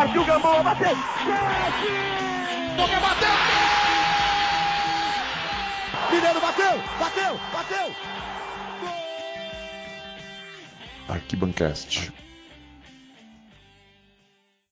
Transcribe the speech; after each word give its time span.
Partiu 0.00 0.24
Gamboa, 0.24 0.62
bateu! 0.62 0.96
Boca 2.74 3.00
bateu! 3.00 3.28
Mineiro 6.10 6.40
bateu! 6.40 6.72
Bateu! 6.98 7.40
Bateu! 7.52 7.94
Arquibancast. 11.06 12.10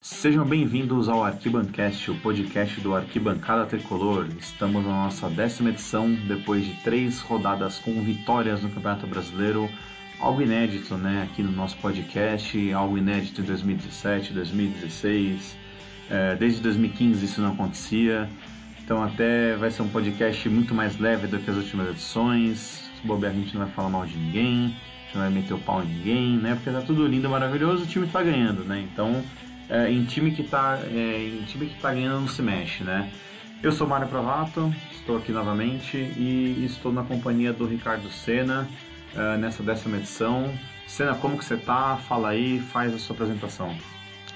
Sejam 0.00 0.46
bem-vindos 0.46 1.10
ao 1.10 1.22
Arquibancast, 1.22 2.10
o 2.10 2.18
podcast 2.20 2.80
do 2.80 2.94
Arquibancada 2.96 3.66
Tricolor. 3.66 4.28
Estamos 4.40 4.82
na 4.82 5.04
nossa 5.04 5.28
décima 5.28 5.68
edição, 5.68 6.10
depois 6.26 6.64
de 6.64 6.72
três 6.82 7.20
rodadas 7.20 7.78
com 7.78 8.02
vitórias 8.02 8.62
no 8.62 8.70
Campeonato 8.70 9.06
Brasileiro. 9.06 9.68
Algo 10.20 10.42
inédito, 10.42 10.96
né, 10.96 11.22
aqui 11.22 11.42
no 11.42 11.52
nosso 11.52 11.76
podcast, 11.76 12.72
algo 12.72 12.98
inédito 12.98 13.40
em 13.40 13.44
2017, 13.44 14.32
2016. 14.32 15.56
É, 16.10 16.34
desde 16.34 16.60
2015 16.60 17.24
isso 17.24 17.40
não 17.40 17.52
acontecia. 17.52 18.28
Então 18.82 19.02
até 19.02 19.54
vai 19.56 19.70
ser 19.70 19.82
um 19.82 19.88
podcast 19.88 20.48
muito 20.48 20.74
mais 20.74 20.98
leve 20.98 21.26
do 21.26 21.38
que 21.38 21.48
as 21.48 21.56
últimas 21.56 21.90
edições. 21.90 22.90
Se 23.00 23.06
bobear 23.06 23.32
a 23.32 23.34
gente 23.34 23.54
não 23.54 23.64
vai 23.64 23.74
falar 23.74 23.90
mal 23.90 24.06
de 24.06 24.16
ninguém, 24.16 24.64
a 24.64 25.04
gente 25.04 25.14
não 25.14 25.22
vai 25.22 25.30
meter 25.30 25.54
o 25.54 25.58
pau 25.58 25.84
em 25.84 25.86
ninguém, 25.86 26.36
né? 26.36 26.54
Porque 26.54 26.70
tá 26.70 26.80
tudo 26.80 27.06
lindo, 27.06 27.28
maravilhoso, 27.28 27.84
o 27.84 27.86
time 27.86 28.06
tá 28.08 28.20
ganhando, 28.20 28.64
né? 28.64 28.84
Então 28.92 29.22
é, 29.68 29.88
em 29.88 30.04
time 30.04 30.32
que 30.32 30.42
tá 30.42 30.80
é, 30.84 31.28
em 31.28 31.44
time 31.44 31.66
que 31.66 31.80
tá 31.80 31.92
ganhando 31.92 32.22
não 32.22 32.28
se 32.28 32.42
mexe, 32.42 32.82
né? 32.82 33.08
Eu 33.62 33.70
sou 33.70 33.86
Mário 33.86 34.08
Provato, 34.08 34.72
estou 34.90 35.16
aqui 35.16 35.30
novamente 35.30 35.96
e 35.96 36.64
estou 36.64 36.92
na 36.92 37.04
companhia 37.04 37.52
do 37.52 37.66
Ricardo 37.66 38.08
Sena 38.08 38.68
uh, 39.14 39.38
nessa 39.38 39.62
décima 39.62 39.96
edição. 39.96 40.52
Sena, 40.86 41.14
como 41.14 41.36
que 41.38 41.44
você 41.44 41.56
tá? 41.56 41.96
Fala 42.08 42.30
aí, 42.30 42.58
faz 42.58 42.94
a 42.94 42.98
sua 42.98 43.14
apresentação. 43.14 43.76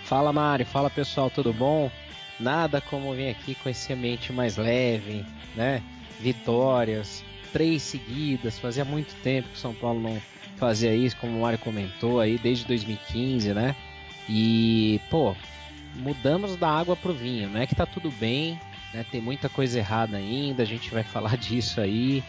Fala 0.04 0.32
Mário, 0.32 0.66
fala 0.66 0.90
pessoal, 0.90 1.30
tudo 1.30 1.52
bom? 1.52 1.90
Nada 2.38 2.80
como 2.80 3.14
vir 3.14 3.30
aqui 3.30 3.54
com 3.54 3.68
esse 3.68 3.92
ambiente 3.92 4.32
mais 4.32 4.56
leve, 4.56 5.24
né? 5.54 5.82
Vitórias, 6.20 7.24
três 7.52 7.82
seguidas, 7.82 8.58
fazia 8.58 8.84
muito 8.84 9.14
tempo 9.22 9.48
que 9.48 9.54
o 9.54 9.58
São 9.58 9.74
Paulo 9.74 10.00
não 10.00 10.20
fazia 10.56 10.94
isso, 10.94 11.16
como 11.16 11.38
o 11.38 11.42
Mário 11.42 11.58
comentou 11.58 12.20
aí, 12.20 12.38
desde 12.38 12.66
2015, 12.66 13.54
né? 13.54 13.74
E, 14.28 15.00
pô, 15.10 15.34
mudamos 15.96 16.56
da 16.56 16.68
água 16.68 16.96
pro 16.96 17.12
vinho. 17.12 17.48
Não 17.48 17.60
é 17.60 17.66
que 17.66 17.74
tá 17.74 17.86
tudo 17.86 18.10
bem, 18.12 18.58
né? 18.92 19.04
Tem 19.10 19.20
muita 19.20 19.48
coisa 19.48 19.78
errada 19.78 20.16
ainda, 20.16 20.62
a 20.62 20.66
gente 20.66 20.90
vai 20.90 21.02
falar 21.04 21.36
disso 21.36 21.80
aí, 21.80 22.22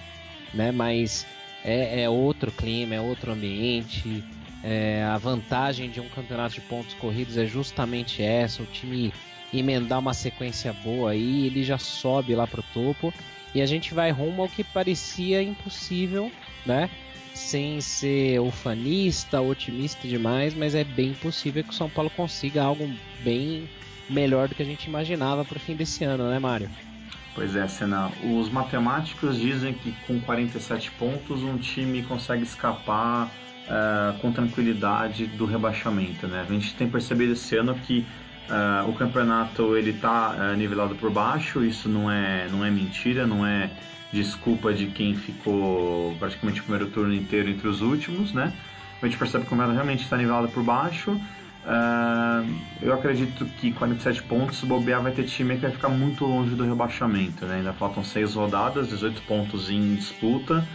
né? 0.53 0.71
Mas 0.71 1.25
é, 1.63 2.03
é 2.03 2.09
outro 2.09 2.51
clima, 2.51 2.95
é 2.95 3.01
outro 3.01 3.31
ambiente. 3.31 4.23
É, 4.63 5.03
a 5.03 5.17
vantagem 5.17 5.89
de 5.89 5.99
um 5.99 6.07
campeonato 6.09 6.55
de 6.55 6.61
pontos 6.61 6.93
corridos 6.95 7.37
é 7.37 7.45
justamente 7.45 8.21
essa: 8.21 8.63
o 8.63 8.65
time 8.65 9.13
emendar 9.53 9.99
uma 9.99 10.13
sequência 10.13 10.73
boa 10.83 11.11
aí, 11.11 11.45
ele 11.47 11.63
já 11.63 11.77
sobe 11.77 12.35
lá 12.35 12.47
pro 12.47 12.63
topo 12.73 13.13
e 13.53 13.61
a 13.61 13.65
gente 13.65 13.93
vai 13.93 14.11
rumo 14.11 14.41
ao 14.41 14.49
que 14.49 14.63
parecia 14.63 15.43
impossível, 15.43 16.31
né? 16.65 16.89
sem 17.33 17.81
ser 17.81 18.39
ufanista, 18.39 19.41
otimista 19.41 20.07
demais, 20.07 20.53
mas 20.53 20.75
é 20.75 20.83
bem 20.83 21.13
possível 21.13 21.63
que 21.63 21.71
o 21.71 21.73
São 21.73 21.89
Paulo 21.89 22.09
consiga 22.11 22.63
algo 22.63 22.89
bem 23.23 23.67
melhor 24.09 24.47
do 24.47 24.55
que 24.55 24.61
a 24.61 24.65
gente 24.65 24.85
imaginava 24.85 25.43
para 25.43 25.57
o 25.57 25.59
fim 25.59 25.75
desse 25.75 26.03
ano, 26.03 26.29
né, 26.29 26.37
Mário? 26.37 26.69
Pois 27.35 27.55
é, 27.55 27.67
Senna. 27.67 28.11
Os 28.23 28.49
matemáticos 28.49 29.37
dizem 29.37 29.73
que 29.73 29.91
com 30.05 30.19
47 30.19 30.91
pontos 30.91 31.41
um 31.41 31.57
time 31.57 32.03
consegue 32.03 32.43
escapar 32.43 33.25
uh, 33.67 34.17
com 34.19 34.31
tranquilidade 34.31 35.25
do 35.25 35.45
rebaixamento, 35.45 36.27
né? 36.27 36.45
A 36.47 36.51
gente 36.51 36.75
tem 36.75 36.87
percebido 36.87 37.33
esse 37.33 37.55
ano 37.57 37.73
que 37.73 38.05
uh, 38.49 38.87
o 38.87 38.93
campeonato 38.93 39.75
ele 39.75 39.91
está 39.91 40.31
uh, 40.31 40.55
nivelado 40.55 40.95
por 40.95 41.09
baixo. 41.09 41.63
Isso 41.63 41.89
não 41.89 42.09
é, 42.09 42.47
não 42.51 42.63
é 42.63 42.69
mentira, 42.69 43.25
não 43.25 43.45
é 43.45 43.71
desculpa 44.11 44.71
de 44.71 44.87
quem 44.87 45.15
ficou 45.15 46.15
praticamente 46.19 46.59
o 46.59 46.63
primeiro 46.63 46.91
turno 46.91 47.15
inteiro 47.15 47.49
entre 47.49 47.67
os 47.67 47.81
últimos, 47.81 48.31
né? 48.31 48.53
A 49.01 49.05
gente 49.07 49.17
percebe 49.17 49.43
que 49.43 49.47
o 49.47 49.49
campeonato 49.49 49.73
realmente 49.73 50.03
está 50.03 50.15
nivelado 50.15 50.47
por 50.49 50.63
baixo. 50.63 51.19
Uh, 51.65 52.53
eu 52.81 52.93
acredito 52.93 53.45
que 53.45 53.71
47 53.71 54.23
pontos, 54.23 54.57
se 54.57 54.65
bobear, 54.65 55.01
vai 55.01 55.13
ter 55.13 55.23
time 55.23 55.55
que 55.55 55.61
vai 55.61 55.71
ficar 55.71 55.89
muito 55.89 56.25
longe 56.25 56.55
do 56.55 56.65
rebaixamento. 56.65 57.45
Né? 57.45 57.57
Ainda 57.57 57.73
faltam 57.73 58.03
6 58.03 58.35
rodadas, 58.35 58.89
18 58.89 59.21
pontos 59.23 59.69
em 59.69 59.95
disputa, 59.95 60.67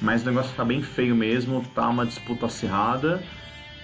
mas 0.00 0.22
o 0.22 0.26
negócio 0.26 0.50
está 0.50 0.64
bem 0.64 0.82
feio 0.82 1.16
mesmo, 1.16 1.64
tá 1.74 1.88
uma 1.88 2.06
disputa 2.06 2.46
acirrada. 2.46 3.22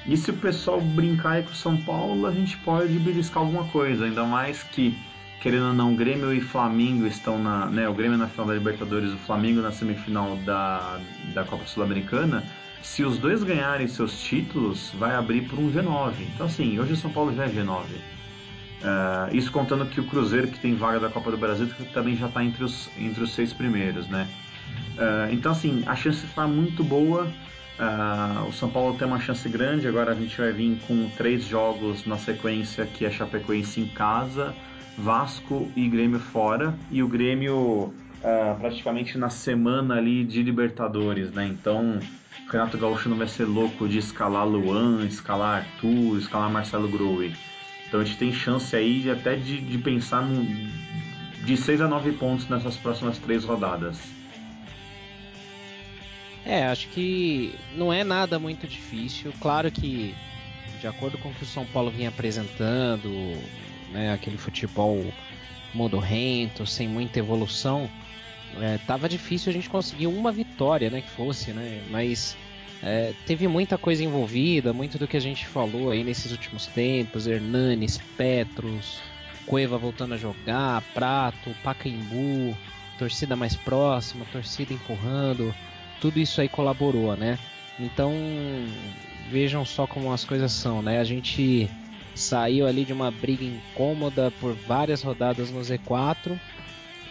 E 0.07 0.17
se 0.17 0.31
o 0.31 0.35
pessoal 0.35 0.81
brincar 0.81 1.33
aí 1.33 1.43
com 1.43 1.51
o 1.51 1.55
São 1.55 1.77
Paulo, 1.77 2.27
a 2.27 2.33
gente 2.33 2.57
pode 2.59 2.93
beliscar 2.99 3.43
alguma 3.43 3.65
coisa, 3.65 4.05
ainda 4.05 4.25
mais 4.25 4.63
que 4.63 4.97
querendo 5.43 5.67
ou 5.67 5.75
não, 5.75 5.95
Grêmio 5.97 6.33
e 6.33 6.41
Flamengo 6.41 7.05
estão 7.05 7.37
na. 7.37 7.67
Né, 7.67 7.89
o 7.89 7.95
Grêmio 7.95 8.17
na 8.17 8.29
final 8.29 8.47
da 8.47 8.55
Libertadores, 8.55 9.13
o 9.13 9.19
Flamengo 9.19 9.61
na 9.61 9.73
semifinal 9.73 10.37
da, 10.37 11.01
da 11.35 11.45
Copa 11.45 11.67
Sul-Americana. 11.67 12.45
Se 12.83 13.05
os 13.05 13.17
dois 13.17 13.45
ganharem 13.45 13.87
seus 13.87 14.21
títulos, 14.21 14.91
vai 14.99 15.15
abrir 15.15 15.43
por 15.43 15.59
um 15.59 15.73
G9. 15.73 16.15
Então, 16.35 16.47
assim, 16.47 16.79
hoje 16.81 16.95
o 16.95 16.97
São 16.97 17.11
Paulo 17.11 17.35
já 17.35 17.45
é 17.45 17.49
G9. 17.49 17.85
Uh, 17.85 17.87
é, 19.31 19.37
isso 19.37 19.53
contando 19.53 19.87
que 19.87 20.01
o 20.01 20.05
Cruzeiro, 20.05 20.49
que 20.49 20.59
tem 20.59 20.75
vaga 20.75 20.99
da 20.99 21.09
Copa 21.09 21.31
do 21.31 21.37
Brasil, 21.37 21.69
também 21.95 22.17
já 22.17 22.27
está 22.27 22.45
entre 22.45 22.65
os, 22.65 22.91
entre 22.99 23.23
os 23.23 23.33
seis 23.33 23.53
primeiros, 23.53 24.09
né? 24.09 24.29
Uh, 24.95 25.33
então, 25.33 25.53
assim, 25.53 25.85
a 25.87 25.95
chance 25.95 26.27
está 26.27 26.47
muito 26.47 26.83
boa. 26.83 27.33
Uh, 27.79 28.49
o 28.49 28.53
São 28.53 28.69
Paulo 28.69 28.99
tem 28.99 29.07
uma 29.07 29.21
chance 29.21 29.49
grande. 29.49 29.87
Agora 29.87 30.11
a 30.11 30.15
gente 30.15 30.37
vai 30.37 30.53
vir 30.53 30.77
com 30.87 31.09
três 31.17 31.45
jogos 31.45 32.05
na 32.05 32.19
sequência, 32.19 32.85
que 32.85 33.07
é 33.07 33.11
Chapecoense 33.11 33.81
em 33.81 33.87
casa, 33.87 34.53
Vasco 34.99 35.71
e 35.77 35.89
Grêmio 35.89 36.19
fora, 36.19 36.75
e 36.91 37.01
o 37.03 37.09
Grêmio 37.09 37.95
praticamente 38.61 39.19
na 39.19 39.31
semana 39.31 39.97
ali 39.97 40.25
de 40.25 40.45
Libertadores, 40.45 41.33
né? 41.33 41.45
Então 41.47 41.99
o 42.47 42.51
Renato 42.51 42.79
Gaúcho 42.79 43.09
não 43.09 43.17
vai 43.17 43.29
ser 43.29 43.45
louco 43.45 43.89
de 43.89 43.99
escalar 43.99 44.47
Luan, 44.47 45.05
escalar 45.07 45.65
Arthur, 45.65 46.19
escalar 46.19 46.51
Marcelo 46.51 46.89
Grohe. 46.89 47.35
Então 47.87 48.01
a 48.01 48.05
gente 48.05 48.19
tem 48.19 48.33
chance 48.33 48.75
aí 48.75 49.01
de, 49.01 49.11
até 49.11 49.37
de, 49.37 49.61
de 49.61 49.79
pensar 49.79 50.27
de 51.45 51.57
6 51.57 51.81
a 51.83 51.89
9 51.89 52.13
pontos 52.13 52.49
nessas 52.49 52.77
próximas 52.77 53.19
três 53.19 53.45
rodadas. 53.45 53.99
É, 56.45 56.67
acho 56.67 56.89
que 56.89 57.55
não 57.77 57.93
é 57.93 58.03
nada 58.03 58.39
muito 58.39 58.67
difícil. 58.67 59.33
Claro 59.41 59.71
que, 59.71 60.15
de 60.81 60.87
acordo 60.87 61.19
com 61.19 61.29
o 61.29 61.35
que 61.35 61.45
o 61.45 61.47
São 61.47 61.65
Paulo 61.67 61.91
vinha 61.91 62.09
apresentando, 62.09 63.09
né, 63.93 64.13
aquele 64.13 64.37
futebol 64.37 65.05
modorrento, 65.73 66.67
sem 66.67 66.89
muita 66.89 67.19
evolução, 67.19 67.89
é, 68.61 68.79
tava 68.87 69.09
difícil 69.09 69.51
a 69.51 69.53
gente 69.53 69.69
conseguir 69.69 70.07
uma 70.07 70.33
vitória, 70.33 70.91
né, 70.91 71.01
que 71.01 71.11
fosse, 71.11 71.53
né, 71.53 71.83
mas 71.91 72.37
é, 72.83 73.13
teve 73.27 73.47
muita 73.47 73.79
coisa 73.79 74.03
envolvida, 74.03 74.73
muito 74.73 74.99
do 74.99 75.07
que 75.07 75.17
a 75.17 75.21
gente 75.21 75.47
falou 75.47 75.91
aí 75.91 76.03
nesses 76.03 76.33
últimos 76.33 76.67
tempos, 76.67 77.27
Hernanes, 77.27 77.99
Petros, 78.17 79.01
Cueva 79.47 79.77
voltando 79.77 80.15
a 80.15 80.17
jogar, 80.17 80.83
Prato, 80.95 81.55
Pacaembu, 81.63 82.57
torcida 82.99 83.35
mais 83.35 83.57
próxima, 83.57 84.25
torcida 84.33 84.73
empurrando, 84.73 85.55
tudo 86.01 86.19
isso 86.19 86.41
aí 86.41 86.49
colaborou, 86.49 87.17
né? 87.17 87.39
Então 87.79 88.13
vejam 89.31 89.65
só 89.65 89.87
como 89.87 90.13
as 90.13 90.25
coisas 90.25 90.53
são, 90.53 90.83
né? 90.83 91.01
A 91.01 91.05
gente 91.05 91.69
saiu 92.15 92.67
ali 92.67 92.85
de 92.85 92.93
uma 92.93 93.11
briga 93.11 93.45
incômoda 93.45 94.31
por 94.41 94.55
várias 94.55 95.03
rodadas 95.03 95.51
no 95.51 95.61
Z4 95.61 96.39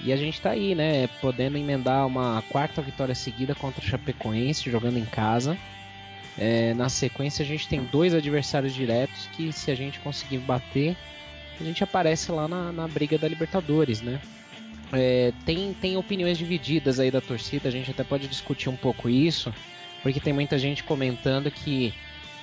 e 0.04 0.12
a 0.12 0.16
gente 0.18 0.36
está 0.36 0.52
aí, 0.52 0.74
né, 0.74 1.08
podendo 1.20 1.58
emendar 1.58 2.08
uma 2.08 2.44
quarta 2.50 2.82
vitória 2.82 3.14
seguida 3.14 3.54
contra 3.54 3.82
o 3.82 3.86
Chapecoense, 3.86 4.70
jogando 4.70 4.98
em 4.98 5.06
casa. 5.06 5.58
É, 6.38 6.74
na 6.74 6.90
sequência, 6.90 7.44
a 7.44 7.46
gente 7.46 7.68
tem 7.68 7.84
dois 7.84 8.14
adversários 8.14 8.74
diretos 8.74 9.28
que, 9.34 9.52
se 9.52 9.70
a 9.70 9.76
gente 9.76 10.00
conseguir 10.00 10.40
bater, 10.40 10.96
a 11.60 11.64
gente 11.64 11.84
aparece 11.84 12.32
lá 12.32 12.48
na, 12.48 12.72
na 12.72 12.88
briga 12.88 13.18
da 13.18 13.28
Libertadores, 13.28 14.02
né? 14.02 14.20
É, 14.94 15.32
tem, 15.46 15.74
tem 15.74 15.96
opiniões 15.96 16.38
divididas 16.38 17.00
aí 17.00 17.12
da 17.12 17.22
torcida, 17.22 17.70
a 17.70 17.72
gente 17.72 17.92
até 17.92 18.04
pode 18.04 18.28
discutir 18.28 18.70
um 18.70 18.76
pouco 18.76 19.10
isso, 19.10 19.54
porque 20.02 20.20
tem 20.20 20.34
muita 20.34 20.58
gente 20.58 20.84
comentando 20.84 21.50
que 21.50 21.94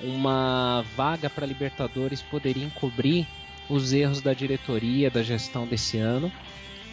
uma 0.01 0.83
vaga 0.95 1.29
para 1.29 1.45
Libertadores 1.45 2.21
poderia 2.21 2.63
encobrir 2.63 3.27
os 3.69 3.93
erros 3.93 4.21
da 4.21 4.33
diretoria, 4.33 5.11
da 5.11 5.21
gestão 5.21 5.67
desse 5.67 5.97
ano, 5.97 6.31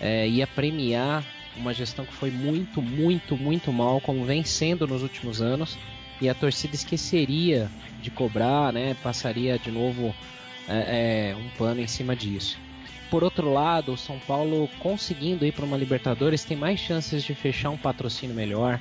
é, 0.00 0.28
ia 0.28 0.46
premiar 0.46 1.24
uma 1.56 1.72
gestão 1.72 2.04
que 2.04 2.12
foi 2.12 2.30
muito, 2.30 2.82
muito, 2.82 3.36
muito 3.36 3.72
mal, 3.72 4.00
como 4.00 4.24
vem 4.24 4.44
sendo 4.44 4.86
nos 4.86 5.02
últimos 5.02 5.40
anos, 5.40 5.78
e 6.20 6.28
a 6.28 6.34
torcida 6.34 6.74
esqueceria 6.74 7.70
de 8.00 8.10
cobrar, 8.10 8.72
né, 8.72 8.94
passaria 9.02 9.58
de 9.58 9.70
novo 9.70 10.14
é, 10.68 11.32
é, 11.32 11.36
um 11.36 11.48
pano 11.56 11.80
em 11.80 11.86
cima 11.86 12.14
disso. 12.14 12.58
Por 13.10 13.22
outro 13.22 13.52
lado, 13.52 13.92
o 13.92 13.96
São 13.96 14.18
Paulo 14.18 14.68
conseguindo 14.80 15.46
ir 15.46 15.52
para 15.52 15.64
uma 15.64 15.76
Libertadores 15.76 16.44
tem 16.44 16.56
mais 16.56 16.80
chances 16.80 17.22
de 17.22 17.34
fechar 17.34 17.70
um 17.70 17.76
patrocínio 17.76 18.34
melhor, 18.34 18.80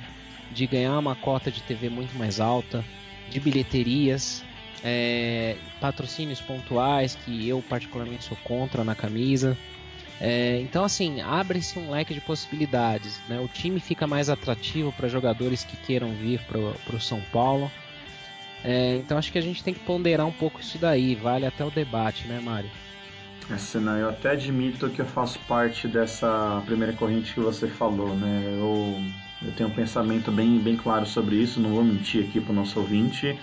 de 0.50 0.66
ganhar 0.66 0.98
uma 0.98 1.14
cota 1.14 1.50
de 1.50 1.62
TV 1.62 1.88
muito 1.88 2.16
mais 2.18 2.40
alta, 2.40 2.84
de 3.30 3.40
bilheterias. 3.40 4.44
é, 4.84 5.56
patrocínios 5.80 6.40
pontuais 6.40 7.16
que 7.24 7.48
eu 7.48 7.62
particularmente 7.68 8.24
sou 8.24 8.36
contra 8.44 8.84
na 8.84 8.94
camisa. 8.94 9.56
É, 10.20 10.58
então, 10.60 10.84
assim, 10.84 11.20
abre-se 11.20 11.78
um 11.78 11.90
leque 11.90 12.14
de 12.14 12.20
possibilidades. 12.20 13.20
Né? 13.28 13.38
O 13.38 13.48
time 13.48 13.80
fica 13.80 14.06
mais 14.06 14.28
atrativo 14.30 14.92
para 14.92 15.08
jogadores 15.08 15.64
que 15.64 15.76
queiram 15.76 16.12
vir 16.12 16.40
para 16.40 16.96
o 16.96 17.00
São 17.00 17.20
Paulo. 17.32 17.70
É, 18.64 18.96
então, 18.96 19.18
acho 19.18 19.30
que 19.30 19.38
a 19.38 19.42
gente 19.42 19.62
tem 19.62 19.74
que 19.74 19.80
ponderar 19.80 20.26
um 20.26 20.32
pouco 20.32 20.60
isso 20.60 20.78
daí. 20.78 21.14
Vale 21.14 21.46
até 21.46 21.64
o 21.64 21.70
debate, 21.70 22.26
né, 22.26 22.40
Mário? 22.40 22.70
É, 23.50 23.78
não, 23.78 23.96
eu 23.96 24.08
até 24.08 24.30
admito 24.30 24.88
que 24.90 25.00
eu 25.00 25.06
faço 25.06 25.38
parte 25.40 25.86
dessa 25.86 26.62
primeira 26.66 26.92
corrente 26.92 27.32
que 27.32 27.40
você 27.40 27.68
falou, 27.68 28.16
né? 28.16 28.42
Eu, 28.44 29.00
eu 29.42 29.52
tenho 29.52 29.68
um 29.68 29.72
pensamento 29.72 30.32
bem, 30.32 30.58
bem 30.58 30.76
claro 30.76 31.06
sobre 31.06 31.36
isso, 31.36 31.60
não 31.60 31.70
vou 31.70 31.84
mentir 31.84 32.24
aqui 32.24 32.40
para 32.40 32.50
o 32.50 32.54
nosso 32.54 32.80
ouvinte. 32.80 33.38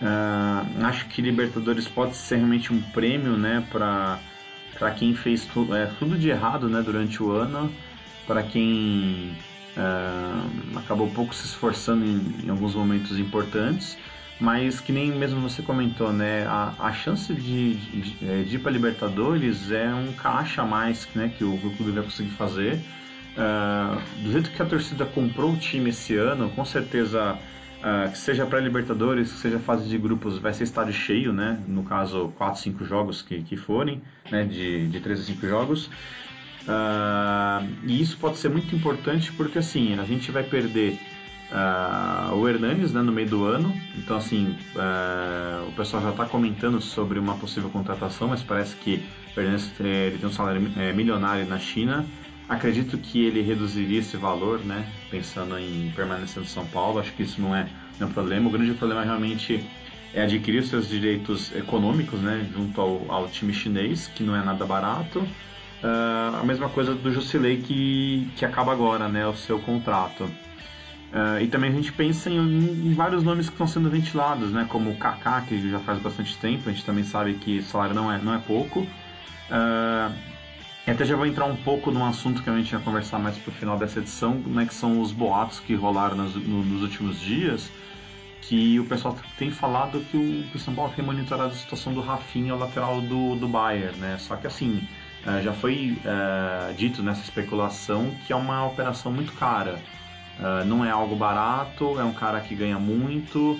Uh, 0.00 0.84
acho 0.84 1.06
que 1.08 1.20
Libertadores 1.20 1.86
pode 1.86 2.16
ser 2.16 2.36
realmente 2.36 2.72
um 2.72 2.80
prêmio, 2.80 3.36
né, 3.36 3.64
para 3.70 4.18
para 4.78 4.90
quem 4.90 5.14
fez 5.14 5.46
tu, 5.46 5.74
é, 5.74 5.86
tudo 5.98 6.16
de 6.18 6.28
errado 6.28 6.68
né, 6.68 6.82
durante 6.82 7.22
o 7.22 7.30
ano, 7.30 7.72
para 8.26 8.42
quem 8.42 9.32
é, 9.76 10.78
acabou 10.78 11.08
pouco 11.10 11.34
se 11.34 11.46
esforçando 11.46 12.04
em, 12.04 12.46
em, 12.46 12.50
alguns 12.50 12.74
momentos 12.74 13.18
importantes, 13.18 13.96
mas 14.40 14.80
que 14.80 14.92
nem 14.92 15.10
mesmo 15.10 15.40
você 15.40 15.62
comentou, 15.62 16.12
né, 16.12 16.44
a, 16.46 16.74
a 16.78 16.92
chance 16.92 17.32
de, 17.32 17.74
de, 17.74 18.16
é, 18.26 18.42
de 18.42 18.56
ir 18.56 18.58
para 18.58 18.72
Libertadores 18.72 19.70
é 19.70 19.94
um 19.94 20.12
caixa 20.12 20.62
a 20.62 20.64
mais 20.64 21.08
né, 21.14 21.32
que, 21.36 21.44
o, 21.44 21.54
o 21.54 21.76
clube 21.76 21.92
vai 21.92 22.02
conseguir 22.02 22.30
fazer. 22.30 22.80
Uh, 23.36 24.00
do 24.22 24.30
jeito 24.30 24.50
que 24.52 24.62
a 24.62 24.64
torcida 24.64 25.04
comprou 25.04 25.52
o 25.52 25.56
time 25.56 25.90
esse 25.90 26.16
ano, 26.16 26.50
com 26.50 26.64
certeza 26.64 27.36
Uh, 27.84 28.10
que 28.10 28.16
seja 28.16 28.46
pré-Libertadores, 28.46 29.30
que 29.30 29.38
seja 29.40 29.58
fase 29.58 29.86
de 29.86 29.98
grupos, 29.98 30.38
vai 30.38 30.54
ser 30.54 30.64
estádio 30.64 30.94
cheio, 30.94 31.34
né? 31.34 31.62
No 31.68 31.82
caso, 31.82 32.32
4, 32.38 32.62
5 32.62 32.82
jogos 32.82 33.20
que, 33.20 33.42
que 33.42 33.58
forem, 33.58 34.00
né? 34.30 34.42
De, 34.42 34.88
de 34.88 35.00
3 35.00 35.20
a 35.20 35.22
5 35.22 35.46
jogos. 35.46 35.90
Uh, 36.66 37.68
e 37.84 38.00
isso 38.00 38.16
pode 38.16 38.38
ser 38.38 38.48
muito 38.48 38.74
importante 38.74 39.30
porque, 39.32 39.58
assim, 39.58 39.98
a 39.98 40.04
gente 40.04 40.30
vai 40.30 40.42
perder 40.42 40.98
uh, 41.52 42.34
o 42.34 42.48
Hernanes 42.48 42.90
né, 42.90 43.02
no 43.02 43.12
meio 43.12 43.28
do 43.28 43.44
ano. 43.44 43.70
Então, 43.98 44.16
assim, 44.16 44.56
o 45.68 45.72
pessoal 45.72 46.02
já 46.02 46.10
está 46.10 46.24
comentando 46.24 46.80
sobre 46.80 47.18
uma 47.18 47.34
possível 47.34 47.68
contratação, 47.68 48.28
mas 48.28 48.42
parece 48.42 48.76
que 48.76 49.04
o 49.36 49.40
Hernanes 49.40 49.70
ele 49.78 50.16
tem 50.16 50.26
um 50.26 50.32
salário 50.32 50.72
é, 50.78 50.90
milionário 50.94 51.46
na 51.46 51.58
China. 51.58 52.06
Acredito 52.48 52.98
que 52.98 53.24
ele 53.24 53.40
reduziria 53.40 54.00
esse 54.00 54.16
valor, 54.16 54.60
né? 54.60 54.86
Pensando 55.10 55.58
em 55.58 55.90
permanecer 55.96 56.42
no 56.42 56.48
São 56.48 56.66
Paulo, 56.66 56.98
acho 56.98 57.12
que 57.12 57.22
isso 57.22 57.40
não 57.40 57.56
é, 57.56 57.66
não 57.98 58.06
é 58.06 58.10
um 58.10 58.12
problema. 58.12 58.48
O 58.48 58.52
grande 58.52 58.74
problema 58.74 59.02
realmente 59.02 59.64
é 60.12 60.22
adquirir 60.22 60.62
seus 60.64 60.88
direitos 60.88 61.54
econômicos, 61.54 62.20
né? 62.20 62.46
Junto 62.52 62.80
ao, 62.80 63.10
ao 63.10 63.28
time 63.28 63.52
chinês, 63.54 64.08
que 64.08 64.22
não 64.22 64.36
é 64.36 64.44
nada 64.44 64.64
barato. 64.66 65.20
Uh, 65.20 66.36
a 66.40 66.44
mesma 66.44 66.68
coisa 66.68 66.94
do 66.94 67.12
Jusilei 67.12 67.58
que, 67.58 68.30
que 68.36 68.44
acaba 68.44 68.72
agora, 68.72 69.08
né? 69.08 69.26
O 69.26 69.34
seu 69.34 69.58
contrato. 69.58 70.24
Uh, 70.24 71.40
e 71.40 71.46
também 71.46 71.70
a 71.70 71.72
gente 71.72 71.92
pensa 71.92 72.28
em, 72.28 72.36
em, 72.38 72.92
vários 72.92 73.22
nomes 73.22 73.46
que 73.46 73.54
estão 73.54 73.66
sendo 73.66 73.88
ventilados, 73.88 74.50
né? 74.50 74.66
Como 74.68 74.90
o 74.90 74.96
Kaká, 74.96 75.40
que 75.42 75.70
já 75.70 75.78
faz 75.78 75.98
bastante 75.98 76.36
tempo. 76.36 76.68
A 76.68 76.72
gente 76.72 76.84
também 76.84 77.04
sabe 77.04 77.34
que 77.34 77.58
o 77.60 77.62
salário 77.62 77.94
não 77.94 78.12
é, 78.12 78.18
não 78.18 78.34
é 78.34 78.38
pouco. 78.38 78.80
Uh, 78.80 80.33
até 80.92 81.04
já 81.04 81.16
vou 81.16 81.26
entrar 81.26 81.46
um 81.46 81.56
pouco 81.56 81.90
num 81.90 82.04
assunto 82.04 82.42
que 82.42 82.50
a 82.50 82.56
gente 82.56 82.72
ia 82.72 82.78
conversar 82.78 83.18
mais 83.18 83.38
pro 83.38 83.50
final 83.52 83.78
dessa 83.78 84.00
edição, 84.00 84.34
né, 84.34 84.66
que 84.66 84.74
são 84.74 85.00
os 85.00 85.12
boatos 85.12 85.58
que 85.60 85.74
rolaram 85.74 86.16
nos, 86.16 86.34
no, 86.34 86.62
nos 86.62 86.82
últimos 86.82 87.18
dias, 87.18 87.70
que 88.42 88.78
o 88.78 88.84
pessoal 88.84 89.16
tem 89.38 89.50
falado 89.50 90.00
que 90.10 90.16
o, 90.16 90.44
que 90.50 90.56
o 90.56 90.58
São 90.58 90.74
Paulo 90.74 90.92
tem 90.94 91.02
monitorado 91.02 91.52
a 91.52 91.56
situação 91.56 91.94
do 91.94 92.02
Rafinha, 92.02 92.54
o 92.54 92.58
lateral 92.58 93.00
do, 93.00 93.34
do 93.36 93.48
Bayern, 93.48 93.96
né? 93.98 94.18
Só 94.18 94.36
que 94.36 94.46
assim, 94.46 94.86
é, 95.26 95.40
já 95.40 95.54
foi 95.54 95.96
é, 96.04 96.72
dito 96.74 97.02
nessa 97.02 97.22
especulação 97.22 98.14
que 98.26 98.32
é 98.32 98.36
uma 98.36 98.66
operação 98.66 99.10
muito 99.10 99.32
cara. 99.32 99.78
É, 100.38 100.64
não 100.64 100.84
é 100.84 100.90
algo 100.90 101.16
barato, 101.16 101.98
é 101.98 102.04
um 102.04 102.12
cara 102.12 102.40
que 102.40 102.54
ganha 102.54 102.78
muito 102.78 103.58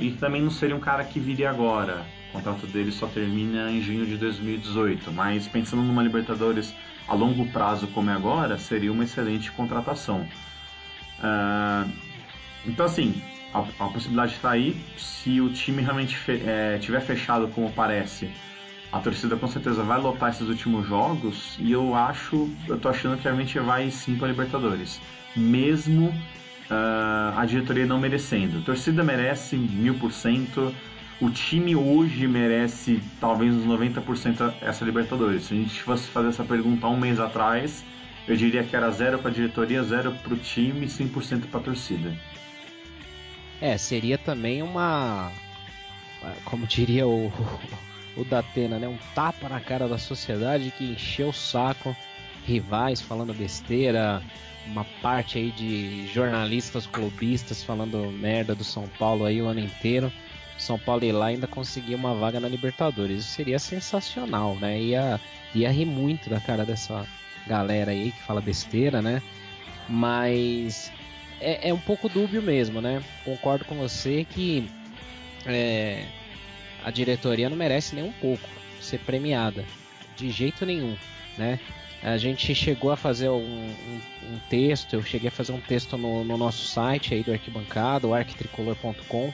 e 0.00 0.10
também 0.12 0.42
não 0.42 0.50
seria 0.50 0.74
um 0.74 0.80
cara 0.80 1.04
que 1.04 1.20
viria 1.20 1.48
agora. 1.48 2.04
O 2.32 2.36
contrato 2.36 2.66
dele 2.66 2.90
só 2.90 3.06
termina 3.06 3.70
em 3.70 3.82
junho 3.82 4.06
de 4.06 4.16
2018, 4.16 5.12
mas 5.12 5.46
pensando 5.46 5.82
numa 5.82 6.02
Libertadores 6.02 6.74
a 7.06 7.14
longo 7.14 7.46
prazo 7.52 7.86
como 7.88 8.08
é 8.08 8.14
agora, 8.14 8.56
seria 8.56 8.90
uma 8.90 9.04
excelente 9.04 9.52
contratação. 9.52 10.26
Uh, 11.18 11.92
então, 12.64 12.86
assim, 12.86 13.20
a, 13.52 13.60
a 13.84 13.88
possibilidade 13.88 14.32
está 14.32 14.50
aí. 14.50 14.76
Se 14.96 15.40
o 15.40 15.50
time 15.50 15.82
realmente 15.82 16.16
fe, 16.16 16.42
é, 16.46 16.78
tiver 16.78 17.00
fechado 17.00 17.48
como 17.48 17.70
parece, 17.72 18.30
a 18.90 18.98
torcida 18.98 19.36
com 19.36 19.46
certeza 19.46 19.82
vai 19.82 20.00
lotar 20.00 20.30
esses 20.30 20.48
últimos 20.48 20.86
jogos 20.86 21.56
e 21.58 21.72
eu 21.72 21.94
acho, 21.94 22.50
eu 22.68 22.78
tô 22.78 22.88
achando 22.88 23.20
que 23.20 23.28
a 23.28 23.34
gente 23.34 23.58
vai 23.58 23.90
sim 23.90 24.16
para 24.16 24.28
Libertadores, 24.28 25.00
mesmo 25.36 26.08
uh, 26.08 27.36
a 27.38 27.44
diretoria 27.46 27.86
não 27.86 27.98
merecendo. 27.98 28.58
A 28.58 28.62
torcida 28.62 29.02
merece 29.02 29.56
mil 29.56 29.94
por 29.94 30.12
cento 30.12 30.74
o 31.22 31.30
time 31.30 31.76
hoje 31.76 32.26
merece 32.26 33.00
talvez 33.20 33.54
uns 33.54 33.64
90% 33.64 34.54
essa 34.60 34.84
Libertadores. 34.84 35.44
Se 35.44 35.54
a 35.54 35.56
gente 35.56 35.80
fosse 35.80 36.08
fazer 36.08 36.30
essa 36.30 36.42
pergunta 36.42 36.88
um 36.88 36.96
mês 36.96 37.20
atrás, 37.20 37.84
eu 38.26 38.34
diria 38.36 38.64
que 38.64 38.74
era 38.74 38.90
zero 38.90 39.20
para 39.20 39.30
a 39.30 39.32
diretoria, 39.32 39.84
zero 39.84 40.10
para 40.10 40.34
o 40.34 40.36
time 40.36 40.84
e 40.86 40.88
100% 40.88 41.46
para 41.46 41.60
a 41.60 41.62
torcida. 41.62 42.12
É, 43.60 43.78
seria 43.78 44.18
também 44.18 44.62
uma. 44.62 45.30
Como 46.44 46.66
diria 46.66 47.06
o, 47.06 47.32
o 48.18 48.24
Datena, 48.24 48.80
né? 48.80 48.88
Um 48.88 48.98
tapa 49.14 49.48
na 49.48 49.60
cara 49.60 49.86
da 49.86 49.98
sociedade 49.98 50.72
que 50.76 50.90
encheu 50.90 51.28
o 51.28 51.32
saco, 51.32 51.96
rivais 52.44 53.00
falando 53.00 53.32
besteira, 53.32 54.20
uma 54.66 54.84
parte 55.00 55.38
aí 55.38 55.52
de 55.52 56.04
jornalistas 56.08 56.84
clubistas 56.84 57.62
falando 57.62 58.10
merda 58.10 58.56
do 58.56 58.64
São 58.64 58.88
Paulo 58.98 59.24
aí 59.24 59.40
o 59.40 59.46
ano 59.46 59.60
inteiro. 59.60 60.12
São 60.62 60.78
Paulo 60.78 61.04
ir 61.04 61.12
lá 61.12 61.26
ainda 61.26 61.46
conseguir 61.46 61.94
uma 61.94 62.14
vaga 62.14 62.38
na 62.38 62.48
Libertadores. 62.48 63.24
Isso 63.24 63.34
seria 63.34 63.58
sensacional, 63.58 64.54
né? 64.56 64.80
Ia, 64.80 65.20
ia 65.54 65.70
rir 65.70 65.84
muito 65.84 66.30
da 66.30 66.40
cara 66.40 66.64
dessa 66.64 67.04
galera 67.46 67.90
aí 67.90 68.12
que 68.12 68.22
fala 68.22 68.40
besteira, 68.40 69.02
né? 69.02 69.20
Mas 69.88 70.92
é, 71.40 71.70
é 71.70 71.74
um 71.74 71.80
pouco 71.80 72.08
dúbio 72.08 72.40
mesmo, 72.40 72.80
né? 72.80 73.02
Concordo 73.24 73.64
com 73.64 73.74
você 73.74 74.24
que 74.24 74.70
é, 75.44 76.04
a 76.84 76.90
diretoria 76.92 77.50
não 77.50 77.56
merece 77.56 77.96
nem 77.96 78.04
um 78.04 78.12
pouco 78.12 78.48
ser 78.80 78.98
premiada, 79.00 79.64
de 80.16 80.30
jeito 80.30 80.64
nenhum, 80.64 80.96
né? 81.36 81.58
A 82.02 82.16
gente 82.16 82.52
chegou 82.54 82.90
a 82.90 82.96
fazer 82.96 83.28
um, 83.28 83.36
um, 83.36 84.00
um 84.32 84.38
texto, 84.48 84.94
eu 84.94 85.02
cheguei 85.02 85.28
a 85.28 85.32
fazer 85.32 85.52
um 85.52 85.60
texto 85.60 85.96
no, 85.96 86.24
no 86.24 86.36
nosso 86.36 86.66
site 86.66 87.14
aí 87.14 87.22
do 87.22 87.32
Arquibancada, 87.32 88.08
o 88.08 88.14
arquitricolor.com, 88.14 89.32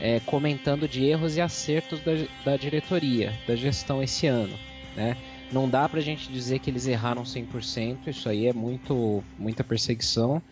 é, 0.00 0.20
comentando 0.20 0.88
de 0.88 1.04
erros 1.04 1.36
e 1.36 1.40
acertos 1.40 2.00
da, 2.00 2.12
da 2.44 2.56
diretoria, 2.56 3.32
da 3.46 3.54
gestão 3.54 4.02
esse 4.02 4.26
ano. 4.26 4.56
Né? 4.96 5.16
Não 5.52 5.68
dá 5.68 5.88
para 5.88 6.00
a 6.00 6.02
gente 6.02 6.32
dizer 6.32 6.58
que 6.58 6.70
eles 6.70 6.86
erraram 6.86 7.22
100%, 7.22 8.08
isso 8.08 8.28
aí 8.28 8.46
é 8.46 8.52
muito, 8.52 9.22
muita 9.38 9.62
perseguição. 9.62 10.42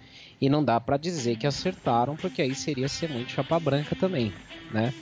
E 0.41 0.49
não 0.49 0.65
dá 0.65 0.81
para 0.81 0.97
dizer 0.97 1.37
que 1.37 1.47
acertaram, 1.47 2.17
porque 2.17 2.43
aí 2.43 2.55
seria 2.55 2.89
ser 2.89 3.09
muito 3.09 3.31
chapa 3.31 3.61
branca 3.61 3.95
também. 3.95 4.33
Né? 4.73 4.93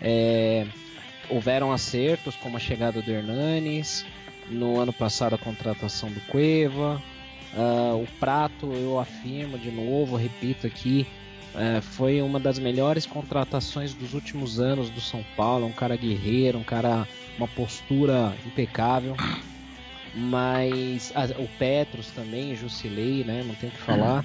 É, 0.00 0.66
houveram 1.30 1.72
acertos, 1.72 2.34
como 2.36 2.56
a 2.56 2.60
chegada 2.60 3.00
do 3.00 3.10
Hernanes, 3.10 4.04
no 4.50 4.80
ano 4.80 4.92
passado 4.92 5.34
a 5.34 5.38
contratação 5.38 6.10
do 6.10 6.20
Cueva, 6.22 7.02
uh, 7.54 8.02
o 8.02 8.06
Prato, 8.18 8.72
eu 8.72 8.98
afirmo 8.98 9.58
de 9.58 9.70
novo, 9.70 10.16
repito 10.16 10.66
aqui, 10.66 11.06
é, 11.54 11.80
foi 11.80 12.20
uma 12.22 12.38
das 12.38 12.58
melhores 12.58 13.06
contratações 13.06 13.94
dos 13.94 14.14
últimos 14.14 14.60
anos 14.60 14.90
do 14.90 15.00
São 15.00 15.24
Paulo. 15.36 15.66
Um 15.66 15.72
cara 15.72 15.96
guerreiro, 15.96 16.58
um 16.58 16.64
cara, 16.64 17.06
uma 17.36 17.48
postura 17.48 18.34
impecável. 18.46 19.16
Mas 20.14 21.12
a, 21.14 21.24
o 21.40 21.48
Petros 21.58 22.08
também, 22.10 22.54
Jusilei, 22.54 23.24
né? 23.24 23.42
Não 23.46 23.54
tem 23.54 23.68
o 23.68 23.72
que 23.72 23.78
falar. 23.78 24.24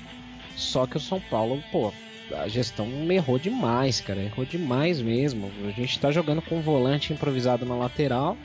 Só 0.56 0.86
que 0.86 0.98
o 0.98 1.00
São 1.00 1.20
Paulo, 1.20 1.64
pô, 1.72 1.92
a 2.32 2.48
gestão 2.48 2.88
errou 3.12 3.40
demais, 3.40 4.00
cara. 4.00 4.22
Errou 4.22 4.46
demais 4.46 5.02
mesmo. 5.02 5.52
A 5.66 5.72
gente 5.72 6.00
tá 6.00 6.12
jogando 6.12 6.42
com 6.42 6.58
um 6.58 6.62
volante 6.62 7.14
improvisado 7.14 7.66
na 7.66 7.76
lateral. 7.76 8.38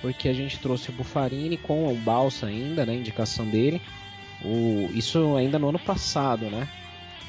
Porque 0.00 0.28
a 0.28 0.34
gente 0.34 0.58
trouxe 0.58 0.90
o 0.90 0.92
Bufarini 0.92 1.56
com 1.56 1.90
o 1.90 1.96
Balsa 1.96 2.46
ainda, 2.46 2.84
né? 2.84 2.94
Indicação 2.94 3.46
dele. 3.46 3.80
O, 4.44 4.90
isso 4.92 5.34
ainda 5.36 5.58
no 5.58 5.70
ano 5.70 5.78
passado, 5.78 6.50
né? 6.50 6.68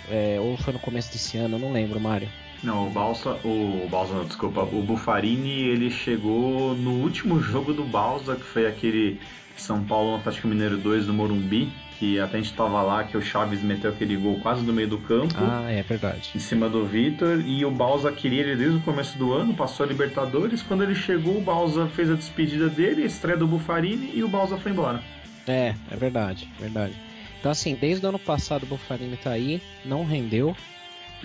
É, 0.09 0.38
ou 0.39 0.57
foi 0.57 0.74
no 0.74 0.79
começo 0.79 1.12
desse 1.12 1.38
ano, 1.38 1.55
eu 1.55 1.59
não 1.59 1.71
lembro, 1.71 2.00
Mário. 2.00 2.27
Não, 2.63 2.88
o 2.88 2.89
Balsa, 2.89 3.38
o 3.43 3.88
Balsa, 3.89 4.13
não, 4.13 4.25
desculpa, 4.25 4.62
o 4.63 4.81
Bufarini, 4.81 5.67
ele 5.67 5.91
chegou 5.91 6.75
no 6.75 6.91
último 6.91 7.39
jogo 7.39 7.74
do 7.74 7.83
Balsa, 7.83 8.35
que 8.35 8.43
foi 8.43 8.65
aquele 8.65 9.19
São 9.55 9.83
Paulo 9.83 10.15
Atlético 10.15 10.47
Mineiro 10.47 10.77
2 10.77 11.05
do 11.05 11.13
Morumbi, 11.13 11.71
que 12.00 12.19
até 12.19 12.38
a 12.38 12.41
gente 12.41 12.53
tava 12.53 12.81
lá, 12.81 13.03
que 13.03 13.15
o 13.15 13.21
Chaves 13.21 13.62
meteu 13.62 13.91
aquele 13.91 14.17
gol 14.17 14.39
quase 14.39 14.63
no 14.63 14.74
meio 14.74 14.88
do 14.88 14.97
campo. 14.97 15.35
Ah, 15.38 15.71
é 15.71 15.81
verdade. 15.81 16.31
Em 16.35 16.39
cima 16.39 16.67
do 16.67 16.85
Vitor, 16.85 17.39
e 17.45 17.63
o 17.63 17.71
Balsa 17.71 18.12
queria 18.12 18.41
ele 18.41 18.55
desde 18.55 18.77
o 18.77 18.81
começo 18.81 19.17
do 19.17 19.31
ano, 19.31 19.53
passou 19.53 19.85
a 19.85 19.89
Libertadores. 19.89 20.62
Quando 20.62 20.83
ele 20.83 20.95
chegou, 20.95 21.38
o 21.38 21.41
Balsa 21.41 21.88
fez 21.88 22.09
a 22.09 22.15
despedida 22.15 22.67
dele, 22.67 23.03
a 23.03 23.05
estreia 23.05 23.38
do 23.38 23.47
Bufarini, 23.47 24.12
e 24.13 24.24
o 24.24 24.27
Balsa 24.27 24.57
foi 24.57 24.71
embora. 24.71 25.01
É, 25.47 25.75
é 25.91 25.95
verdade, 25.95 26.50
verdade. 26.59 26.95
Então, 27.39 27.51
assim, 27.51 27.75
desde 27.75 28.06
o 28.06 28.10
ano 28.10 28.20
passado 28.20 28.63
o 28.63 28.68
Bufarini 28.68 29.18
tá 29.18 29.32
aí, 29.32 29.62
não 29.84 30.04
rendeu. 30.04 30.56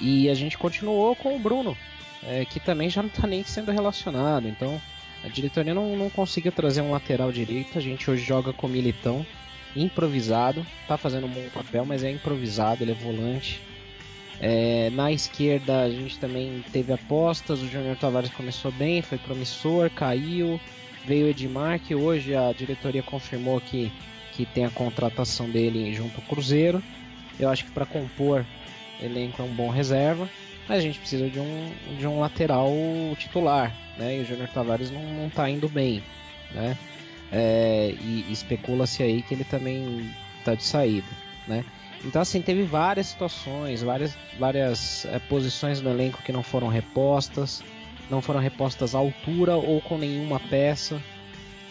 E 0.01 0.29
a 0.29 0.35
gente 0.35 0.57
continuou 0.57 1.15
com 1.15 1.37
o 1.37 1.39
Bruno, 1.39 1.77
é, 2.23 2.45
que 2.45 2.61
também 2.61 2.89
já 2.89 3.03
não 3.03 3.11
tá 3.11 3.27
nem 3.27 3.43
sendo 3.43 3.71
relacionado. 3.71 4.49
Então, 4.49 4.81
a 5.25 5.29
diretoria 5.29 5.75
não, 5.75 5.97
não 5.97 6.09
conseguiu 6.11 6.53
trazer 6.53 6.81
um 6.81 6.91
lateral 6.91 7.31
direito. 7.31 7.77
A 7.77 7.81
gente 7.81 8.11
hoje 8.11 8.25
joga 8.25 8.53
com 8.53 8.67
o 8.67 8.71
Militão 8.71 9.25
improvisado, 9.75 10.67
tá 10.89 10.97
fazendo 10.97 11.27
um 11.27 11.31
bom 11.31 11.49
papel, 11.53 11.85
mas 11.85 12.03
é 12.03 12.11
improvisado, 12.11 12.83
ele 12.83 12.93
é 12.93 12.95
volante. 12.95 13.61
É, 14.41 14.89
na 14.91 15.13
esquerda 15.13 15.83
a 15.83 15.91
gente 15.91 16.19
também 16.19 16.65
teve 16.73 16.93
apostas, 16.93 17.61
o 17.61 17.69
Júnior 17.69 17.97
Tavares 17.97 18.31
começou 18.31 18.73
bem, 18.73 19.03
foi 19.03 19.19
promissor, 19.19 19.91
caiu, 19.91 20.59
veio 21.05 21.27
o 21.27 21.29
Edmar, 21.29 21.79
que 21.79 21.95
hoje 21.95 22.35
a 22.35 22.51
diretoria 22.53 23.03
confirmou 23.03 23.61
que, 23.61 23.93
que 24.33 24.47
tem 24.47 24.65
a 24.65 24.71
contratação 24.71 25.49
dele 25.49 25.93
junto 25.95 26.21
ao 26.21 26.27
Cruzeiro. 26.27 26.83
Eu 27.39 27.49
acho 27.49 27.65
que 27.65 27.71
para 27.71 27.87
compor 27.87 28.45
elenco 29.01 29.41
é 29.41 29.45
um 29.45 29.55
bom 29.55 29.69
reserva, 29.69 30.29
mas 30.69 30.79
a 30.79 30.83
gente 30.83 30.99
precisa 30.99 31.29
de 31.29 31.41
um, 31.41 31.73
de 31.99 32.07
um 32.07 32.21
lateral 32.21 32.71
titular, 33.19 33.75
né? 33.97 34.17
E 34.17 34.21
o 34.21 34.25
Júnior 34.25 34.49
Tavares 34.49 34.91
não, 34.91 35.03
não 35.03 35.31
tá 35.31 35.49
indo 35.49 35.69
bem, 35.69 36.03
né? 36.53 36.77
É, 37.33 37.95
e 38.01 38.27
especula-se 38.31 39.03
aí 39.03 39.23
que 39.23 39.35
ele 39.35 39.45
também 39.45 40.11
está 40.39 40.55
de 40.55 40.65
saída, 40.65 41.09
né? 41.47 41.65
Então 42.05 42.21
assim 42.21 42.41
teve 42.41 42.63
várias 42.63 43.09
situações, 43.09 43.83
várias, 43.83 44.17
várias 44.39 45.05
é, 45.07 45.19
posições 45.19 45.81
no 45.81 45.91
elenco 45.91 46.23
que 46.23 46.33
não 46.33 46.43
foram 46.43 46.69
repostas, 46.69 47.63
não 48.09 48.21
foram 48.21 48.41
repostas 48.41 48.95
à 48.95 48.99
altura 48.99 49.57
ou 49.57 49.81
com 49.81 49.99
nenhuma 49.99 50.41
peça. 50.41 51.01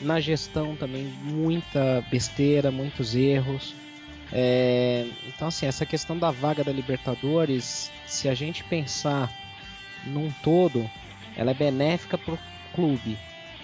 Na 0.01 0.19
gestão 0.19 0.75
também 0.75 1.05
muita 1.23 2.03
besteira, 2.09 2.71
muitos 2.71 3.15
erros. 3.15 3.75
É, 4.31 5.07
então 5.27 5.47
assim 5.47 5.65
essa 5.65 5.85
questão 5.85 6.17
da 6.17 6.31
vaga 6.31 6.63
da 6.63 6.71
Libertadores, 6.71 7.91
se 8.05 8.29
a 8.29 8.35
gente 8.35 8.63
pensar 8.63 9.31
num 10.05 10.31
todo, 10.43 10.89
ela 11.35 11.51
é 11.51 11.53
benéfica 11.53 12.17
para 12.17 12.35
o 12.35 12.39
clube, 12.73 13.17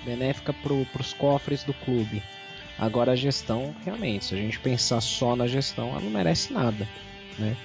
benéfica 0.03 0.51
para 0.53 0.73
os 0.73 1.13
cofres 1.13 1.63
do 1.63 1.73
clube. 1.73 2.21
Agora 2.77 3.13
a 3.13 3.15
gestão, 3.15 3.73
realmente, 3.85 4.25
se 4.25 4.33
a 4.33 4.37
gente 4.37 4.59
pensar 4.59 4.99
só 4.99 5.35
na 5.35 5.47
gestão, 5.47 5.89
ela 5.89 6.01
não 6.01 6.09
merece 6.09 6.51
nada, 6.51 6.87
né? 7.39 7.55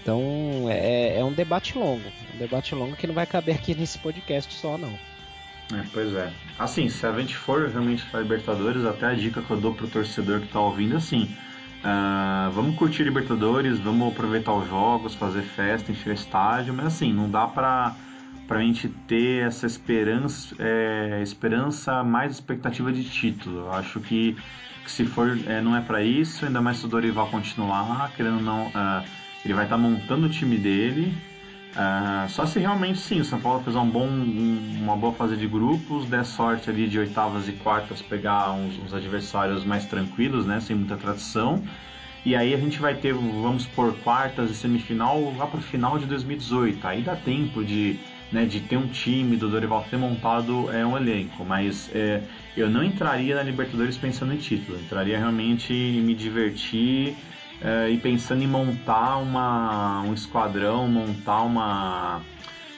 Então 0.00 0.68
é, 0.68 1.18
é 1.18 1.24
um 1.24 1.32
debate 1.32 1.76
longo, 1.78 2.08
um 2.34 2.38
debate 2.38 2.74
longo 2.74 2.96
que 2.96 3.06
não 3.06 3.14
vai 3.14 3.26
caber 3.26 3.54
aqui 3.56 3.74
nesse 3.74 3.98
podcast 3.98 4.52
só 4.54 4.76
não. 4.76 4.96
É, 5.74 5.84
pois 5.92 6.14
é. 6.14 6.32
Assim, 6.58 6.88
se 6.88 7.06
a 7.06 7.12
gente 7.18 7.36
for 7.36 7.68
realmente 7.68 8.04
para 8.06 8.20
Libertadores, 8.20 8.84
até 8.84 9.06
a 9.06 9.14
dica 9.14 9.40
que 9.40 9.50
eu 9.50 9.56
dou 9.56 9.74
pro 9.74 9.88
torcedor 9.88 10.40
que 10.40 10.48
tá 10.48 10.60
ouvindo 10.60 10.94
é 10.94 10.96
assim: 10.98 11.24
uh, 11.82 12.50
vamos 12.50 12.76
curtir 12.76 13.04
Libertadores, 13.04 13.78
vamos 13.78 14.12
aproveitar 14.12 14.52
os 14.52 14.68
jogos, 14.68 15.14
fazer 15.14 15.42
festa, 15.42 15.90
encher 15.90 16.14
estádio, 16.14 16.74
mas 16.74 16.86
assim, 16.86 17.12
não 17.12 17.30
dá 17.30 17.46
para 17.46 17.96
a 18.48 18.60
gente 18.60 18.88
ter 19.08 19.46
essa 19.46 19.66
esperança, 19.66 20.54
é, 20.58 21.20
esperança 21.22 22.04
mais 22.04 22.32
expectativa 22.32 22.92
de 22.92 23.04
título. 23.04 23.60
Eu 23.60 23.72
acho 23.72 23.98
que, 24.00 24.36
que 24.84 24.90
se 24.90 25.06
for, 25.06 25.38
é, 25.46 25.62
não 25.62 25.74
é 25.74 25.80
para 25.80 26.02
isso, 26.02 26.44
ainda 26.44 26.60
mais 26.60 26.76
se 26.76 26.84
o 26.84 26.88
Dorival 26.88 27.28
continuar, 27.28 28.12
querendo 28.14 28.40
não, 28.40 28.66
uh, 28.66 29.02
ele 29.42 29.54
vai 29.54 29.64
estar 29.64 29.76
tá 29.76 29.82
montando 29.82 30.26
o 30.26 30.30
time 30.30 30.58
dele. 30.58 31.31
Uh, 31.72 32.28
só 32.28 32.44
se 32.44 32.58
realmente 32.58 32.98
sim, 32.98 33.20
o 33.20 33.24
São 33.24 33.40
Paulo 33.40 33.62
fizer 33.64 33.78
um 33.78 33.88
bom, 33.88 34.06
um, 34.06 34.80
uma 34.82 34.94
boa 34.94 35.12
fase 35.14 35.36
de 35.36 35.46
grupos, 35.46 36.04
der 36.06 36.24
sorte 36.24 36.68
ali 36.68 36.86
de 36.86 36.98
oitavas 36.98 37.48
e 37.48 37.52
quartas 37.52 38.02
pegar 38.02 38.52
uns, 38.52 38.78
uns 38.78 38.92
adversários 38.92 39.64
mais 39.64 39.86
tranquilos, 39.86 40.44
né, 40.44 40.60
sem 40.60 40.76
muita 40.76 40.96
tradição. 40.96 41.62
E 42.26 42.36
aí 42.36 42.54
a 42.54 42.58
gente 42.58 42.78
vai 42.78 42.94
ter, 42.94 43.14
vamos 43.14 43.66
por 43.66 43.94
quartas 44.00 44.50
e 44.50 44.54
semifinal 44.54 45.34
lá 45.36 45.46
para 45.46 45.58
o 45.58 45.62
final 45.62 45.98
de 45.98 46.06
2018. 46.06 46.86
Aí 46.86 47.02
dá 47.02 47.16
tempo 47.16 47.64
de 47.64 47.98
né, 48.30 48.46
de 48.46 48.60
ter 48.60 48.76
um 48.76 48.86
time 48.86 49.36
do 49.36 49.48
Dorival 49.48 49.84
ter 49.90 49.98
montado 49.98 50.72
é 50.72 50.84
um 50.86 50.96
elenco, 50.96 51.44
mas 51.44 51.90
é, 51.94 52.22
eu 52.56 52.70
não 52.70 52.82
entraria 52.82 53.34
na 53.34 53.42
Libertadores 53.42 53.96
pensando 53.98 54.32
em 54.32 54.38
título, 54.38 54.78
entraria 54.80 55.18
realmente 55.18 55.72
em 55.72 56.00
me 56.00 56.14
divertir 56.14 57.14
é, 57.62 57.90
e 57.90 57.98
pensando 57.98 58.42
em 58.42 58.46
montar 58.46 59.18
uma, 59.18 60.02
um 60.02 60.12
esquadrão, 60.12 60.88
montar 60.88 61.42
uma, 61.42 62.20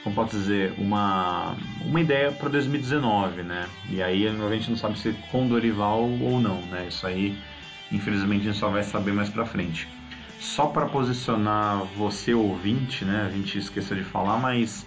como 0.03 0.15
posso 0.15 0.37
dizer, 0.37 0.73
uma, 0.77 1.55
uma 1.83 2.01
ideia 2.01 2.31
para 2.31 2.49
2019, 2.49 3.43
né? 3.43 3.67
E 3.89 4.01
aí 4.01 4.27
a 4.27 4.31
gente 4.53 4.69
não 4.69 4.77
sabe 4.77 4.97
se 4.99 5.13
com 5.31 5.47
Dorival 5.47 6.01
ou 6.03 6.39
não, 6.39 6.61
né? 6.63 6.85
Isso 6.87 7.05
aí, 7.07 7.37
infelizmente, 7.91 8.47
a 8.47 8.51
gente 8.51 8.59
só 8.59 8.69
vai 8.69 8.83
saber 8.83 9.13
mais 9.13 9.29
para 9.29 9.45
frente. 9.45 9.87
Só 10.39 10.67
para 10.67 10.85
posicionar 10.85 11.83
você 11.97 12.33
ouvinte, 12.33 13.03
né? 13.03 13.25
A 13.27 13.35
gente 13.35 13.57
esqueceu 13.57 13.97
de 13.97 14.03
falar, 14.03 14.37
mas 14.37 14.85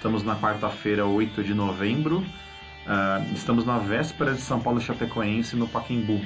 Estamos 0.00 0.22
na 0.22 0.34
quarta-feira, 0.34 1.04
8 1.04 1.44
de 1.44 1.52
novembro. 1.52 2.20
Uh, 2.20 3.34
estamos 3.34 3.66
na 3.66 3.76
véspera 3.76 4.32
de 4.32 4.40
São 4.40 4.58
Paulo 4.58 4.80
Chapecoense 4.80 5.54
no 5.56 5.68
Paquembu. 5.68 6.22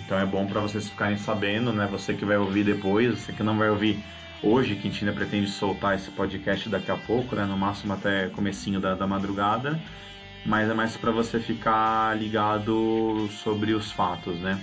Então 0.00 0.18
é 0.18 0.26
bom 0.26 0.46
para 0.46 0.60
vocês 0.60 0.88
ficarem 0.88 1.16
sabendo, 1.16 1.72
né? 1.72 1.86
Você 1.90 2.14
que 2.14 2.24
vai 2.24 2.36
ouvir 2.36 2.64
depois, 2.64 3.18
você 3.18 3.32
que 3.32 3.42
não 3.42 3.56
vai 3.56 3.70
ouvir 3.70 4.02
hoje, 4.42 4.74
que 4.74 4.88
a 4.88 4.90
gente 4.90 5.04
ainda 5.04 5.16
pretende 5.16 5.48
soltar 5.48 5.94
esse 5.94 6.10
podcast 6.10 6.68
daqui 6.68 6.90
a 6.90 6.96
pouco, 6.96 7.36
né? 7.36 7.44
No 7.44 7.56
máximo 7.56 7.92
até 7.92 8.28
comecinho 8.28 8.80
da, 8.80 8.94
da 8.94 9.06
madrugada. 9.06 9.80
Mas 10.44 10.68
é 10.68 10.74
mais 10.74 10.96
para 10.96 11.12
você 11.12 11.38
ficar 11.38 12.18
ligado 12.18 13.28
sobre 13.30 13.72
os 13.74 13.92
fatos, 13.92 14.36
né? 14.38 14.60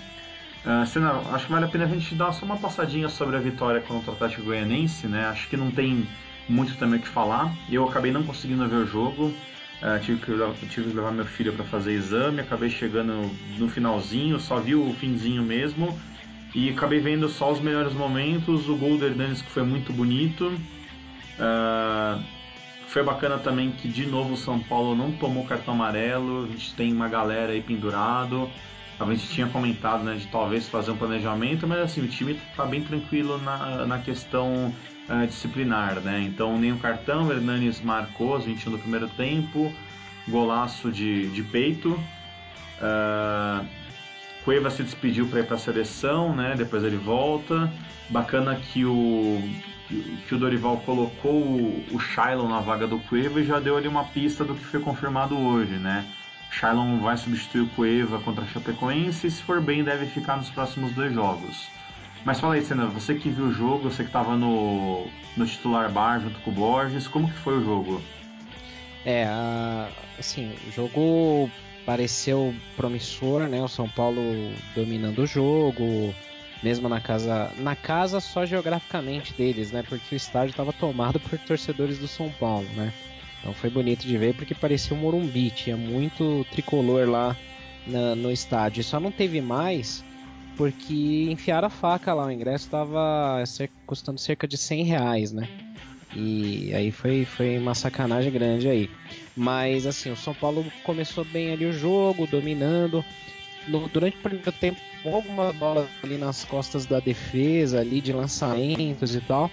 Uh, 0.65 1.33
acho 1.33 1.45
que 1.45 1.51
vale 1.51 1.65
a 1.65 1.69
pena 1.69 1.85
a 1.85 1.87
gente 1.87 2.13
dar 2.15 2.33
só 2.33 2.45
uma 2.45 2.57
passadinha 2.57 3.07
sobre 3.07 3.37
a 3.37 3.39
vitória 3.39 3.79
contra 3.79 4.11
o 4.11 4.13
Atlético 4.13 4.43
Goianense, 4.43 5.07
né? 5.07 5.25
Acho 5.27 5.47
que 5.47 5.55
não 5.55 5.71
tem 5.71 6.05
muito 6.49 6.75
também 6.75 6.99
o 6.99 7.01
que 7.01 7.07
falar. 7.07 7.53
Eu 7.69 7.87
acabei 7.87 8.11
não 8.11 8.23
conseguindo 8.23 8.67
ver 8.67 8.75
o 8.75 8.85
jogo, 8.85 9.33
uh, 9.81 9.99
tive, 10.03 10.19
que, 10.19 10.67
tive 10.67 10.89
que 10.89 10.95
levar 10.95 11.11
meu 11.11 11.25
filho 11.25 11.53
para 11.53 11.65
fazer 11.65 11.93
exame, 11.93 12.41
acabei 12.41 12.69
chegando 12.69 13.29
no 13.57 13.69
finalzinho, 13.69 14.39
só 14.39 14.59
vi 14.59 14.75
o 14.75 14.93
finzinho 14.93 15.43
mesmo 15.43 15.99
e 16.53 16.69
acabei 16.69 16.99
vendo 16.99 17.29
só 17.29 17.51
os 17.51 17.59
melhores 17.59 17.93
momentos. 17.93 18.67
O 18.67 18.75
gol 18.75 18.97
do 18.97 19.05
Hernanes 19.05 19.41
que 19.41 19.51
foi 19.51 19.63
muito 19.63 19.93
bonito. 19.93 20.47
Uh, 21.37 22.23
foi 22.87 23.03
bacana 23.03 23.37
também 23.37 23.71
que 23.71 23.87
de 23.87 24.05
novo 24.05 24.33
o 24.33 24.37
São 24.37 24.59
Paulo 24.59 24.95
não 24.95 25.11
tomou 25.11 25.45
cartão 25.45 25.75
amarelo, 25.75 26.45
a 26.45 26.47
gente 26.47 26.73
tem 26.73 26.91
uma 26.91 27.07
galera 27.07 27.51
aí 27.51 27.61
pendurado. 27.61 28.49
A 28.99 29.05
gente 29.05 29.29
tinha 29.29 29.47
comentado 29.47 30.03
né, 30.03 30.15
de 30.15 30.27
talvez 30.27 30.67
fazer 30.67 30.91
um 30.91 30.97
planejamento, 30.97 31.65
mas 31.65 31.79
assim, 31.79 32.01
o 32.01 32.07
time 32.07 32.33
está 32.33 32.65
bem 32.65 32.83
tranquilo 32.83 33.37
na, 33.37 33.85
na 33.85 33.99
questão 33.99 34.73
uh, 35.07 35.25
disciplinar, 35.25 36.01
né? 36.01 36.21
Então 36.21 36.59
nenhum 36.59 36.77
cartão, 36.77 37.27
o 37.27 37.31
Hernanes 37.31 37.79
marcou 37.81 38.33
aos 38.33 38.43
21 38.43 38.71
do 38.73 38.77
primeiro 38.77 39.07
tempo, 39.09 39.73
golaço 40.27 40.91
de, 40.91 41.29
de 41.29 41.43
peito. 41.43 41.91
Uh, 42.81 43.65
Cueva 44.43 44.69
se 44.69 44.83
despediu 44.83 45.27
para 45.27 45.41
ir 45.41 45.45
para 45.45 45.55
a 45.55 45.59
seleção, 45.59 46.35
né? 46.35 46.55
Depois 46.57 46.83
ele 46.83 46.97
volta. 46.97 47.71
Bacana 48.09 48.55
que 48.55 48.83
o 48.83 49.41
que 50.27 50.35
o 50.35 50.37
Dorival 50.37 50.77
colocou 50.85 51.41
o 51.91 51.99
Shailon 51.99 52.47
na 52.47 52.59
vaga 52.59 52.85
do 52.85 52.99
Cueva 52.99 53.41
e 53.41 53.45
já 53.45 53.59
deu 53.59 53.75
ali 53.75 53.87
uma 53.87 54.03
pista 54.03 54.43
do 54.43 54.53
que 54.53 54.63
foi 54.63 54.79
confirmado 54.79 55.37
hoje, 55.37 55.73
né? 55.77 56.05
Shailon 56.49 56.99
vai 56.99 57.15
substituir 57.17 57.61
o 57.61 57.69
Cueva 57.69 58.19
contra 58.19 58.43
a 58.43 58.47
Chapecoense 58.47 59.27
e 59.27 59.31
se 59.31 59.41
for 59.41 59.61
bem 59.61 59.83
deve 59.83 60.05
ficar 60.07 60.37
nos 60.37 60.49
próximos 60.49 60.91
dois 60.93 61.13
jogos. 61.13 61.69
Mas 62.25 62.39
fala 62.39 62.55
aí, 62.55 62.61
Senna, 62.61 62.85
você 62.87 63.15
que 63.15 63.29
viu 63.29 63.45
o 63.45 63.51
jogo, 63.51 63.89
você 63.89 64.03
que 64.03 64.09
estava 64.09 64.35
no, 64.35 65.07
no 65.37 65.45
titular 65.45 65.89
bar 65.89 66.19
junto 66.19 66.39
com 66.41 66.51
o 66.51 66.53
Borges, 66.53 67.07
como 67.07 67.29
que 67.31 67.37
foi 67.37 67.57
o 67.57 67.63
jogo? 67.63 68.01
É, 69.05 69.25
assim, 70.17 70.53
o 70.67 70.71
jogo 70.71 71.49
pareceu 71.85 72.53
promissor, 72.75 73.47
né? 73.47 73.61
O 73.61 73.67
São 73.67 73.87
Paulo 73.87 74.21
dominando 74.75 75.19
o 75.19 75.25
jogo, 75.25 76.13
mesmo 76.61 76.89
na 76.89 76.99
casa, 76.99 77.51
na 77.57 77.75
casa 77.75 78.19
só 78.19 78.45
geograficamente 78.45 79.33
deles, 79.33 79.71
né? 79.71 79.83
Porque 79.87 80.13
o 80.13 80.17
estádio 80.17 80.51
estava 80.51 80.73
tomado 80.73 81.19
por 81.21 81.39
torcedores 81.39 81.97
do 81.97 82.07
São 82.07 82.29
Paulo, 82.31 82.67
né? 82.75 82.91
Então 83.39 83.53
foi 83.53 83.69
bonito 83.69 84.05
de 84.05 84.17
ver 84.17 84.35
porque 84.35 84.53
parecia 84.53 84.95
um 84.95 84.99
Morumbi, 84.99 85.49
tinha 85.51 85.77
muito 85.77 86.45
tricolor 86.51 87.09
lá 87.09 87.35
na, 87.87 88.15
no 88.15 88.31
estádio. 88.31 88.83
Só 88.83 88.99
não 88.99 89.11
teve 89.11 89.41
mais 89.41 90.03
porque 90.57 91.27
enfiaram 91.29 91.67
a 91.67 91.69
faca 91.69 92.13
lá, 92.13 92.25
o 92.25 92.31
ingresso 92.31 92.65
estava 92.65 93.41
custando 93.85 94.19
cerca 94.19 94.45
de 94.45 94.57
100 94.57 94.83
reais, 94.83 95.31
né? 95.31 95.47
E 96.13 96.73
aí 96.73 96.91
foi, 96.91 97.23
foi 97.23 97.57
uma 97.57 97.73
sacanagem 97.73 98.31
grande 98.31 98.67
aí. 98.67 98.89
Mas 99.37 99.85
assim, 99.85 100.11
o 100.11 100.17
São 100.17 100.33
Paulo 100.33 100.65
começou 100.83 101.23
bem 101.23 101.53
ali 101.53 101.65
o 101.65 101.71
jogo, 101.71 102.27
dominando. 102.27 103.05
No, 103.67 103.87
durante 103.87 104.17
o 104.17 104.21
primeiro 104.21 104.51
tempo, 104.51 104.81
alguma 105.05 105.53
bola 105.53 105.87
ali 106.03 106.17
nas 106.17 106.43
costas 106.43 106.85
da 106.85 106.99
defesa, 106.99 107.79
ali 107.79 108.01
de 108.01 108.11
lançamentos 108.11 109.15
e 109.15 109.21
tal. 109.21 109.49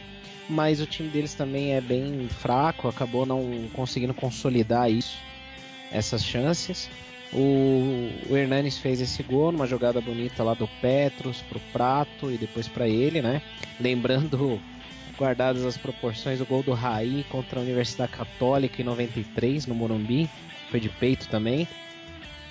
Mas 0.48 0.80
o 0.80 0.86
time 0.86 1.08
deles 1.08 1.34
também 1.34 1.74
é 1.74 1.80
bem 1.80 2.28
fraco, 2.28 2.88
acabou 2.88 3.26
não 3.26 3.68
conseguindo 3.72 4.14
consolidar 4.14 4.90
isso, 4.90 5.18
essas 5.90 6.24
chances. 6.24 6.88
O, 7.32 8.10
o 8.30 8.36
Hernanes 8.36 8.78
fez 8.78 9.00
esse 9.00 9.22
gol 9.22 9.50
numa 9.50 9.66
jogada 9.66 10.00
bonita 10.00 10.44
lá 10.44 10.54
do 10.54 10.68
Petros 10.80 11.42
pro 11.42 11.60
Prato 11.72 12.30
e 12.30 12.38
depois 12.38 12.68
para 12.68 12.88
ele, 12.88 13.20
né? 13.20 13.42
Lembrando 13.80 14.60
guardadas 15.18 15.64
as 15.64 15.76
proporções, 15.76 16.40
o 16.40 16.46
gol 16.46 16.62
do 16.62 16.72
Raí 16.72 17.24
contra 17.28 17.58
a 17.58 17.62
Universidade 17.62 18.12
Católica 18.12 18.80
em 18.80 18.84
93 18.84 19.66
no 19.66 19.74
Morumbi, 19.74 20.30
foi 20.70 20.78
de 20.78 20.88
peito 20.88 21.28
também, 21.28 21.66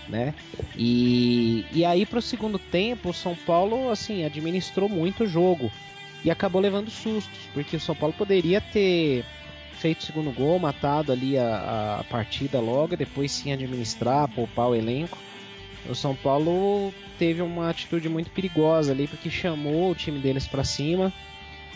né? 0.09 0.33
E, 0.75 1.65
e 1.71 1.85
aí 1.85 2.05
o 2.11 2.21
segundo 2.21 2.59
tempo, 2.59 3.09
o 3.09 3.13
São 3.13 3.35
Paulo 3.35 3.89
assim 3.89 4.25
administrou 4.25 4.89
muito 4.89 5.23
o 5.23 5.27
jogo 5.27 5.71
e 6.25 6.31
acabou 6.31 6.59
levando 6.59 6.89
sustos, 6.89 7.37
porque 7.53 7.75
o 7.75 7.79
São 7.79 7.95
Paulo 7.95 8.13
poderia 8.17 8.59
ter 8.59 9.23
feito 9.77 9.99
o 9.99 10.03
segundo 10.03 10.31
gol, 10.31 10.57
matado 10.57 11.11
ali 11.11 11.37
a, 11.37 11.99
a 11.99 12.03
partida 12.05 12.59
logo, 12.59 12.97
depois 12.97 13.31
sim 13.31 13.53
administrar, 13.53 14.27
poupar 14.29 14.69
o 14.69 14.75
elenco. 14.75 15.19
O 15.87 15.93
São 15.93 16.15
Paulo 16.15 16.91
teve 17.19 17.43
uma 17.43 17.69
atitude 17.69 18.09
muito 18.09 18.31
perigosa 18.31 18.91
ali, 18.91 19.07
porque 19.07 19.29
chamou 19.29 19.91
o 19.91 19.95
time 19.95 20.17
deles 20.17 20.47
para 20.47 20.63
cima 20.63 21.13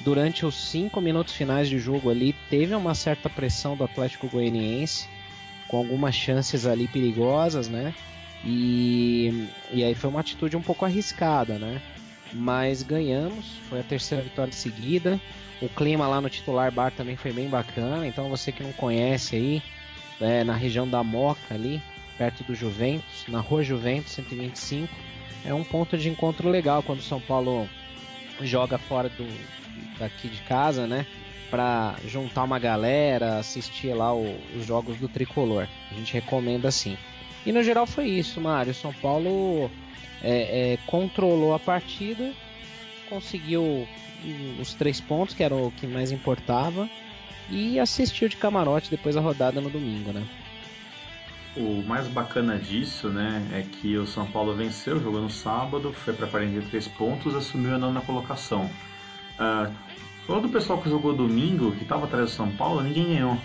durante 0.01 0.45
os 0.45 0.55
cinco 0.55 0.99
minutos 0.99 1.35
finais 1.35 1.69
de 1.69 1.77
jogo 1.77 2.09
ali, 2.09 2.33
teve 2.49 2.73
uma 2.73 2.95
certa 2.95 3.29
pressão 3.29 3.75
do 3.75 3.83
Atlético 3.83 4.29
Goianiense, 4.29 5.07
com 5.67 5.77
algumas 5.77 6.15
chances 6.15 6.65
ali 6.65 6.87
perigosas, 6.87 7.67
né? 7.67 7.93
E, 8.43 9.47
e 9.71 9.83
aí 9.83 9.93
foi 9.93 10.09
uma 10.09 10.21
atitude 10.21 10.55
um 10.57 10.61
pouco 10.61 10.85
arriscada, 10.85 11.59
né? 11.59 11.81
Mas 12.31 12.83
ganhamos, 12.83 13.45
foi 13.69 13.79
a 13.79 13.83
terceira 13.83 14.23
vitória 14.23 14.53
seguida. 14.53 15.19
O 15.61 15.67
clima 15.67 16.07
lá 16.07 16.21
no 16.21 16.29
titular 16.29 16.71
bar 16.71 16.91
também 16.91 17.15
foi 17.15 17.33
bem 17.33 17.49
bacana. 17.49 18.07
Então 18.07 18.29
você 18.29 18.51
que 18.51 18.63
não 18.63 18.71
conhece 18.73 19.35
aí, 19.35 19.63
é, 20.21 20.43
na 20.43 20.53
região 20.53 20.87
da 20.87 21.03
Moca 21.03 21.53
ali, 21.53 21.81
perto 22.17 22.43
do 22.43 22.53
Juventus, 22.53 23.25
na 23.27 23.39
Rua 23.39 23.63
Juventus 23.63 24.13
125, 24.13 24.93
é 25.45 25.53
um 25.53 25.63
ponto 25.63 25.97
de 25.97 26.09
encontro 26.09 26.49
legal 26.49 26.83
quando 26.83 26.99
o 26.99 27.03
São 27.03 27.19
Paulo 27.19 27.67
joga 28.41 28.77
fora 28.77 29.09
do, 29.09 29.27
daqui 29.97 30.27
de 30.27 30.41
casa, 30.41 30.85
né? 30.85 31.05
Para 31.49 31.95
juntar 32.05 32.43
uma 32.43 32.59
galera, 32.59 33.37
assistir 33.37 33.93
lá 33.93 34.13
o, 34.13 34.39
os 34.55 34.65
jogos 34.65 34.97
do 34.97 35.07
tricolor. 35.07 35.67
A 35.91 35.93
gente 35.95 36.13
recomenda 36.13 36.67
assim. 36.67 36.97
E 37.45 37.51
no 37.51 37.63
geral 37.63 37.87
foi 37.87 38.07
isso, 38.07 38.39
Mário. 38.39 38.73
São 38.73 38.93
Paulo 38.93 39.69
é, 40.21 40.73
é, 40.73 40.77
controlou 40.85 41.53
a 41.53 41.59
partida, 41.59 42.33
conseguiu 43.09 43.87
os 44.59 44.73
três 44.73 44.99
pontos, 44.99 45.33
que 45.33 45.43
era 45.43 45.55
o 45.55 45.71
que 45.71 45.87
mais 45.87 46.11
importava, 46.11 46.89
e 47.49 47.79
assistiu 47.79 48.27
de 48.27 48.37
camarote 48.37 48.89
depois 48.89 49.15
a 49.15 49.21
rodada 49.21 49.61
no 49.61 49.69
domingo, 49.69 50.11
né? 50.11 50.27
O 51.57 51.81
mais 51.87 52.07
bacana 52.07 52.57
disso, 52.59 53.09
né, 53.09 53.45
é 53.51 53.63
que 53.63 53.97
o 53.97 54.05
São 54.05 54.25
Paulo 54.27 54.55
venceu, 54.55 55.01
jogou 55.01 55.19
no 55.19 55.29
sábado, 55.29 55.91
foi 55.91 56.13
para 56.13 56.27
43 56.27 56.87
pontos, 56.89 57.35
assumiu 57.35 57.73
a 57.73 57.77
nona 57.77 58.01
colocação. 58.01 58.69
Uh, 59.39 59.73
todo 60.27 60.45
o 60.47 60.49
pessoal 60.49 60.79
que 60.79 60.89
jogou 60.89 61.13
domingo, 61.13 61.71
que 61.71 61.83
estava 61.83 62.05
atrás 62.05 62.25
do 62.25 62.35
São 62.35 62.51
Paulo, 62.51 62.81
ninguém 62.81 63.07
ganhou. 63.15 63.37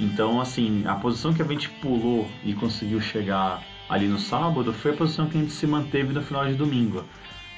Então, 0.00 0.40
assim, 0.40 0.82
a 0.86 0.94
posição 0.94 1.34
que 1.34 1.42
a 1.42 1.44
gente 1.44 1.68
pulou 1.68 2.26
e 2.42 2.54
conseguiu 2.54 3.00
chegar 3.02 3.62
ali 3.86 4.08
no 4.08 4.18
sábado 4.18 4.72
foi 4.72 4.92
a 4.92 4.96
posição 4.96 5.28
que 5.28 5.36
a 5.36 5.40
gente 5.40 5.52
se 5.52 5.66
manteve 5.66 6.14
no 6.14 6.22
final 6.22 6.46
de 6.46 6.54
domingo. 6.54 7.04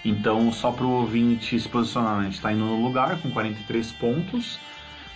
Então, 0.05 0.51
só 0.51 0.73
para 0.73 0.85
o 0.85 0.91
ouvinte 0.91 1.59
se 1.61 1.69
posicionar, 1.69 2.19
a 2.19 2.25
gente 2.25 2.35
está 2.35 2.53
indo 2.53 2.65
no 2.65 2.85
lugar 2.85 3.17
com 3.23 3.31
43 3.31 3.93
pontos. 3.93 4.59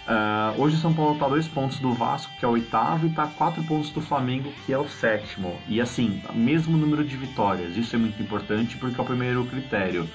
Uh, 0.06 0.62
hoje 0.62 0.76
o 0.76 0.78
São 0.78 0.94
Paulo 0.94 1.14
está 1.14 1.26
dois 1.26 1.48
pontos 1.48 1.80
do 1.80 1.92
Vasco, 1.92 2.32
que 2.38 2.44
é 2.44 2.48
o 2.48 2.52
oitavo, 2.52 3.06
e 3.06 3.10
está 3.10 3.26
quatro 3.26 3.60
pontos 3.64 3.90
do 3.90 4.00
Flamengo, 4.00 4.52
que 4.64 4.72
é 4.72 4.78
o 4.78 4.88
sétimo. 4.88 5.58
E 5.66 5.80
assim, 5.80 6.22
mesmo 6.32 6.76
número 6.76 7.04
de 7.04 7.16
vitórias. 7.16 7.76
Isso 7.76 7.96
é 7.96 7.98
muito 7.98 8.22
importante 8.22 8.76
porque 8.76 9.00
é 9.00 9.02
o 9.02 9.06
primeiro 9.06 9.44
critério. 9.46 10.08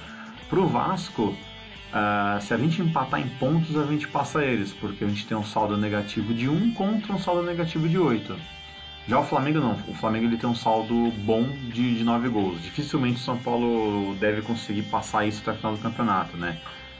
Para 0.49 0.59
o 0.61 0.67
Vasco, 0.67 1.35
Uh, 1.91 2.41
se 2.41 2.53
a 2.53 2.57
gente 2.57 2.81
empatar 2.81 3.19
em 3.19 3.27
pontos, 3.27 3.77
a 3.77 3.85
gente 3.85 4.07
passa 4.07 4.43
eles, 4.43 4.71
porque 4.71 5.03
a 5.03 5.07
gente 5.07 5.27
tem 5.27 5.35
um 5.35 5.43
saldo 5.43 5.75
negativo 5.75 6.33
de 6.33 6.47
1 6.47 6.73
contra 6.73 7.11
um 7.11 7.19
saldo 7.19 7.43
negativo 7.43 7.87
de 7.87 7.97
8. 7.97 8.33
Já 9.07 9.19
o 9.19 9.23
Flamengo 9.23 9.59
não, 9.59 9.73
o 9.87 9.93
Flamengo 9.93 10.25
ele 10.25 10.37
tem 10.37 10.49
um 10.49 10.55
saldo 10.55 11.11
bom 11.25 11.43
de, 11.43 11.97
de 11.97 12.03
9 12.03 12.29
gols. 12.29 12.61
Dificilmente 12.61 13.17
o 13.17 13.23
São 13.23 13.37
Paulo 13.37 14.15
deve 14.15 14.41
conseguir 14.41 14.83
passar 14.83 15.25
isso 15.25 15.41
até 15.41 15.51
o 15.51 15.55
final 15.55 15.75
do 15.75 15.81
campeonato, 15.81 16.37
né? 16.37 16.57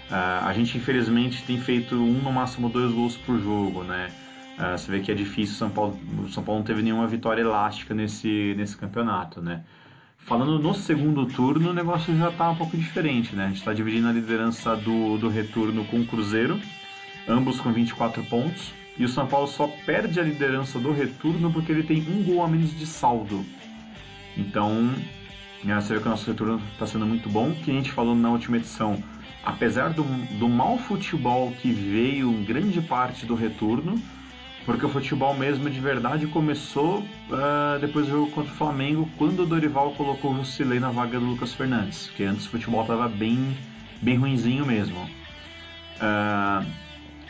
Uh, 0.10 0.46
a 0.46 0.52
gente 0.54 0.78
infelizmente 0.78 1.42
tem 1.44 1.58
feito 1.58 1.96
um 1.96 2.22
no 2.22 2.34
máximo 2.34 2.68
dois 2.68 2.92
gols 2.92 3.16
por 3.16 3.40
jogo, 3.40 3.84
né? 3.84 4.12
Uh, 4.58 4.78
você 4.78 4.92
vê 4.92 5.00
que 5.00 5.10
é 5.10 5.16
difícil, 5.16 5.56
São 5.56 5.70
Paulo, 5.70 5.98
o 6.22 6.28
São 6.28 6.44
Paulo 6.44 6.60
não 6.60 6.66
teve 6.66 6.82
nenhuma 6.82 7.08
vitória 7.08 7.42
elástica 7.42 7.94
nesse, 7.94 8.54
nesse 8.58 8.76
campeonato, 8.76 9.42
né? 9.42 9.64
Falando 10.26 10.60
no 10.60 10.74
segundo 10.74 11.26
turno, 11.26 11.72
o 11.72 11.74
negócio 11.74 12.16
já 12.16 12.30
está 12.30 12.50
um 12.50 12.56
pouco 12.56 12.78
diferente, 12.78 13.36
né? 13.36 13.46
A 13.46 13.48
gente 13.48 13.58
está 13.58 13.74
dividindo 13.74 14.08
a 14.08 14.12
liderança 14.12 14.76
do, 14.76 15.18
do 15.18 15.28
retorno 15.28 15.84
com 15.86 16.00
o 16.00 16.06
Cruzeiro, 16.06 16.60
ambos 17.28 17.60
com 17.60 17.72
24 17.72 18.24
pontos. 18.26 18.74
E 18.98 19.04
o 19.04 19.10
São 19.10 19.26
Paulo 19.26 19.48
só 19.48 19.68
perde 19.86 20.20
a 20.20 20.24
liderança 20.24 20.78
do 20.80 20.92
retorno 20.92 21.52
porque 21.52 21.72
ele 21.72 21.84
tem 21.84 22.02
um 22.08 22.24
gol 22.24 22.44
a 22.44 22.48
menos 22.48 22.78
de 22.78 22.86
saldo. 22.86 23.44
Então, 24.38 24.94
né, 25.64 25.76
você 25.76 25.96
vê 25.96 26.00
que 26.00 26.08
o 26.08 26.12
nosso 26.12 26.30
retorno 26.30 26.62
está 26.74 26.86
sendo 26.86 27.06
muito 27.06 27.30
bom. 27.30 27.52
Que 27.52 27.72
a 27.72 27.74
gente 27.74 27.92
falou 27.92 28.16
na 28.16 28.30
última 28.30 28.58
edição, 28.58 29.02
apesar 29.44 29.90
do, 29.90 30.04
do 30.38 30.48
mau 30.48 30.78
futebol 30.78 31.52
que 31.52 31.72
veio 31.72 32.32
em 32.32 32.44
grande 32.44 32.82
parte 32.82 33.26
do 33.26 33.34
retorno, 33.34 34.02
porque 34.66 34.86
o 34.86 34.90
futebol 34.90 35.34
mesmo 35.34 35.70
de 35.70 35.80
verdade 35.80 36.28
começou 36.28 37.00
uh, 37.00 37.80
depois 37.80 38.06
do 38.06 38.12
jogo 38.12 38.32
contra 38.32 38.52
o 38.52 38.56
Flamengo, 38.56 39.10
quando 39.18 39.44
o 39.44 39.46
Dorival 39.46 39.92
colocou 39.94 40.32
o 40.32 40.38
Jusilei 40.38 40.80
na 40.80 40.92
vaga 40.92 41.20
do 41.20 41.26
Lucas 41.26 41.54
Fernandes, 41.54 42.12
que 42.16 42.24
antes 42.24 42.46
o 42.46 42.50
futebol 42.50 42.82
estava 42.82 43.08
bem, 43.08 43.58
bem 44.02 44.18
ruinzinho 44.18 44.66
mesmo. 44.66 45.00
Uh, 45.98 46.66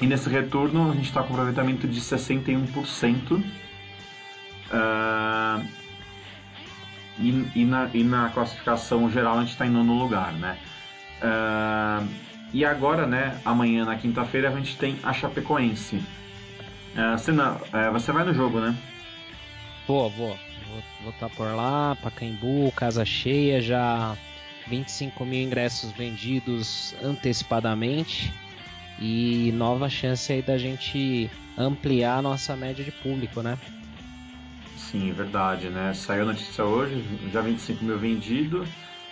e 0.02 0.08
nesse 0.08 0.30
retorno 0.30 0.92
a 0.92 0.96
gente 0.96 1.06
está 1.06 1.22
com 1.24 1.34
aproveitamento 1.34 1.88
de 1.88 2.02
61%. 2.02 3.32
Uh, 3.32 3.44
ah, 4.74 5.62
e, 7.20 7.46
e, 7.56 7.66
na, 7.66 7.90
e 7.94 8.04
na 8.04 8.30
classificação 8.30 9.10
geral 9.12 9.38
a 9.38 9.42
gente 9.42 9.52
está 9.52 9.68
em 9.68 9.70
nono 9.70 9.94
lugar, 9.94 10.34
né? 10.34 10.58
Uh, 11.22 12.08
e 12.54 12.66
agora, 12.66 13.06
né, 13.06 13.40
amanhã 13.46 13.86
na 13.86 13.96
quinta-feira 13.96 14.50
a 14.50 14.56
gente 14.56 14.76
tem 14.78 14.98
a 15.04 15.14
Chapecoense. 15.14 16.02
É, 16.96 17.18
Senna, 17.18 17.60
é, 17.72 17.90
você 17.90 18.12
vai 18.12 18.24
no 18.24 18.34
jogo, 18.34 18.60
né? 18.60 18.76
Vou, 19.88 20.10
vou. 20.10 20.38
Vou 21.02 21.12
estar 21.12 21.30
tá 21.30 21.36
por 21.36 21.48
lá, 21.48 21.98
Pacaembu, 22.02 22.72
casa 22.76 23.04
cheia, 23.04 23.62
já 23.62 24.16
25 24.68 25.26
mil 25.26 25.42
ingressos 25.42 25.92
vendidos 25.92 26.96
antecipadamente 27.04 28.32
e 29.00 29.52
nova 29.54 29.90
chance 29.90 30.32
aí 30.32 30.42
da 30.42 30.58
gente 30.58 31.30
ampliar 31.58 32.18
a 32.18 32.22
nossa 32.22 32.56
média 32.56 32.86
de 32.86 32.92
público, 32.92 33.42
né? 33.42 33.58
Sim, 34.78 35.12
verdade, 35.12 35.70
né? 35.70 35.94
Saiu 35.94 36.24
a 36.24 36.26
notícia 36.26 36.64
hoje, 36.64 37.04
já 37.32 37.42
25 37.42 37.84
mil 37.84 37.98
vendidos. 37.98 38.68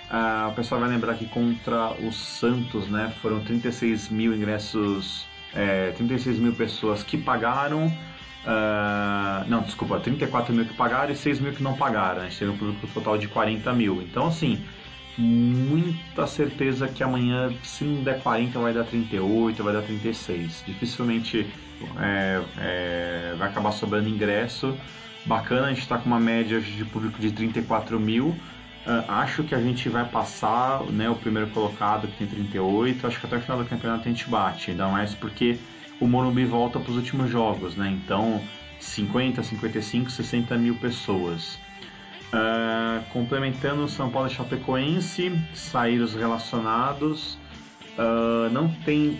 Uh, 0.09 0.49
o 0.49 0.55
pessoal 0.55 0.81
vai 0.81 0.89
lembrar 0.89 1.15
que 1.15 1.25
contra 1.27 1.91
o 1.91 2.11
Santos, 2.11 2.87
né, 2.89 3.13
foram 3.21 3.43
36 3.43 4.09
mil 4.09 4.33
ingressos 4.33 5.28
é, 5.53 5.91
36 5.91 6.39
mil 6.39 6.53
pessoas 6.53 7.03
que 7.03 7.17
pagaram. 7.17 7.87
Uh, 8.39 9.47
não, 9.47 9.61
desculpa, 9.61 9.99
34 9.99 10.53
mil 10.53 10.65
que 10.65 10.73
pagaram 10.73 11.11
e 11.11 11.15
6 11.15 11.39
mil 11.39 11.53
que 11.53 11.61
não 11.61 11.75
pagaram. 11.75 12.21
A 12.21 12.23
gente 12.25 12.39
teve 12.39 12.51
um 12.51 12.57
público 12.57 12.87
total 12.87 13.17
de 13.17 13.27
40 13.27 13.73
mil. 13.73 14.01
Então, 14.01 14.27
assim, 14.27 14.63
muita 15.17 16.25
certeza 16.25 16.87
que 16.87 17.03
amanhã, 17.03 17.53
se 17.63 17.83
não 17.83 18.03
der 18.03 18.21
40, 18.21 18.57
vai 18.59 18.73
dar 18.73 18.85
38, 18.85 19.63
vai 19.63 19.73
dar 19.73 19.81
36. 19.81 20.63
Dificilmente 20.65 21.45
é, 21.99 22.41
é, 22.57 23.35
vai 23.37 23.49
acabar 23.49 23.71
sobrando 23.71 24.07
ingresso. 24.07 24.75
Bacana, 25.25 25.67
a 25.67 25.69
gente 25.69 25.81
está 25.81 25.97
com 25.97 26.05
uma 26.05 26.19
média 26.19 26.61
de 26.61 26.85
público 26.85 27.19
de 27.19 27.31
34 27.31 27.99
mil. 27.99 28.35
Uh, 28.87 29.11
acho 29.11 29.43
que 29.43 29.53
a 29.53 29.61
gente 29.61 29.89
vai 29.89 30.05
passar 30.05 30.83
né, 30.85 31.09
o 31.09 31.15
primeiro 31.15 31.49
colocado, 31.51 32.07
que 32.07 32.17
tem 32.17 32.27
38. 32.27 33.05
Acho 33.05 33.19
que 33.19 33.25
até 33.25 33.37
o 33.37 33.41
final 33.41 33.57
do 33.57 33.65
campeonato 33.65 34.07
a 34.07 34.11
gente 34.11 34.29
bate. 34.29 34.71
Ainda 34.71 34.87
mais 34.87 35.13
porque 35.13 35.59
o 35.99 36.07
Morumbi 36.07 36.45
volta 36.45 36.79
para 36.79 36.89
os 36.89 36.97
últimos 36.97 37.29
jogos, 37.29 37.75
né? 37.75 37.89
Então, 37.89 38.41
50, 38.79 39.43
55, 39.43 40.09
60 40.09 40.57
mil 40.57 40.75
pessoas. 40.75 41.59
Uh, 42.33 43.03
complementando 43.11 43.87
São 43.89 44.09
Paulo 44.09 44.27
e 44.27 44.31
Chapecoense, 44.31 45.37
saíram 45.53 46.05
os 46.05 46.15
relacionados. 46.15 47.37
Uh, 47.97 48.49
não 48.51 48.69
tem 48.69 49.19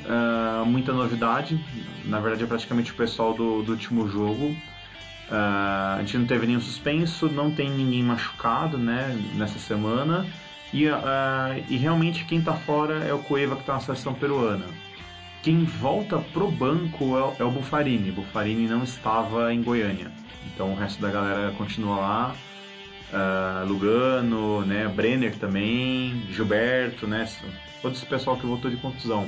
muita 0.65 0.93
novidade, 0.93 1.59
na 2.05 2.17
verdade 2.21 2.45
é 2.45 2.47
praticamente 2.47 2.93
o 2.93 2.95
pessoal 2.95 3.33
do, 3.33 3.61
do 3.61 3.73
último 3.73 4.07
jogo. 4.07 4.55
Uh, 5.29 5.95
a 5.95 5.97
gente 5.99 6.17
não 6.17 6.25
teve 6.25 6.47
nenhum 6.47 6.61
suspenso, 6.61 7.27
não 7.27 7.51
tem 7.51 7.69
ninguém 7.69 8.03
machucado 8.03 8.77
né, 8.77 9.15
nessa 9.35 9.59
semana. 9.59 10.25
E, 10.71 10.85
e 11.67 11.77
realmente 11.77 12.25
quem 12.25 12.39
está 12.39 12.53
fora 12.53 13.03
é 13.03 13.11
o 13.11 13.19
Cueva 13.19 13.55
que 13.55 13.61
está 13.61 13.73
na 13.73 13.79
seleção 13.79 14.13
peruana. 14.13 14.65
Quem 15.41 15.63
volta 15.63 16.19
pro 16.19 16.51
banco 16.51 17.17
é, 17.17 17.41
é 17.41 17.43
o 17.43 17.51
Bufarini. 17.51 18.11
Bufarini 18.11 18.67
não 18.67 18.83
estava 18.83 19.53
em 19.53 19.63
Goiânia. 19.63 20.11
Então 20.53 20.73
o 20.73 20.75
resto 20.75 21.01
da 21.01 21.09
galera 21.09 21.51
continua 21.57 21.97
lá. 21.97 22.35
Uh, 23.11 23.67
Lugano, 23.67 24.63
né, 24.65 24.87
Brenner 24.87 25.35
também, 25.35 26.21
Gilberto, 26.29 27.07
né, 27.07 27.27
todo 27.81 27.95
esse 27.95 28.05
pessoal 28.05 28.37
que 28.37 28.45
voltou 28.45 28.69
de 28.69 28.77
contusão. 28.77 29.23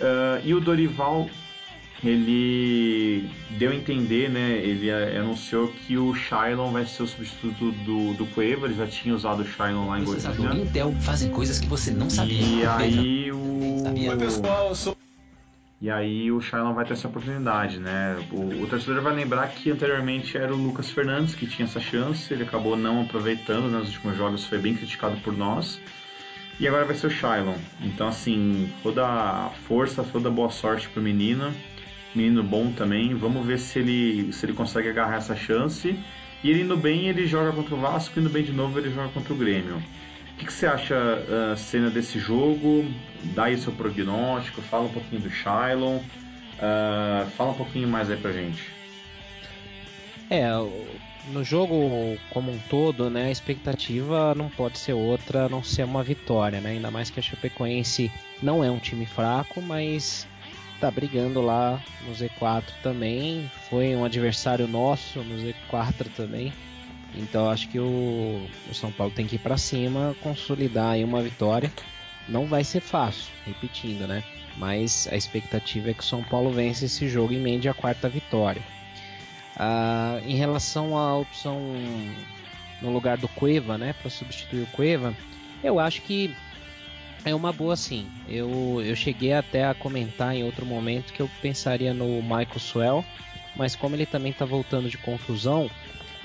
Uh, 0.00 0.42
e 0.42 0.54
o 0.54 0.60
Dorival, 0.60 1.28
ele 2.08 3.30
deu 3.58 3.70
a 3.70 3.74
entender, 3.74 4.28
né, 4.28 4.58
ele 4.58 4.90
anunciou 4.90 5.68
que 5.68 5.96
o 5.96 6.14
Shylon 6.14 6.70
vai 6.70 6.86
ser 6.86 7.04
o 7.04 7.06
substituto 7.06 7.72
do, 7.84 8.14
do 8.14 8.26
Cueva, 8.26 8.66
ele 8.66 8.74
já 8.74 8.86
tinha 8.86 9.14
usado 9.14 9.42
o 9.42 9.46
Shylon 9.46 9.88
lá 9.88 9.98
em 9.98 10.04
Goiânia. 10.04 10.62
Intel 10.62 10.92
fazem 11.00 11.30
coisas 11.30 11.60
que 11.60 11.66
você 11.66 11.90
não 11.90 12.10
sabia. 12.10 12.36
E 12.36 12.66
aí 12.66 13.32
o... 13.32 13.82
Oi 13.86 14.16
pessoal, 14.16 14.68
eu 14.68 14.74
sou 14.74 14.96
e 15.84 15.90
aí 15.90 16.32
o 16.32 16.40
Shailon 16.40 16.72
vai 16.72 16.86
ter 16.86 16.94
essa 16.94 17.08
oportunidade, 17.08 17.78
né? 17.78 18.16
O, 18.32 18.62
o, 18.62 18.66
torcedor 18.66 19.02
vai 19.02 19.14
lembrar 19.14 19.46
que 19.48 19.70
anteriormente 19.70 20.34
era 20.34 20.50
o 20.50 20.56
Lucas 20.56 20.88
Fernandes 20.90 21.34
que 21.34 21.46
tinha 21.46 21.66
essa 21.66 21.78
chance, 21.78 22.32
ele 22.32 22.42
acabou 22.42 22.74
não 22.74 23.02
aproveitando 23.02 23.70
nos 23.70 23.88
últimos 23.88 24.16
jogos, 24.16 24.46
foi 24.46 24.56
bem 24.56 24.74
criticado 24.74 25.18
por 25.18 25.36
nós. 25.36 25.78
E 26.58 26.66
agora 26.66 26.86
vai 26.86 26.94
ser 26.94 27.08
o 27.08 27.10
Shailon. 27.10 27.56
Então, 27.82 28.08
assim, 28.08 28.72
toda 28.82 29.06
a 29.06 29.50
força, 29.66 30.02
toda 30.04 30.30
a 30.30 30.32
boa 30.32 30.50
sorte 30.50 30.88
pro 30.88 31.02
menino. 31.02 31.52
Menino 32.14 32.42
bom 32.42 32.70
também. 32.72 33.14
Vamos 33.14 33.44
ver 33.44 33.58
se 33.58 33.78
ele, 33.78 34.32
se 34.32 34.46
ele 34.46 34.52
consegue 34.52 34.88
agarrar 34.88 35.16
essa 35.16 35.34
chance. 35.34 35.98
E 36.42 36.50
ele 36.50 36.62
indo 36.62 36.76
bem, 36.76 37.08
ele 37.08 37.26
joga 37.26 37.52
contra 37.52 37.74
o 37.74 37.80
Vasco, 37.80 38.20
indo 38.20 38.28
bem 38.28 38.42
de 38.42 38.52
novo, 38.52 38.78
ele 38.78 38.90
joga 38.90 39.08
contra 39.08 39.32
o 39.32 39.36
Grêmio. 39.36 39.76
O 39.76 40.36
que, 40.36 40.46
que 40.46 40.52
você 40.52 40.66
acha, 40.66 40.94
uh, 40.94 41.56
cena 41.56 41.88
desse 41.88 42.18
jogo? 42.18 42.84
Dá 43.34 43.44
aí 43.44 43.56
seu 43.56 43.72
prognóstico, 43.72 44.60
fala 44.60 44.84
um 44.84 44.92
pouquinho 44.92 45.22
do 45.22 45.30
Shylon, 45.30 45.96
uh, 45.96 47.30
fala 47.36 47.52
um 47.52 47.54
pouquinho 47.54 47.88
mais 47.88 48.10
aí 48.10 48.16
pra 48.16 48.32
gente. 48.32 48.62
É, 50.28 50.50
no 51.32 51.42
jogo 51.44 52.18
como 52.30 52.52
um 52.52 52.58
todo, 52.68 53.08
né, 53.08 53.26
a 53.26 53.30
expectativa 53.30 54.34
não 54.34 54.48
pode 54.48 54.78
ser 54.78 54.92
outra 54.92 55.46
a 55.46 55.48
não 55.48 55.62
ser 55.62 55.84
uma 55.84 56.02
vitória, 56.02 56.60
né? 56.60 56.70
Ainda 56.70 56.90
mais 56.90 57.08
que 57.10 57.20
a 57.20 57.22
Chapecoense 57.22 58.10
não 58.42 58.62
é 58.62 58.70
um 58.70 58.78
time 58.78 59.06
fraco, 59.06 59.62
mas 59.62 60.26
tá 60.80 60.90
brigando 60.90 61.40
lá 61.40 61.82
no 62.06 62.12
Z4 62.12 62.64
também. 62.82 63.50
Foi 63.68 63.94
um 63.94 64.04
adversário 64.04 64.66
nosso 64.66 65.20
no 65.20 65.36
Z4 65.36 66.06
também. 66.16 66.52
Então 67.14 67.48
acho 67.48 67.68
que 67.68 67.78
o, 67.78 68.46
o 68.70 68.74
São 68.74 68.90
Paulo 68.90 69.12
tem 69.12 69.26
que 69.26 69.36
ir 69.36 69.38
para 69.38 69.56
cima, 69.56 70.16
consolidar 70.20 70.92
aí 70.92 71.04
uma 71.04 71.22
vitória. 71.22 71.72
Não 72.28 72.46
vai 72.46 72.64
ser 72.64 72.80
fácil, 72.80 73.30
repetindo, 73.46 74.06
né? 74.06 74.22
Mas 74.56 75.08
a 75.10 75.16
expectativa 75.16 75.90
é 75.90 75.94
que 75.94 76.00
o 76.00 76.06
São 76.06 76.22
Paulo 76.22 76.50
vence 76.50 76.86
esse 76.86 77.08
jogo 77.08 77.32
e 77.32 77.36
emende 77.36 77.68
a 77.68 77.74
quarta 77.74 78.08
vitória. 78.08 78.62
Ah, 79.56 80.20
em 80.26 80.34
relação 80.34 80.96
à 80.96 81.16
opção 81.16 81.60
no 82.80 82.92
lugar 82.92 83.16
do 83.16 83.28
Cueva, 83.28 83.78
né, 83.78 83.94
para 84.00 84.10
substituir 84.10 84.62
o 84.62 84.66
Cueva, 84.68 85.14
eu 85.62 85.78
acho 85.78 86.02
que 86.02 86.34
é 87.24 87.34
uma 87.34 87.52
boa 87.52 87.76
sim. 87.76 88.06
Eu, 88.28 88.82
eu 88.84 88.94
cheguei 88.94 89.32
até 89.32 89.64
a 89.64 89.74
comentar 89.74 90.34
em 90.34 90.44
outro 90.44 90.66
momento 90.66 91.12
que 91.12 91.20
eu 91.20 91.30
pensaria 91.40 91.94
no 91.94 92.22
Michael 92.22 92.58
Swell, 92.58 93.04
mas 93.56 93.74
como 93.74 93.96
ele 93.96 94.06
também 94.06 94.32
está 94.32 94.44
voltando 94.44 94.88
de 94.88 94.98
contusão, 94.98 95.70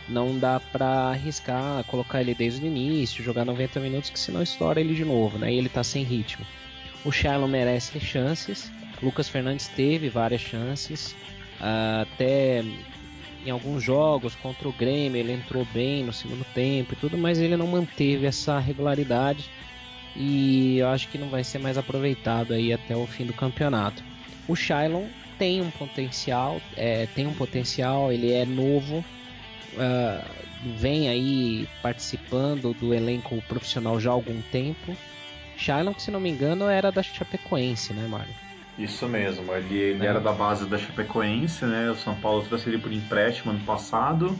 não 0.07 0.37
dá 0.37 0.59
para 0.59 1.09
arriscar 1.09 1.83
colocar 1.85 2.21
ele 2.21 2.33
desde 2.33 2.63
o 2.63 2.67
início, 2.67 3.23
jogar 3.23 3.45
90 3.45 3.79
minutos, 3.79 4.09
que 4.09 4.19
senão 4.19 4.41
estoura 4.41 4.79
ele 4.79 4.95
de 4.95 5.05
novo, 5.05 5.37
né? 5.37 5.53
E 5.53 5.57
ele 5.57 5.69
tá 5.69 5.83
sem 5.83 6.03
ritmo. 6.03 6.45
O 7.05 7.11
Shailon 7.11 7.47
merece 7.47 7.99
chances, 7.99 8.71
Lucas 9.01 9.29
Fernandes 9.29 9.67
teve 9.67 10.09
várias 10.09 10.41
chances, 10.41 11.15
até 12.01 12.63
em 13.45 13.49
alguns 13.49 13.81
jogos 13.81 14.35
contra 14.35 14.67
o 14.67 14.73
Grêmio 14.73 15.17
ele 15.17 15.31
entrou 15.31 15.65
bem 15.73 16.03
no 16.03 16.11
segundo 16.11 16.43
tempo 16.53 16.93
e 16.93 16.97
tudo, 16.97 17.17
mas 17.17 17.39
ele 17.39 17.55
não 17.55 17.67
manteve 17.67 18.25
essa 18.25 18.59
regularidade 18.59 19.49
e 20.15 20.77
eu 20.79 20.87
acho 20.89 21.07
que 21.09 21.17
não 21.17 21.29
vai 21.29 21.43
ser 21.43 21.59
mais 21.59 21.77
aproveitado 21.77 22.53
aí 22.53 22.73
até 22.73 22.95
o 22.95 23.05
fim 23.05 23.25
do 23.25 23.33
campeonato. 23.33 24.03
O 24.47 24.55
Shailon 24.55 25.05
tem 25.37 25.61
um 25.61 25.71
potencial, 25.71 26.61
é, 26.75 27.07
tem 27.15 27.25
um 27.27 27.33
potencial, 27.33 28.11
ele 28.11 28.31
é 28.33 28.45
novo, 28.45 28.97
uh, 29.73 30.25
vem 30.77 31.07
aí 31.07 31.67
participando 31.81 32.73
do 32.73 32.93
elenco 32.93 33.41
profissional 33.47 33.99
já 33.99 34.09
há 34.09 34.13
algum 34.13 34.41
tempo. 34.51 34.95
Shailon, 35.55 35.93
que 35.93 36.01
se 36.01 36.11
não 36.11 36.19
me 36.19 36.29
engano, 36.29 36.67
era 36.67 36.91
da 36.91 37.03
Chapecoense, 37.03 37.93
né, 37.93 38.07
Mário? 38.07 38.33
Isso 38.77 39.07
mesmo, 39.07 39.53
ele, 39.53 39.75
ele 39.75 40.05
é. 40.05 40.09
era 40.09 40.21
da 40.21 40.31
base 40.31 40.65
da 40.65 40.77
Chapecoense, 40.77 41.65
né? 41.65 41.91
O 41.91 41.95
São 41.95 42.15
Paulo 42.15 42.43
trouxe 42.43 42.69
ele 42.69 42.77
por 42.77 42.91
empréstimo 42.91 43.51
ano 43.51 43.59
passado. 43.65 44.37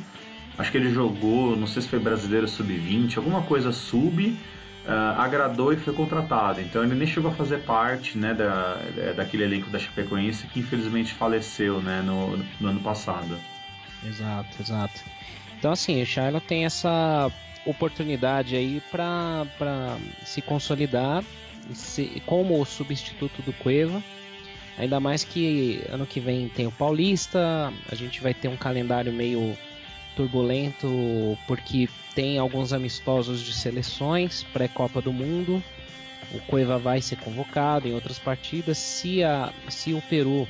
Acho 0.57 0.71
que 0.71 0.77
ele 0.77 0.93
jogou, 0.93 1.55
não 1.55 1.67
sei 1.67 1.81
se 1.81 1.89
foi 1.89 1.99
brasileiro 1.99 2.47
sub-20, 2.47 3.17
alguma 3.17 3.41
coisa 3.43 3.71
sub. 3.71 4.37
Uh, 4.89 5.19
agradou 5.19 5.71
e 5.71 5.77
foi 5.77 5.93
contratado. 5.93 6.59
Então 6.61 6.83
ele 6.83 6.95
nem 6.95 7.07
chegou 7.07 7.29
a 7.29 7.33
fazer 7.35 7.59
parte 7.59 8.17
né, 8.17 8.33
da, 8.33 8.77
daquele 9.15 9.43
elenco 9.43 9.69
da 9.69 9.77
Chapecoense 9.77 10.47
que 10.47 10.59
infelizmente 10.59 11.13
faleceu 11.13 11.79
né, 11.79 12.01
no, 12.01 12.37
no 12.59 12.69
ano 12.69 12.79
passado. 12.79 13.37
Exato, 14.03 14.49
exato. 14.59 14.99
Então, 15.59 15.71
assim, 15.71 16.01
o 16.01 16.05
Shiloh 16.05 16.41
tem 16.41 16.65
essa 16.65 17.31
oportunidade 17.65 18.55
aí 18.55 18.81
para 18.89 19.97
se 20.23 20.41
consolidar 20.41 21.23
se, 21.73 22.21
como 22.25 22.59
o 22.59 22.65
substituto 22.65 23.41
do 23.41 23.53
Cueva. 23.53 24.01
Ainda 24.77 24.99
mais 24.99 25.23
que 25.23 25.83
ano 25.89 26.07
que 26.07 26.21
vem 26.21 26.47
tem 26.47 26.65
o 26.65 26.71
Paulista, 26.71 27.73
a 27.91 27.95
gente 27.95 28.21
vai 28.21 28.33
ter 28.33 28.47
um 28.47 28.55
calendário 28.55 29.11
meio 29.11 29.57
turbulento 30.19 31.37
porque 31.47 31.87
tem 32.13 32.37
alguns 32.37 32.73
amistosos 32.73 33.39
de 33.39 33.53
seleções 33.53 34.43
pré-Copa 34.51 35.01
do 35.01 35.13
Mundo. 35.13 35.63
O 36.33 36.39
Cueva 36.41 36.77
vai 36.77 37.01
ser 37.01 37.15
convocado 37.15 37.87
em 37.87 37.93
outras 37.93 38.19
partidas. 38.19 38.77
Se, 38.77 39.23
a, 39.23 39.53
se 39.69 39.93
o 39.93 40.01
Peru 40.09 40.45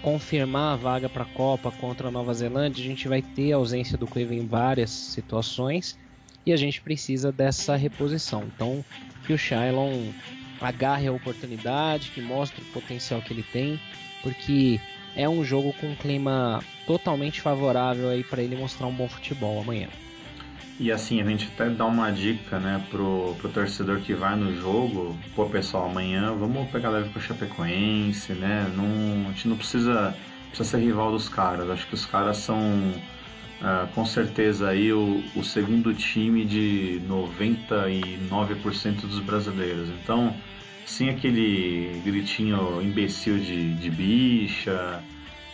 confirmar 0.00 0.72
a 0.72 0.76
vaga 0.76 1.08
para 1.10 1.24
a 1.24 1.26
Copa 1.26 1.70
contra 1.70 2.08
a 2.08 2.10
Nova 2.10 2.32
Zelândia, 2.32 2.82
a 2.82 2.86
gente 2.86 3.06
vai 3.06 3.20
ter 3.20 3.52
a 3.52 3.56
ausência 3.56 3.98
do 3.98 4.06
Cueva 4.06 4.34
em 4.34 4.46
várias 4.46 4.90
situações 4.90 5.98
e 6.46 6.52
a 6.52 6.56
gente 6.56 6.80
precisa 6.80 7.30
dessa 7.30 7.76
reposição. 7.76 8.44
Então, 8.54 8.82
que 9.26 9.34
o 9.34 9.38
Shailon 9.38 10.12
agarre 10.62 11.08
a 11.08 11.12
oportunidade, 11.12 12.10
que 12.10 12.22
mostre 12.22 12.62
o 12.62 12.72
potencial 12.72 13.20
que 13.20 13.34
ele 13.34 13.44
tem, 13.52 13.78
porque 14.22 14.80
é 15.16 15.28
um 15.28 15.44
jogo 15.44 15.72
com 15.80 15.88
um 15.88 15.94
clima 15.94 16.62
totalmente 16.86 17.40
favorável 17.40 18.10
aí 18.10 18.24
para 18.24 18.42
ele 18.42 18.56
mostrar 18.56 18.86
um 18.86 18.92
bom 18.92 19.08
futebol 19.08 19.60
amanhã. 19.60 19.88
E 20.78 20.90
assim, 20.90 21.20
a 21.20 21.24
gente 21.24 21.48
até 21.54 21.70
dá 21.70 21.86
uma 21.86 22.10
dica, 22.10 22.58
né, 22.58 22.84
pro, 22.90 23.36
pro 23.38 23.48
torcedor 23.48 24.00
que 24.00 24.12
vai 24.12 24.34
no 24.34 24.52
jogo, 24.60 25.16
pô 25.36 25.46
pessoal, 25.46 25.88
amanhã 25.88 26.32
vamos 26.32 26.68
pegar 26.70 26.88
leve 26.90 27.10
com 27.10 27.18
a 27.20 27.22
Chapecoense, 27.22 28.32
né? 28.32 28.68
Não, 28.74 29.28
a 29.28 29.32
gente 29.32 29.46
não 29.46 29.56
precisa, 29.56 30.16
precisa 30.48 30.68
ser 30.68 30.78
rival 30.78 31.12
dos 31.12 31.28
caras. 31.28 31.70
Acho 31.70 31.86
que 31.86 31.94
os 31.94 32.04
caras 32.04 32.38
são 32.38 32.58
uh, 32.58 33.86
com 33.94 34.04
certeza 34.04 34.68
aí 34.68 34.92
o, 34.92 35.22
o 35.36 35.44
segundo 35.44 35.94
time 35.94 36.44
de 36.44 37.00
99% 37.08 39.02
dos 39.02 39.20
brasileiros. 39.20 39.88
Então, 40.02 40.34
sem 40.86 41.08
aquele 41.10 42.00
gritinho 42.04 42.80
imbecil 42.82 43.38
de, 43.38 43.74
de 43.74 43.90
bicha. 43.90 45.02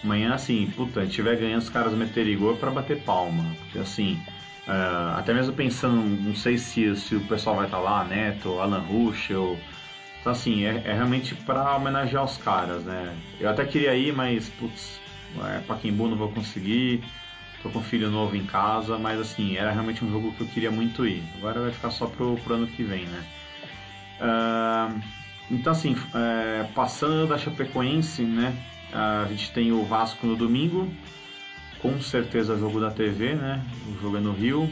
Amanhã, 0.03 0.35
assim, 0.35 0.67
puta, 0.75 1.01
a 1.01 1.05
gente 1.05 1.15
tiver 1.15 1.37
ganhando, 1.37 1.61
os 1.63 1.69
caras 1.69 1.93
meterem 1.93 2.39
gol 2.39 2.57
para 2.57 2.71
bater 2.71 3.03
palma. 3.03 3.45
Porque 3.61 3.79
assim 3.79 4.19
Uh, 4.71 5.19
até 5.19 5.35
mesmo 5.35 5.53
pensando, 5.53 5.97
não 6.23 6.35
sei 6.35 6.57
se, 6.57 6.95
se 6.95 7.17
o 7.17 7.21
pessoal 7.23 7.57
vai 7.57 7.65
estar 7.65 7.79
tá 7.79 7.83
lá, 7.83 8.05
Neto, 8.05 8.61
Alan 8.61 8.79
Ruschel. 8.79 9.59
Então, 10.21 10.31
assim, 10.31 10.65
é, 10.65 10.83
é 10.85 10.93
realmente 10.93 11.35
para 11.35 11.75
homenagear 11.75 12.25
os 12.25 12.37
caras, 12.37 12.85
né? 12.85 13.17
Eu 13.41 13.49
até 13.49 13.65
queria 13.65 13.97
ir, 13.97 14.13
mas, 14.13 14.49
putz, 14.49 15.01
é, 15.45 15.59
Paquimbu 15.61 16.07
não 16.07 16.17
vou 16.17 16.31
conseguir. 16.31 17.03
Tô 17.63 17.71
com 17.71 17.81
um 17.81 17.83
filho 17.83 18.11
novo 18.11 18.37
em 18.37 18.45
casa, 18.45 18.97
mas, 18.97 19.19
assim, 19.19 19.57
era 19.57 19.73
realmente 19.73 20.05
um 20.05 20.11
jogo 20.11 20.33
que 20.33 20.43
eu 20.43 20.47
queria 20.47 20.71
muito 20.71 21.05
ir. 21.05 21.23
Agora 21.39 21.61
vai 21.63 21.73
ficar 21.73 21.91
só 21.91 22.07
pro, 22.07 22.37
pro 22.37 22.55
ano 22.55 22.69
que 22.69 22.85
vem, 22.85 23.07
né? 23.07 23.25
Uh, 24.21 25.01
então, 25.51 25.73
assim, 25.73 25.97
é, 26.15 26.69
passando 26.75 27.27
da 27.27 27.37
Chapecoense, 27.37 28.23
né? 28.23 28.55
a 28.93 29.27
gente 29.29 29.53
tem 29.53 29.73
o 29.73 29.85
Vasco 29.85 30.27
no 30.27 30.37
domingo 30.37 30.93
com 31.81 32.01
certeza 32.01 32.59
jogo 32.59 32.81
da 32.81 32.91
TV, 32.91 33.35
né? 33.35 33.63
O 33.89 34.01
jogo 34.01 34.17
é 34.17 34.21
no 34.21 34.33
Rio, 34.33 34.71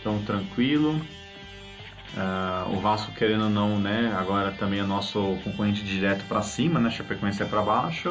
então 0.00 0.20
tranquilo. 0.22 1.00
Uh, 2.16 2.74
o 2.74 2.80
Vasco 2.80 3.12
querendo 3.12 3.44
ou 3.44 3.50
não, 3.50 3.78
né? 3.78 4.14
Agora 4.16 4.50
também 4.52 4.80
é 4.80 4.82
nosso 4.82 5.20
concorrente 5.44 5.84
direto 5.84 6.24
para 6.26 6.40
cima, 6.42 6.80
né? 6.80 6.90
Chapecoense 6.90 7.42
é 7.42 7.46
para 7.46 7.60
baixo. 7.60 8.10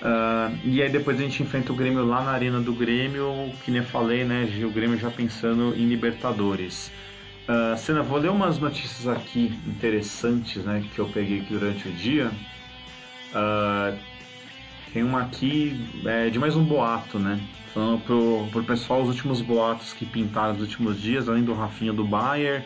Uh, 0.00 0.56
e 0.64 0.82
aí 0.82 0.90
depois 0.90 1.18
a 1.18 1.22
gente 1.22 1.42
enfrenta 1.42 1.72
o 1.72 1.76
Grêmio 1.76 2.04
lá 2.04 2.22
na 2.22 2.30
arena 2.30 2.60
do 2.60 2.72
Grêmio, 2.72 3.50
que 3.64 3.70
nem 3.70 3.80
eu 3.80 3.86
falei, 3.86 4.24
né? 4.24 4.44
O 4.64 4.70
Grêmio 4.70 4.98
já 4.98 5.10
pensando 5.10 5.74
em 5.76 5.88
Libertadores. 5.88 6.92
Uh, 7.46 7.76
Senna, 7.76 8.02
vou 8.02 8.18
ler 8.18 8.30
umas 8.30 8.58
notícias 8.58 9.06
aqui 9.06 9.52
interessantes, 9.66 10.64
né? 10.64 10.82
Que 10.94 10.98
eu 10.98 11.08
peguei 11.08 11.40
aqui 11.40 11.52
durante 11.52 11.88
o 11.88 11.92
dia. 11.92 12.30
Uh, 13.34 13.98
tem 14.94 15.02
uma 15.02 15.22
aqui 15.22 15.90
é, 16.06 16.30
de 16.30 16.38
mais 16.38 16.56
um 16.56 16.64
boato, 16.64 17.18
né? 17.18 17.38
Falando 17.74 18.00
pro, 18.04 18.46
pro 18.50 18.64
pessoal 18.64 19.02
os 19.02 19.08
últimos 19.08 19.42
boatos 19.42 19.92
que 19.92 20.06
pintaram 20.06 20.52
nos 20.54 20.62
últimos 20.62 21.02
dias, 21.02 21.28
além 21.28 21.42
do 21.42 21.52
Rafinha 21.52 21.92
do 21.92 22.04
Bayern. 22.04 22.64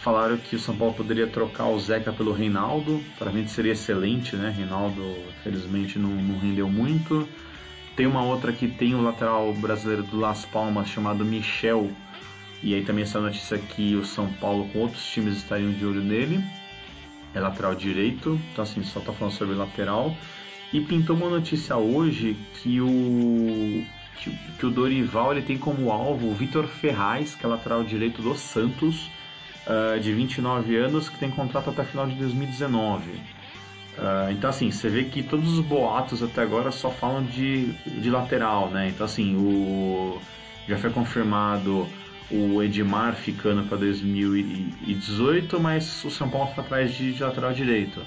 Falaram 0.00 0.36
que 0.36 0.56
o 0.56 0.58
São 0.58 0.76
Paulo 0.76 0.92
poderia 0.92 1.28
trocar 1.28 1.68
o 1.68 1.78
Zeca 1.78 2.12
pelo 2.12 2.32
Reinaldo. 2.32 3.00
Para 3.18 3.30
mim 3.30 3.46
seria 3.46 3.72
excelente, 3.72 4.34
né? 4.36 4.52
Reinaldo, 4.54 5.00
felizmente, 5.44 5.98
não, 5.98 6.10
não 6.10 6.38
rendeu 6.38 6.68
muito. 6.68 7.26
Tem 7.94 8.06
uma 8.06 8.24
outra 8.24 8.52
que 8.52 8.66
tem 8.66 8.94
o 8.94 9.00
lateral 9.00 9.54
brasileiro 9.54 10.02
do 10.02 10.18
Las 10.18 10.44
Palmas 10.44 10.88
chamado 10.88 11.24
Michel. 11.24 11.90
E 12.62 12.74
aí 12.74 12.84
também 12.84 13.02
essa 13.02 13.20
notícia 13.20 13.58
que 13.58 13.96
o 13.96 14.04
São 14.04 14.32
Paulo 14.34 14.68
com 14.68 14.80
outros 14.80 15.04
times 15.04 15.36
estariam 15.36 15.72
de 15.72 15.84
olho 15.84 16.00
nele. 16.00 16.42
É 17.34 17.40
lateral 17.40 17.74
direito. 17.74 18.40
Então 18.52 18.62
assim, 18.62 18.82
só 18.84 19.00
tá 19.00 19.12
falando 19.12 19.34
sobre 19.34 19.54
lateral. 19.54 20.16
E 20.72 20.80
pintou 20.80 21.16
uma 21.16 21.28
notícia 21.28 21.76
hoje 21.76 22.36
que 22.54 22.80
o 22.80 23.84
que, 24.22 24.30
que 24.58 24.66
o 24.66 24.70
Dorival 24.70 25.32
ele 25.32 25.42
tem 25.42 25.58
como 25.58 25.90
alvo 25.90 26.28
o 26.28 26.34
Vitor 26.34 26.66
Ferraz, 26.66 27.34
que 27.34 27.44
é 27.44 27.48
lateral 27.48 27.82
direito 27.82 28.22
do 28.22 28.34
Santos, 28.36 29.10
uh, 29.66 29.98
de 30.00 30.12
29 30.12 30.76
anos, 30.76 31.08
que 31.08 31.18
tem 31.18 31.30
contrato 31.30 31.70
até 31.70 31.84
final 31.84 32.06
de 32.06 32.14
2019. 32.14 33.10
Uh, 33.10 33.20
ah, 33.98 34.28
então 34.30 34.48
assim, 34.48 34.70
você 34.70 34.88
vê 34.88 35.04
que 35.04 35.22
todos 35.22 35.58
os 35.58 35.60
boatos 35.60 36.22
até 36.22 36.40
agora 36.40 36.70
só 36.70 36.90
falam 36.90 37.24
de, 37.24 37.72
de 37.72 38.08
lateral, 38.08 38.70
né? 38.70 38.88
Então 38.88 39.04
assim, 39.04 39.36
o 39.36 40.18
já 40.66 40.78
foi 40.78 40.90
confirmado 40.90 41.86
o 42.30 42.62
Edmar 42.62 43.14
ficando 43.14 43.62
para 43.64 43.78
2018, 43.78 45.60
mas 45.60 46.04
o 46.04 46.10
São 46.10 46.28
Paulo 46.28 46.50
está 46.50 46.62
atrás 46.62 46.94
de, 46.94 47.12
de 47.12 47.22
lateral 47.22 47.52
direito. 47.52 48.00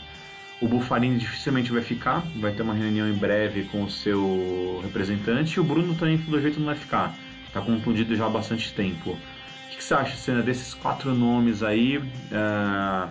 O 0.61 0.67
Bufarini 0.67 1.17
dificilmente 1.17 1.71
vai 1.71 1.81
ficar, 1.81 2.23
vai 2.37 2.53
ter 2.53 2.61
uma 2.61 2.73
reunião 2.73 3.07
em 3.07 3.13
breve 3.13 3.63
com 3.65 3.83
o 3.83 3.89
seu 3.89 4.79
representante. 4.83 5.57
E 5.57 5.59
o 5.59 5.63
Bruno 5.63 5.95
também, 5.95 6.17
pelo 6.17 6.41
jeito, 6.41 6.59
não 6.59 6.67
vai 6.67 6.75
ficar. 6.75 7.13
Está 7.45 7.61
contundido 7.61 8.15
já 8.15 8.25
há 8.25 8.29
bastante 8.29 8.73
tempo. 8.73 9.11
O 9.11 9.69
que, 9.69 9.77
que 9.77 9.83
você 9.83 9.93
acha, 9.93 10.15
Senna, 10.15 10.41
desses 10.41 10.73
quatro 10.73 11.13
nomes 11.13 11.61
aí? 11.61 11.97
Uh, 11.97 13.09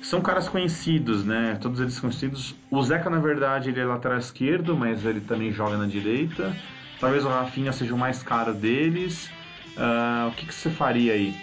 são 0.00 0.20
caras 0.20 0.48
conhecidos, 0.48 1.24
né? 1.24 1.58
Todos 1.60 1.80
eles 1.80 1.98
conhecidos. 1.98 2.54
O 2.70 2.80
Zeca, 2.82 3.10
na 3.10 3.18
verdade, 3.18 3.70
ele 3.70 3.80
é 3.80 3.84
lateral 3.84 4.18
esquerdo, 4.18 4.76
mas 4.76 5.04
ele 5.04 5.20
também 5.20 5.52
joga 5.52 5.76
na 5.76 5.86
direita. 5.86 6.56
Talvez 7.00 7.24
o 7.24 7.28
Rafinha 7.28 7.72
seja 7.72 7.92
o 7.94 7.98
mais 7.98 8.22
caro 8.22 8.54
deles. 8.54 9.28
Uh, 9.76 10.28
o 10.28 10.32
que, 10.32 10.46
que 10.46 10.54
você 10.54 10.70
faria 10.70 11.12
aí? 11.12 11.34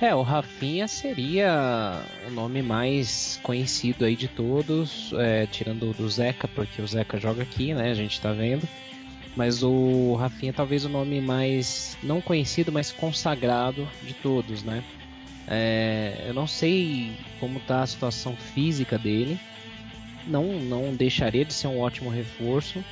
É, 0.00 0.14
o 0.14 0.22
Rafinha 0.22 0.88
seria 0.88 2.02
o 2.26 2.30
nome 2.30 2.62
mais 2.62 3.38
conhecido 3.42 4.06
aí 4.06 4.16
de 4.16 4.28
todos, 4.28 5.12
é, 5.18 5.46
tirando 5.46 5.92
do 5.92 6.08
Zeca, 6.08 6.48
porque 6.48 6.80
o 6.80 6.86
Zeca 6.86 7.18
joga 7.20 7.42
aqui, 7.42 7.74
né? 7.74 7.90
A 7.90 7.94
gente 7.94 8.18
tá 8.18 8.32
vendo. 8.32 8.66
Mas 9.36 9.62
o 9.62 10.14
Rafinha 10.14 10.52
talvez 10.52 10.84
o 10.84 10.88
nome 10.88 11.20
mais 11.20 11.98
não 12.02 12.20
conhecido, 12.20 12.72
mas 12.72 12.90
consagrado 12.90 13.86
de 14.02 14.14
todos, 14.14 14.62
né? 14.62 14.82
É, 15.46 16.24
eu 16.26 16.32
não 16.34 16.46
sei 16.46 17.12
como 17.38 17.60
tá 17.60 17.82
a 17.82 17.86
situação 17.86 18.34
física 18.36 18.98
dele. 18.98 19.38
Não, 20.26 20.44
não 20.60 20.94
deixaria 20.94 21.44
de 21.44 21.52
ser 21.52 21.66
um 21.66 21.78
ótimo 21.78 22.08
reforço. 22.08 22.82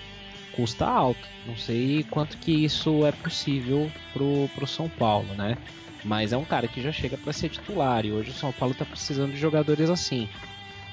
Custa 0.58 0.86
alto. 0.86 1.20
Não 1.46 1.56
sei 1.56 2.04
quanto 2.10 2.36
que 2.36 2.64
isso 2.64 3.06
é 3.06 3.12
possível 3.12 3.88
pro, 4.12 4.50
pro 4.56 4.66
São 4.66 4.88
Paulo, 4.88 5.32
né? 5.34 5.56
Mas 6.02 6.32
é 6.32 6.36
um 6.36 6.44
cara 6.44 6.66
que 6.66 6.82
já 6.82 6.90
chega 6.90 7.16
para 7.16 7.32
ser 7.32 7.48
titular 7.48 8.04
e 8.04 8.10
hoje 8.10 8.30
o 8.30 8.34
São 8.34 8.50
Paulo 8.50 8.72
está 8.72 8.84
precisando 8.84 9.30
de 9.30 9.38
jogadores 9.38 9.88
assim. 9.88 10.28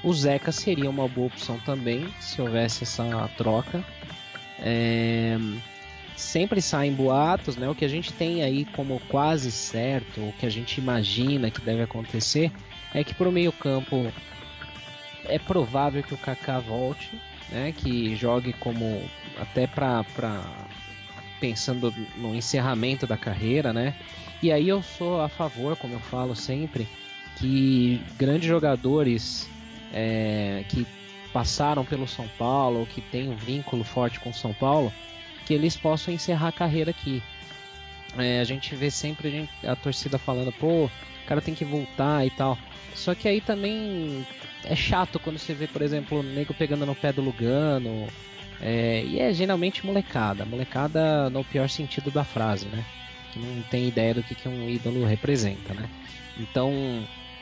O 0.04 0.14
Zeca 0.14 0.52
seria 0.52 0.88
uma 0.88 1.08
boa 1.08 1.26
opção 1.26 1.58
também 1.66 2.08
se 2.20 2.40
houvesse 2.40 2.84
essa 2.84 3.28
troca. 3.38 3.84
É... 4.60 5.36
Sempre 6.16 6.62
saem 6.62 6.94
boatos, 6.94 7.58
né? 7.58 7.68
O 7.68 7.74
que 7.74 7.86
a 7.86 7.90
gente 7.90 8.14
tem 8.14 8.44
aí 8.44 8.66
como 8.66 9.02
quase 9.10 9.52
certo, 9.52 10.22
o 10.22 10.34
que 10.34 10.46
a 10.46 10.50
gente 10.50 10.78
imagina 10.78 11.50
que 11.50 11.60
deve 11.60 11.82
acontecer, 11.82 12.52
é 12.94 13.04
que 13.04 13.16
para 13.16 13.28
o 13.28 13.32
meio 13.32 13.52
campo 13.52 14.14
é 15.24 15.40
provável 15.40 16.04
que 16.04 16.14
o 16.14 16.18
Kaká 16.18 16.60
volte, 16.60 17.20
né? 17.50 17.74
Que 17.76 18.16
jogue 18.16 18.54
como 18.54 19.02
até 19.38 19.68
para 19.68 20.06
pensando 21.40 21.94
no 22.16 22.34
encerramento 22.34 23.06
da 23.06 23.18
carreira, 23.18 23.74
né? 23.74 23.94
E 24.42 24.52
aí 24.52 24.68
eu 24.68 24.82
sou 24.82 25.22
a 25.22 25.30
favor, 25.30 25.76
como 25.78 25.94
eu 25.94 26.00
falo 26.00 26.36
sempre, 26.36 26.88
que 27.38 28.02
grandes 28.18 28.48
jogadores 28.48 29.50
é, 29.94 30.64
que 30.70 30.86
passaram 31.34 31.84
pelo 31.84 32.08
São 32.08 32.28
Paulo, 32.38 32.86
que 32.86 33.02
têm 33.02 33.30
um 33.30 33.36
vínculo 33.36 33.84
forte 33.84 34.20
com 34.20 34.30
o 34.30 34.34
São 34.34 34.54
Paulo, 34.54 34.92
que 35.46 35.54
eles 35.54 35.76
possam 35.76 36.14
encerrar 36.14 36.50
a 36.50 36.54
carreira 36.54 36.92
aqui. 36.92 37.22
É, 38.18 38.40
a 38.40 38.44
gente 38.44 38.74
vê 38.76 38.90
sempre 38.90 39.28
a, 39.28 39.32
gente, 39.32 39.68
a, 39.68 39.76
torcida 39.76 40.18
falando, 40.18 40.52
pô, 40.54 40.86
o 40.86 40.92
cara 41.28 41.42
tem 41.42 41.54
que 41.54 41.66
voltar 41.66 42.26
e 42.26 42.30
tal. 42.30 42.58
Só 42.94 43.14
que 43.14 43.28
aí 43.28 43.42
também 43.42 44.26
é 44.64 44.76
chato 44.76 45.20
quando 45.20 45.38
você 45.38 45.54
vê, 45.54 45.68
por 45.68 45.82
exemplo, 45.82 46.20
o 46.20 46.24
nego 46.24 46.54
pegando 46.54 46.86
no 46.86 46.96
pé 46.96 47.12
do 47.12 47.22
Lugano. 47.22 48.08
É, 48.62 49.04
e 49.06 49.20
é 49.20 49.34
geralmente 49.34 49.86
molecada, 49.86 50.46
molecada 50.46 51.30
no 51.30 51.44
pior 51.44 51.68
sentido 51.68 52.10
da 52.10 52.24
frase, 52.24 52.66
né? 52.68 52.86
que 53.36 53.40
não 53.40 53.62
tem 53.64 53.88
ideia 53.88 54.14
do 54.14 54.24
que, 54.24 54.34
que 54.34 54.48
um 54.48 54.70
ídolo 54.70 55.06
representa, 55.06 55.74
né? 55.74 55.90
Então 56.40 56.72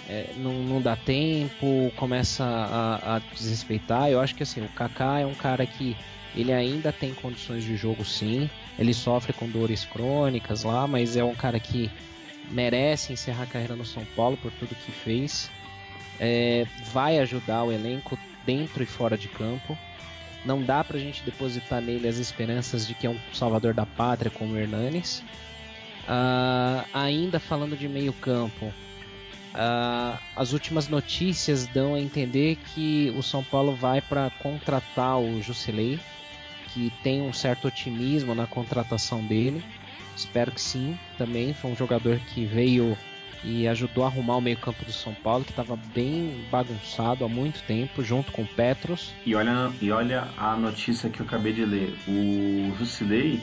é, 0.10 0.34
não, 0.38 0.54
não, 0.54 0.82
dá 0.82 0.96
tempo, 0.96 1.92
começa 1.96 2.44
a, 2.44 3.16
a, 3.16 3.20
desrespeitar. 3.20 4.10
Eu 4.10 4.20
acho 4.20 4.34
que 4.36 4.44
assim, 4.44 4.62
o 4.66 4.70
Kaká 4.70 5.20
é 5.20 5.26
um 5.26 5.36
cara 5.36 5.66
que 5.66 5.96
ele 6.36 6.52
ainda 6.52 6.92
tem 6.92 7.14
condições 7.14 7.64
de 7.64 7.78
jogo 7.78 8.04
sim, 8.04 8.50
ele 8.78 8.94
sofre 8.94 9.32
com 9.34 9.48
dores 9.48 9.86
crônicas 9.86 10.64
lá, 10.64 10.88
mas 10.88 11.16
é 11.16 11.24
um 11.24 11.36
cara 11.36 11.60
que 11.60 11.92
merece 12.50 13.14
encerrar 13.14 13.44
a 13.44 13.48
carreira 13.48 13.76
no 13.76 13.86
São 13.86 14.04
Paulo 14.16 14.36
por 14.38 14.52
tudo 14.54 14.76
que 14.76 14.92
fez. 14.92 15.50
É, 16.20 16.66
vai 16.92 17.20
ajudar 17.20 17.64
o 17.64 17.72
elenco 17.72 18.18
dentro 18.46 18.84
e 18.84 18.86
fora 18.86 19.18
de 19.18 19.28
campo. 19.28 19.78
Não 20.46 20.62
dá 20.62 20.84
pra 20.84 21.00
gente 21.00 21.24
depositar 21.24 21.82
nele 21.82 22.08
as 22.08 22.18
esperanças 22.18 22.86
de 22.86 22.94
que 22.94 23.08
é 23.08 23.10
um 23.10 23.20
salvador 23.34 23.74
da 23.74 23.86
pátria 23.86 24.30
como 24.30 24.54
o 24.54 24.58
Hernanes. 24.58 25.24
Uh, 26.04 26.86
ainda 26.94 27.40
falando 27.40 27.78
de 27.78 27.88
meio 27.88 28.12
campo, 28.12 28.66
uh, 28.66 30.20
as 30.36 30.52
últimas 30.52 30.90
notícias 30.90 31.66
dão 31.66 31.96
a 31.96 32.00
entender 32.00 32.58
que 32.74 33.14
o 33.16 33.24
São 33.24 33.42
Paulo 33.42 33.74
vai 33.74 34.02
para 34.02 34.30
contratar 34.42 35.18
o 35.18 35.42
Jusilei, 35.42 35.98
que 36.74 36.92
tem 37.02 37.22
um 37.22 37.32
certo 37.32 37.70
otimismo 37.70 38.36
na 38.36 38.46
contratação 38.46 39.24
dele. 39.24 39.64
Espero 40.14 40.52
que 40.52 40.62
sim, 40.62 41.00
também 41.18 41.54
foi 41.54 41.72
um 41.72 41.76
jogador 41.76 42.20
que 42.20 42.46
veio 42.46 42.98
e 43.44 43.68
ajudou 43.68 44.04
a 44.04 44.08
arrumar 44.08 44.38
o 44.38 44.42
meio-campo 44.42 44.84
do 44.86 44.92
São 44.92 45.14
Paulo, 45.14 45.44
que 45.44 45.52
estava 45.52 45.78
bem 45.94 46.46
bagunçado 46.52 47.24
há 47.24 47.30
muito 47.30 47.62
tempo, 47.64 48.04
junto 48.04 48.32
com 48.32 48.44
o 48.44 48.48
Petros. 48.48 49.14
E 49.26 49.36
olha, 49.36 49.72
e 49.82 49.92
olha 49.92 50.28
a 50.38 50.56
notícia 50.56 51.10
que 51.10 51.20
eu 51.20 51.26
acabei 51.26 51.54
de 51.54 51.66
ler: 51.66 51.96
o 52.08 52.76
Jusilei 52.78 53.42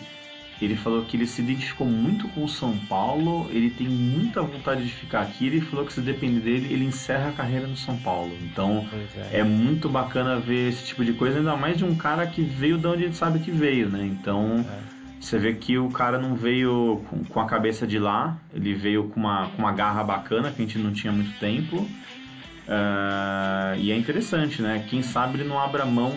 ele 0.61 0.77
falou 0.77 1.03
que 1.05 1.17
ele 1.17 1.27
se 1.27 1.41
identificou 1.41 1.87
muito 1.87 2.29
com 2.29 2.45
o 2.45 2.49
São 2.49 2.77
Paulo, 2.77 3.49
ele 3.51 3.71
tem 3.71 3.89
muita 3.89 4.43
vontade 4.43 4.85
de 4.85 4.93
ficar 4.93 5.23
aqui. 5.23 5.47
Ele 5.47 5.61
falou 5.61 5.87
que 5.87 5.93
se 5.93 6.03
depender 6.03 6.41
dele, 6.41 6.73
ele 6.73 6.85
encerra 6.85 7.31
a 7.31 7.33
carreira 7.33 7.67
no 7.67 7.77
São 7.77 7.97
Paulo. 7.97 8.37
Então 8.43 8.87
é. 9.33 9.39
é. 9.39 9.43
muito 9.43 9.89
bacana 9.89 10.39
ver 10.39 10.69
esse 10.69 10.85
tipo 10.85 11.03
de 11.05 11.15
coisa, 11.15 11.39
ainda 11.39 11.57
mais 11.57 11.79
de 11.79 11.85
um 11.85 11.95
cara 11.95 12.27
que 12.27 12.43
veio 12.43 12.77
de 12.77 12.87
onde 12.87 13.05
ele 13.05 13.15
sabe 13.15 13.39
que 13.39 13.51
veio, 13.51 13.89
né? 13.89 14.05
Então 14.05 14.65
é. 14.69 15.00
Você 15.21 15.39
vê 15.39 15.53
que 15.53 15.77
o 15.77 15.91
cara 15.91 16.19
não 16.19 16.35
veio 16.35 17.05
com, 17.29 17.41
a 17.41 17.45
cabeça 17.45 17.87
de 17.87 17.99
lá, 17.99 18.39
ele 18.55 18.75
veio 18.75 19.09
com 19.11 19.21
uma, 19.21 19.49
com 19.49 19.59
uma 19.59 19.73
garra 19.73 20.03
bacana 20.03 20.51
que 20.51 20.63
a 20.63 20.65
gente 20.65 20.79
não 20.79 20.93
tinha 20.93 21.13
muito 21.13 21.39
tempo. 21.39 21.77
Uh, 21.77 23.77
e 23.79 23.93
é 23.93 23.97
interessante, 23.97 24.63
né? 24.63 24.85
Quem 24.89 25.03
sabe 25.03 25.39
ele 25.39 25.49
não 25.49 25.61
abra 25.61 25.85
mão 25.85 26.13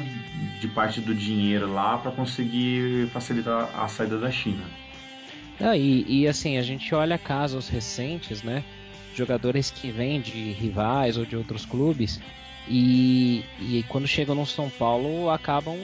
de 0.61 0.67
parte 0.69 1.01
do 1.01 1.13
dinheiro 1.13 1.71
lá 1.71 1.97
para 1.97 2.11
conseguir 2.11 3.09
facilitar 3.09 3.69
a 3.77 3.87
saída 3.89 4.17
da 4.17 4.31
China. 4.31 4.63
Ah, 5.59 5.75
e, 5.75 6.05
e, 6.07 6.27
assim, 6.27 6.57
a 6.57 6.61
gente 6.61 6.95
olha 6.95 7.17
casos 7.17 7.67
recentes, 7.67 8.41
né? 8.41 8.63
Jogadores 9.13 9.69
que 9.69 9.91
vêm 9.91 10.21
de 10.21 10.53
rivais 10.53 11.17
ou 11.17 11.25
de 11.25 11.35
outros 11.35 11.65
clubes 11.65 12.21
e, 12.67 13.43
e 13.59 13.83
quando 13.89 14.07
chegam 14.07 14.35
no 14.35 14.45
São 14.45 14.69
Paulo 14.69 15.29
acabam 15.29 15.77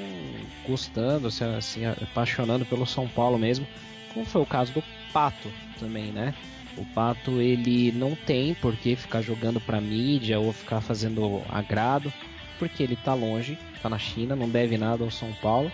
gostando, 0.66 1.30
se, 1.30 1.44
assim, 1.44 1.86
apaixonando 1.86 2.66
pelo 2.66 2.86
São 2.86 3.08
Paulo 3.08 3.38
mesmo, 3.38 3.68
como 4.14 4.26
foi 4.26 4.42
o 4.42 4.46
caso 4.46 4.72
do 4.74 4.84
Pato 5.12 5.52
também, 5.80 6.12
né? 6.12 6.34
O 6.78 6.86
Pato 6.86 7.42
ele 7.42 7.92
não 7.92 8.16
tem 8.16 8.54
por 8.54 8.76
que 8.76 8.96
ficar 8.96 9.22
jogando 9.22 9.60
para 9.60 9.82
mídia 9.82 10.40
ou 10.40 10.54
ficar 10.54 10.82
fazendo 10.82 11.42
agrado, 11.50 12.14
porque 12.58 12.84
ele 12.84 12.96
tá 12.96 13.14
longe, 13.14 13.58
tá 13.82 13.90
na 13.90 14.00
China, 14.00 14.36
não 14.36 14.50
deve 14.50 14.78
nada 14.78 15.04
ao 15.04 15.12
São 15.12 15.34
Paulo, 15.42 15.72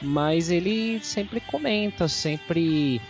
mas 0.00 0.50
ele 0.50 1.00
sempre 1.00 1.40
comenta, 1.40 2.06
sempre 2.06 3.00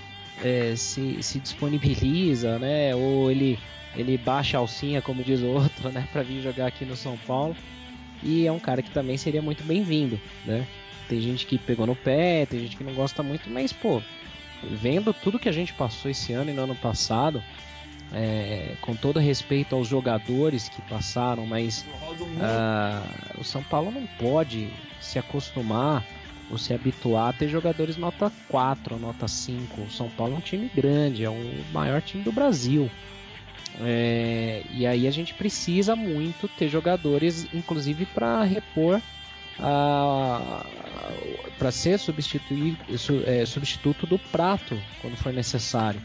é, 0.42 0.74
se, 0.76 1.22
se 1.22 1.38
disponibiliza, 1.38 2.58
né? 2.58 2.94
Ou 2.94 3.30
ele 3.30 3.58
ele 3.96 4.16
baixa 4.16 4.56
a 4.56 4.60
alcinha, 4.60 5.02
como 5.02 5.24
diz 5.24 5.40
o 5.40 5.46
outro, 5.46 5.90
né, 5.90 6.06
para 6.12 6.22
vir 6.22 6.42
jogar 6.42 6.66
aqui 6.66 6.84
no 6.84 6.94
São 6.94 7.16
Paulo. 7.26 7.56
E 8.22 8.46
é 8.46 8.52
um 8.52 8.58
cara 8.58 8.82
que 8.82 8.90
também 8.90 9.16
seria 9.16 9.42
muito 9.42 9.64
bem-vindo, 9.64 10.20
né? 10.44 10.66
Tem 11.08 11.20
gente 11.20 11.46
que 11.46 11.56
pegou 11.56 11.86
no 11.86 11.96
pé, 11.96 12.46
tem 12.46 12.60
gente 12.60 12.76
que 12.76 12.84
não 12.84 12.92
gosta 12.92 13.22
muito, 13.22 13.48
mas 13.48 13.72
pô, 13.72 14.02
vendo 14.62 15.12
tudo 15.14 15.38
que 15.38 15.48
a 15.48 15.52
gente 15.52 15.72
passou 15.72 16.10
esse 16.10 16.32
ano 16.32 16.50
e 16.50 16.52
no 16.52 16.62
ano 16.62 16.74
passado, 16.74 17.42
é, 18.12 18.74
com 18.80 18.94
todo 18.94 19.18
respeito 19.18 19.74
aos 19.74 19.86
jogadores 19.86 20.68
que 20.68 20.82
passaram, 20.82 21.46
mas 21.46 21.86
uh, 22.20 23.40
o 23.40 23.44
São 23.44 23.62
Paulo 23.62 23.90
não 23.90 24.06
pode 24.18 24.68
se 25.00 25.18
acostumar 25.18 26.04
ou 26.50 26.58
se 26.58 26.72
habituar 26.72 27.28
a 27.28 27.32
ter 27.32 27.48
jogadores 27.48 27.96
nota 27.96 28.32
4, 28.48 28.98
nota 28.98 29.28
5. 29.28 29.82
O 29.82 29.90
São 29.90 30.08
Paulo 30.10 30.34
é 30.34 30.38
um 30.38 30.40
time 30.40 30.70
grande, 30.74 31.24
é 31.24 31.30
o 31.30 31.64
maior 31.72 32.00
time 32.02 32.22
do 32.22 32.32
Brasil. 32.32 32.90
É, 33.80 34.64
e 34.72 34.86
aí 34.86 35.06
a 35.06 35.10
gente 35.10 35.34
precisa 35.34 35.94
muito 35.94 36.48
ter 36.48 36.68
jogadores, 36.68 37.46
inclusive 37.52 38.06
para 38.06 38.42
repor 38.42 39.00
para 41.58 41.72
ser 41.72 41.98
é, 43.26 43.46
substituto 43.46 44.06
do 44.06 44.18
Prato 44.18 44.80
quando 45.00 45.16
for 45.16 45.32
necessário. 45.32 46.00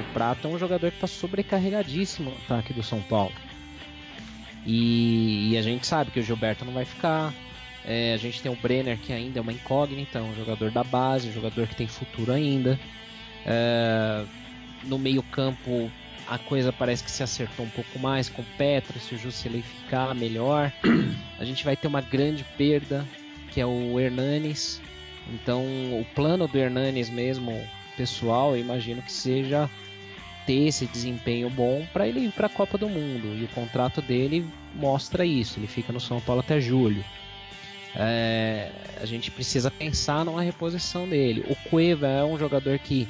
O 0.00 0.12
Prato 0.12 0.46
é 0.46 0.50
um 0.50 0.58
jogador 0.58 0.90
que 0.90 0.96
está 0.96 1.06
sobrecarregadíssimo 1.06 2.30
no 2.30 2.36
ataque 2.36 2.74
do 2.74 2.82
São 2.82 3.00
Paulo. 3.00 3.32
E, 4.66 5.52
e, 5.52 5.58
a 5.58 5.62
gente 5.62 5.86
sabe 5.86 6.10
que 6.10 6.20
o 6.20 6.22
Gilberto 6.22 6.64
não 6.64 6.72
vai 6.72 6.84
ficar. 6.84 7.32
É, 7.84 8.14
a 8.14 8.16
gente 8.16 8.40
tem 8.40 8.50
o 8.50 8.56
Brenner 8.56 8.98
que 8.98 9.12
ainda 9.12 9.38
é 9.38 9.42
uma 9.42 9.52
incógnita, 9.52 10.22
um 10.22 10.34
jogador 10.34 10.70
da 10.70 10.82
base, 10.82 11.28
um 11.28 11.32
jogador 11.32 11.66
que 11.66 11.76
tem 11.76 11.86
futuro 11.86 12.32
ainda. 12.32 12.78
É, 13.46 14.24
no 14.84 14.98
meio 14.98 15.22
campo 15.22 15.90
a 16.26 16.38
coisa 16.38 16.72
parece 16.72 17.04
que 17.04 17.10
se 17.10 17.22
acertou 17.22 17.66
um 17.66 17.70
pouco 17.70 17.98
mais 17.98 18.28
com 18.28 18.42
o 18.42 18.46
Petro, 18.56 18.98
se 18.98 19.14
o 19.14 19.18
Jusilei 19.18 19.62
ficar 19.62 20.14
melhor. 20.14 20.72
A 21.38 21.44
gente 21.44 21.64
vai 21.64 21.76
ter 21.76 21.86
uma 21.86 22.00
grande 22.00 22.44
perda, 22.56 23.04
que 23.50 23.60
é 23.60 23.66
o 23.66 23.98
Hernanes. 24.00 24.80
Então, 25.32 25.62
o 25.62 26.06
plano 26.14 26.46
do 26.46 26.58
Hernanes 26.58 27.10
mesmo, 27.10 27.62
pessoal, 27.96 28.54
eu 28.54 28.60
imagino 28.60 29.02
que 29.02 29.12
seja 29.12 29.68
ter 30.46 30.66
esse 30.66 30.86
desempenho 30.86 31.48
bom 31.48 31.86
para 31.92 32.06
ele 32.06 32.20
ir 32.20 32.32
para 32.32 32.46
a 32.46 32.50
Copa 32.50 32.76
do 32.76 32.88
Mundo. 32.88 33.34
E 33.38 33.44
o 33.44 33.48
contrato 33.48 34.02
dele 34.02 34.46
mostra 34.74 35.24
isso. 35.24 35.58
Ele 35.58 35.66
fica 35.66 35.92
no 35.92 36.00
São 36.00 36.20
Paulo 36.20 36.40
até 36.40 36.60
julho. 36.60 37.04
É, 37.96 38.70
a 39.00 39.06
gente 39.06 39.30
precisa 39.30 39.70
pensar 39.70 40.24
numa 40.24 40.42
reposição 40.42 41.08
dele. 41.08 41.44
O 41.48 41.54
Cueva 41.68 42.08
é 42.08 42.24
um 42.24 42.38
jogador 42.38 42.78
que 42.78 43.08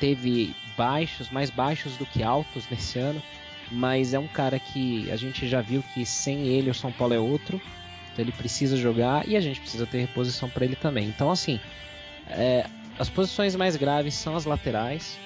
teve 0.00 0.54
baixos, 0.76 1.30
mais 1.30 1.50
baixos 1.50 1.96
do 1.96 2.06
que 2.06 2.22
altos 2.22 2.68
nesse 2.70 2.98
ano, 2.98 3.22
mas 3.70 4.14
é 4.14 4.18
um 4.18 4.26
cara 4.26 4.58
que 4.58 5.10
a 5.10 5.16
gente 5.16 5.46
já 5.46 5.60
viu 5.60 5.82
que 5.94 6.04
sem 6.04 6.48
ele 6.48 6.70
o 6.70 6.74
São 6.74 6.90
Paulo 6.90 7.14
é 7.14 7.18
outro, 7.18 7.60
então 8.12 8.24
ele 8.24 8.32
precisa 8.32 8.76
jogar 8.76 9.28
e 9.28 9.36
a 9.36 9.40
gente 9.40 9.60
precisa 9.60 9.86
ter 9.86 10.00
reposição 10.00 10.48
para 10.48 10.64
ele 10.64 10.74
também. 10.74 11.06
Então, 11.06 11.30
assim, 11.30 11.60
é, 12.28 12.66
as 12.98 13.08
posições 13.08 13.54
mais 13.54 13.76
graves 13.76 14.14
são 14.14 14.34
as 14.34 14.44
laterais, 14.44 15.18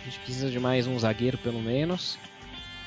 a 0.00 0.04
gente 0.04 0.18
precisa 0.20 0.50
de 0.50 0.58
mais 0.58 0.86
um 0.86 0.98
zagueiro 0.98 1.38
pelo 1.38 1.60
menos. 1.60 2.18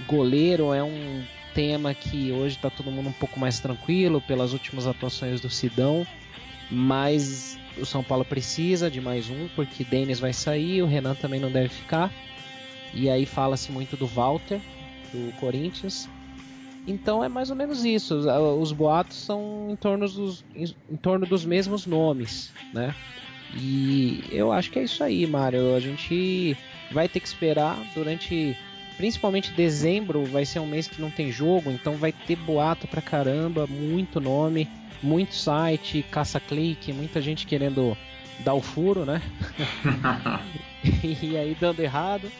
Goleiro 0.06 0.74
é 0.74 0.84
um 0.84 1.24
tema 1.58 1.92
que 1.92 2.32
hoje 2.32 2.56
está 2.56 2.70
todo 2.70 2.92
mundo 2.92 3.10
um 3.10 3.14
pouco 3.14 3.40
mais 3.40 3.60
tranquilo 3.60 4.22
pelas 4.22 4.54
últimas 4.54 4.86
atuações 4.86 5.42
do 5.42 5.50
Sidão, 5.50 6.06
mas 6.70 7.58
o 7.80 7.84
São 7.84 8.04
Paulo 8.04 8.24
precisa 8.24 8.92
de 8.92 9.02
mais 9.02 9.28
um, 9.32 9.48
porque 9.56 9.84
Denis 9.84 10.20
vai 10.20 10.34
sair, 10.34 10.84
o 10.84 10.86
Renan 10.86 11.16
também 11.16 11.40
não 11.40 11.50
deve 11.52 11.70
ficar. 11.70 12.14
E 12.94 13.10
aí 13.10 13.26
fala-se 13.26 13.72
muito 13.72 13.98
do 13.98 14.06
Walter, 14.06 14.62
do 15.12 15.34
Corinthians. 15.40 16.08
Então 16.86 17.24
é 17.24 17.28
mais 17.28 17.50
ou 17.50 17.56
menos 17.56 17.84
isso. 17.84 18.20
Os 18.62 18.72
boatos 18.72 19.18
são 19.18 19.70
em 19.72 19.76
torno 19.76 20.08
dos, 20.08 20.46
em 20.56 20.96
torno 20.98 21.26
dos 21.26 21.44
mesmos 21.44 21.88
nomes, 21.88 22.54
né? 22.72 22.94
E 23.56 24.24
eu 24.30 24.52
acho 24.52 24.70
que 24.70 24.78
é 24.78 24.84
isso 24.84 25.04
aí, 25.04 25.26
Mário. 25.26 25.74
A 25.74 25.80
gente 25.80 26.56
vai 26.92 27.10
ter 27.10 27.20
que 27.20 27.28
esperar 27.28 27.76
durante. 27.96 28.56
Principalmente 28.98 29.52
dezembro 29.52 30.26
vai 30.26 30.44
ser 30.44 30.60
um 30.60 30.68
mês 30.68 30.88
que 30.88 31.00
não 31.00 31.12
tem 31.12 31.32
jogo, 31.32 31.72
então 31.72 31.96
vai 31.96 32.12
ter 32.12 32.36
boato 32.36 32.88
pra 32.88 33.02
caramba, 33.02 33.68
muito 33.68 34.20
nome 34.20 34.68
muito 35.02 35.36
site, 35.36 36.04
caça-clique, 36.04 36.94
muita 36.94 37.22
gente 37.22 37.46
querendo 37.46 37.98
dar 38.40 38.54
o 38.54 38.62
furo, 38.62 39.06
né? 39.06 39.22
e 41.04 41.38
aí 41.38 41.56
dando 41.60 41.82
errado. 41.82 42.32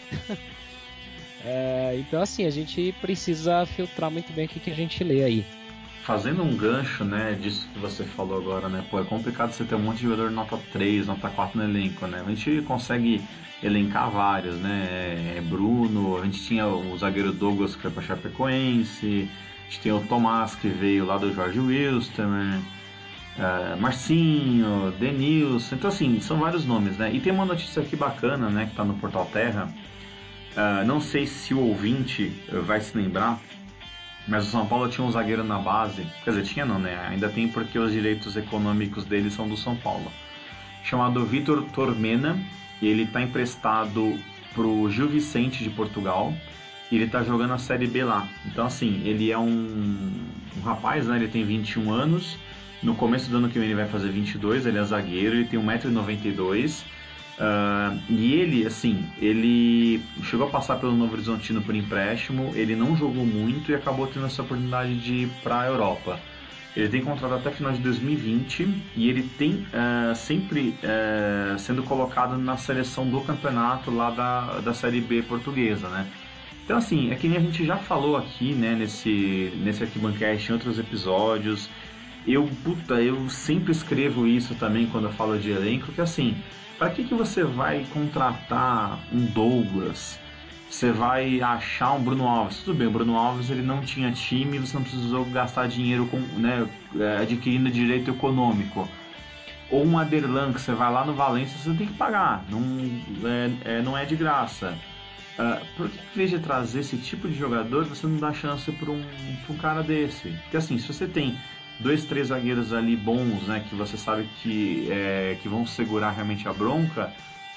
é, 1.44 1.96
então, 2.00 2.22
assim, 2.22 2.46
a 2.46 2.50
gente 2.50 2.94
precisa 3.02 3.66
filtrar 3.66 4.12
muito 4.12 4.32
bem 4.34 4.46
o 4.46 4.50
que, 4.50 4.60
que 4.60 4.72
a 4.72 4.76
gente 4.76 5.04
lê 5.04 5.24
aí. 5.24 5.46
Fazendo 6.08 6.42
um 6.42 6.56
gancho, 6.56 7.04
né, 7.04 7.34
disso 7.34 7.68
que 7.74 7.80
você 7.80 8.06
falou 8.06 8.38
agora, 8.38 8.70
né? 8.70 8.82
Pô, 8.90 8.98
é 8.98 9.04
complicado 9.04 9.52
você 9.52 9.66
ter 9.66 9.76
um 9.76 9.80
monte 9.80 9.98
de 9.98 10.04
jogador 10.04 10.32
nota 10.32 10.58
3, 10.72 11.06
nota 11.06 11.30
4 11.30 11.60
no 11.60 11.66
elenco, 11.66 12.08
né? 12.08 12.24
A 12.26 12.30
gente 12.30 12.62
consegue 12.62 13.22
elencar 13.62 14.10
vários, 14.10 14.56
né? 14.56 15.36
É 15.36 15.42
Bruno, 15.42 16.18
a 16.18 16.24
gente 16.24 16.42
tinha 16.42 16.66
o 16.66 16.98
zagueiro 16.98 17.34
Douglas 17.34 17.76
que 17.76 17.82
foi 17.82 17.92
pra 17.92 18.02
Chapecoense, 18.02 19.30
a 19.60 19.64
gente 19.66 19.82
tem 19.82 19.92
o 19.92 20.00
Tomás 20.00 20.56
que 20.56 20.70
veio 20.70 21.06
lá 21.06 21.18
do 21.18 21.34
Jorge 21.34 21.60
Wilstermann, 21.60 22.60
uh, 22.60 23.78
Marcinho, 23.78 24.94
Denilson, 24.98 25.76
então 25.76 25.90
assim, 25.90 26.22
são 26.22 26.40
vários 26.40 26.64
nomes, 26.64 26.98
né? 26.98 27.12
E 27.14 27.20
tem 27.20 27.34
uma 27.34 27.46
notícia 27.46 27.82
aqui 27.82 27.98
bacana, 27.98 28.50
né, 28.50 28.64
que 28.64 28.72
está 28.72 28.86
no 28.86 28.94
Portal 28.94 29.26
Terra. 29.26 29.68
Uh, 30.56 30.88
não 30.88 31.02
sei 31.02 31.28
se 31.28 31.54
o 31.54 31.60
ouvinte 31.60 32.32
vai 32.66 32.80
se 32.80 32.98
lembrar, 32.98 33.42
mas 34.28 34.48
o 34.48 34.52
São 34.52 34.66
Paulo 34.66 34.90
tinha 34.90 35.06
um 35.06 35.12
zagueiro 35.12 35.44
na 35.44 35.58
base, 35.58 36.06
quer 36.24 36.32
dizer, 36.32 36.44
tinha 36.44 36.66
não, 36.66 36.80
né? 36.80 37.08
Ainda 37.10 37.30
tem 37.30 37.48
porque 37.48 37.80
os 37.80 37.92
direitos 37.92 38.36
econômicos 38.36 39.06
dele 39.06 39.32
são 39.32 39.48
do 39.48 39.56
São 39.56 39.76
Paulo. 39.76 40.12
Chamado 40.84 41.26
Vitor 41.26 41.64
Tormena, 41.74 42.38
e 42.82 42.88
ele 42.88 43.04
está 43.04 43.22
emprestado 43.22 44.20
pro 44.54 44.90
Gil 44.90 45.08
Vicente 45.08 45.64
de 45.64 45.70
Portugal 45.70 46.34
e 46.92 46.96
ele 46.96 47.08
tá 47.08 47.24
jogando 47.24 47.54
a 47.54 47.58
Série 47.58 47.88
B 47.88 48.04
lá. 48.04 48.28
Então, 48.46 48.66
assim, 48.66 49.02
ele 49.06 49.32
é 49.32 49.38
um, 49.38 50.12
um 50.58 50.62
rapaz, 50.64 51.08
né? 51.08 51.18
Ele 51.18 51.28
tem 51.28 51.44
21 51.44 51.92
anos. 51.92 52.38
No 52.82 52.96
começo 52.96 53.30
do 53.30 53.38
ano 53.38 53.50
que 53.50 53.60
vem 53.60 53.70
ele 53.70 53.76
vai 53.76 53.88
fazer 53.88 54.10
22. 54.10 54.66
Ele 54.66 54.78
é 54.78 54.84
zagueiro, 54.84 55.36
ele 55.36 55.46
tem 55.46 55.60
1,92m. 55.60 56.84
Uh, 57.38 58.02
e 58.10 58.34
ele, 58.34 58.66
assim, 58.66 59.06
ele 59.20 60.02
chegou 60.24 60.48
a 60.48 60.50
passar 60.50 60.78
pelo 60.78 60.96
Novo 60.96 61.14
Horizontino 61.14 61.62
por 61.62 61.76
empréstimo. 61.76 62.52
Ele 62.56 62.76
não 62.76 62.96
jogou 62.96 63.26
muito 63.26 63.72
e 63.72 63.76
acabou 63.76 64.08
tendo 64.08 64.26
essa 64.26 64.42
oportunidade 64.42 64.96
de 64.96 65.14
ir 65.14 65.30
para 65.44 65.62
a 65.62 65.68
Europa. 65.68 66.20
Ele 66.76 66.90
tem 66.90 67.02
contrato 67.02 67.34
até 67.34 67.50
final 67.50 67.72
de 67.72 67.80
2020 67.80 68.70
e 68.96 69.10
ele 69.10 69.24
tem 69.24 69.66
uh, 69.74 70.16
sempre 70.16 70.76
uh, 70.84 71.58
sendo 71.58 71.82
colocado 71.84 72.38
na 72.38 72.56
seleção 72.56 73.08
do 73.08 73.22
campeonato 73.22 73.90
lá 73.90 74.12
da, 74.12 74.60
da 74.60 74.74
Série 74.74 75.02
B 75.02 75.24
portuguesa, 75.24 75.90
né? 75.90 76.08
Então, 76.64 76.78
assim, 76.78 77.12
é 77.12 77.16
que 77.16 77.30
nem 77.30 77.38
a 77.38 77.42
gente 77.42 77.66
já 77.66 77.78
falou 77.78 78.18
aqui, 78.18 78.52
né, 78.52 78.76
nesse, 78.76 79.54
nesse 79.64 79.84
Arquibancast, 79.84 80.50
em 80.50 80.54
outros 80.54 80.78
episódios. 80.78 81.70
Eu, 82.28 82.50
puta, 82.62 82.96
eu 82.96 83.30
sempre 83.30 83.72
escrevo 83.72 84.28
isso 84.28 84.54
também 84.56 84.86
quando 84.88 85.06
eu 85.06 85.14
falo 85.14 85.40
de 85.40 85.50
elenco, 85.50 85.94
que 85.94 86.02
assim, 86.02 86.36
para 86.78 86.90
que, 86.90 87.06
que 87.06 87.14
você 87.14 87.46
vai 87.46 87.86
contratar 87.94 89.00
um 89.14 89.26
Douglas? 89.28 90.20
Você 90.70 90.92
vai 90.92 91.40
achar 91.40 91.94
um 91.94 92.04
Bruno 92.04 92.28
Alves? 92.28 92.58
Tudo 92.58 92.80
bem, 92.80 92.88
o 92.88 92.92
Bruno 92.92 93.16
Alves 93.16 93.50
ele 93.50 93.62
não 93.62 93.80
tinha 93.80 94.12
time, 94.12 94.60
você 94.60 94.76
não 94.76 94.84
precisou 94.84 95.24
gastar 95.24 95.70
dinheiro 95.70 96.06
com, 96.08 96.20
né, 96.20 96.68
é, 97.00 97.20
adquirindo 97.22 97.72
direito 97.72 98.12
econômico. 98.12 98.90
Ou 99.72 99.86
um 99.86 99.98
Aderlan, 99.98 100.52
que 100.52 100.60
você 100.60 100.74
vai 100.74 100.92
lá 100.92 101.06
no 101.06 101.14
Valência, 101.14 101.58
você 101.58 101.78
tem 101.78 101.88
que 101.88 101.94
pagar, 101.94 102.44
não 102.50 102.62
é, 103.30 103.78
é 103.78 103.82
não 103.82 103.98
é 103.98 104.04
de 104.04 104.18
graça. 104.18 104.78
Uh, 105.40 105.66
por 105.78 105.90
que, 105.90 105.98
em 105.98 106.18
vez 106.18 106.30
de 106.32 106.40
trazer 106.40 106.80
esse 106.80 106.98
tipo 106.98 107.28
de 107.30 107.38
jogador, 107.38 107.86
você 107.86 108.08
não 108.08 108.18
dá 108.18 108.34
chance 108.34 108.70
para 108.72 108.92
um, 108.92 109.04
um 109.50 109.58
cara 109.58 109.84
desse? 109.84 110.30
Porque 110.30 110.58
assim, 110.58 110.78
se 110.78 110.92
você 110.92 111.08
tem 111.08 111.38
dois, 111.80 112.06
três 112.06 112.28
zagueiros 112.28 112.74
ali 112.74 112.96
bons, 112.96 113.44
né, 113.44 113.64
que 113.68 113.76
você 113.76 113.98
sabe 113.98 114.28
que, 114.42 114.88
é, 114.92 115.38
que 115.42 115.48
vão 115.48 115.66
segurar 115.66 116.12
realmente 116.12 116.48
a 116.48 116.54
bronca, 116.54 117.12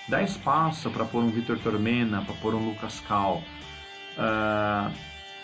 dá 0.09 0.23
espaço 0.23 0.91
para 0.91 1.05
pôr 1.05 1.23
um 1.23 1.31
Vitor 1.31 1.59
Tormena, 1.59 2.23
para 2.23 2.35
pôr 2.35 2.55
um 2.55 2.69
Lucas 2.69 3.01
Cal. 3.07 3.43
Uh, 4.19 4.93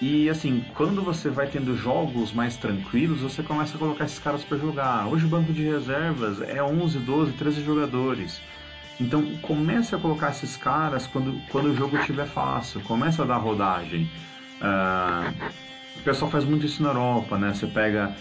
e 0.01 0.29
assim, 0.29 0.63
quando 0.75 1.03
você 1.03 1.31
vai 1.31 1.47
tendo 1.47 1.75
jogos 1.77 2.33
mais 2.33 2.57
tranquilos, 2.57 3.21
você 3.21 3.43
começa 3.43 3.77
a 3.77 3.79
colocar 3.79 4.05
esses 4.05 4.19
caras 4.19 4.45
para 4.45 4.59
jogar. 4.59 5.07
Hoje 5.07 5.25
o 5.25 5.29
banco 5.29 5.53
de 5.53 5.65
reservas 5.65 6.43
é 6.43 6.63
11, 6.63 6.99
12, 6.99 7.33
13 7.33 7.65
jogadores. 7.65 8.41
Então 9.01 9.25
comece 9.43 9.95
a 9.95 9.99
colocar 9.99 10.31
esses 10.31 10.57
caras 10.57 11.07
quando, 11.07 11.41
quando 11.51 11.67
o 11.67 11.77
jogo 11.77 11.97
estiver 11.97 12.27
fácil, 12.27 12.81
começa 12.83 13.23
a 13.23 13.27
dar 13.27 13.39
rodagem. 13.39 14.11
Uh, 14.61 15.51
o 15.97 16.03
pessoal 16.03 16.31
faz 16.31 16.45
muito 16.45 16.67
isso 16.67 16.83
na 16.83 16.91
Europa, 16.91 17.39
né? 17.39 17.55
Você 17.55 17.67
pega 17.67 18.15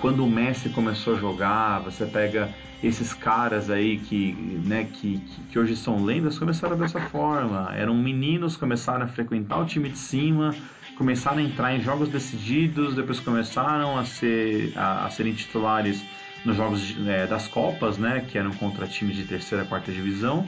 quando 0.00 0.24
o 0.24 0.28
Messi 0.28 0.68
começou 0.70 1.14
a 1.14 1.18
jogar, 1.18 1.80
você 1.80 2.06
pega 2.06 2.48
esses 2.82 3.12
caras 3.12 3.70
aí 3.70 3.98
que, 3.98 4.32
né, 4.64 4.88
que, 4.90 5.18
que, 5.50 5.58
hoje 5.58 5.76
são 5.76 6.02
lendas, 6.02 6.38
começaram 6.38 6.76
dessa 6.78 7.00
forma. 7.00 7.70
Eram 7.76 7.94
meninos, 7.94 8.56
começaram 8.56 9.04
a 9.04 9.08
frequentar 9.08 9.58
o 9.58 9.66
time 9.66 9.90
de 9.90 9.98
cima, 9.98 10.54
começaram 10.96 11.38
a 11.38 11.42
entrar 11.42 11.74
em 11.74 11.80
jogos 11.80 12.08
decididos, 12.08 12.94
depois 12.94 13.20
começaram 13.20 13.98
a, 13.98 14.04
ser, 14.04 14.72
a, 14.76 15.06
a 15.06 15.10
serem 15.10 15.34
titulares 15.34 16.02
nos 16.44 16.56
jogos 16.56 16.96
é, 17.06 17.26
das 17.26 17.46
Copas, 17.46 17.98
né, 17.98 18.24
que 18.26 18.38
eram 18.38 18.52
contra 18.52 18.86
times 18.86 19.16
de 19.16 19.24
terceira, 19.24 19.64
quarta 19.64 19.92
divisão. 19.92 20.46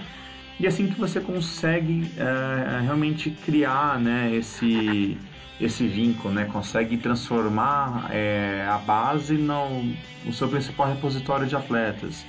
E 0.63 0.67
assim 0.69 0.87
que 0.87 0.95
você 0.95 1.21
consegue 1.21 2.09
é, 2.17 2.83
realmente 2.83 3.31
criar 3.31 3.99
né, 3.99 4.33
esse, 4.33 5.19
esse 5.61 5.89
vínculo, 5.89 6.33
né, 6.33 6.45
consegue 6.45 6.97
transformar 6.97 8.07
é, 8.13 8.65
a 8.71 8.79
base 8.79 9.35
no, 9.35 9.83
no, 10.25 10.33
seu 10.33 10.47
principal 10.47 10.87
repositório 10.87 11.49
de 11.49 11.57
atletas. 11.57 12.25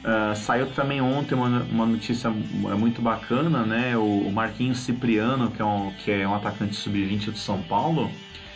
Uh, 0.00 0.34
saiu 0.34 0.66
também 0.72 1.00
ontem 1.00 1.36
uma, 1.36 1.60
uma, 1.70 1.86
notícia 1.86 2.28
muito 2.30 3.00
bacana, 3.02 3.64
né? 3.64 3.96
O, 3.96 4.22
o 4.26 4.32
Marquinhos 4.32 4.78
Cipriano, 4.78 5.50
que 5.50 5.60
é 5.60 5.64
um, 5.64 5.92
que 5.92 6.10
é 6.10 6.26
um 6.26 6.34
atacante 6.34 6.74
sub-20 6.74 7.26
do 7.26 7.38
São 7.38 7.62
Paulo, 7.62 8.10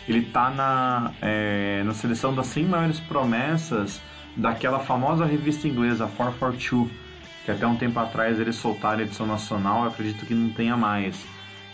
ele 0.09 0.19
está 0.19 0.49
na, 0.49 1.13
é, 1.21 1.83
na 1.85 1.93
seleção 1.93 2.33
das 2.33 2.47
100 2.47 2.65
maiores 2.65 2.99
promessas 2.99 4.01
daquela 4.35 4.79
famosa 4.79 5.23
revista 5.23 5.67
inglesa 5.67 6.07
442, 6.17 7.04
que 7.45 7.51
até 7.51 7.65
um 7.65 7.75
tempo 7.75 7.99
atrás 7.99 8.39
eles 8.39 8.55
soltaram 8.55 8.99
a 8.99 9.03
edição 9.03 9.27
nacional, 9.27 9.85
acredito 9.85 10.25
que 10.25 10.33
não 10.33 10.49
tenha 10.49 10.75
mais. 10.75 11.25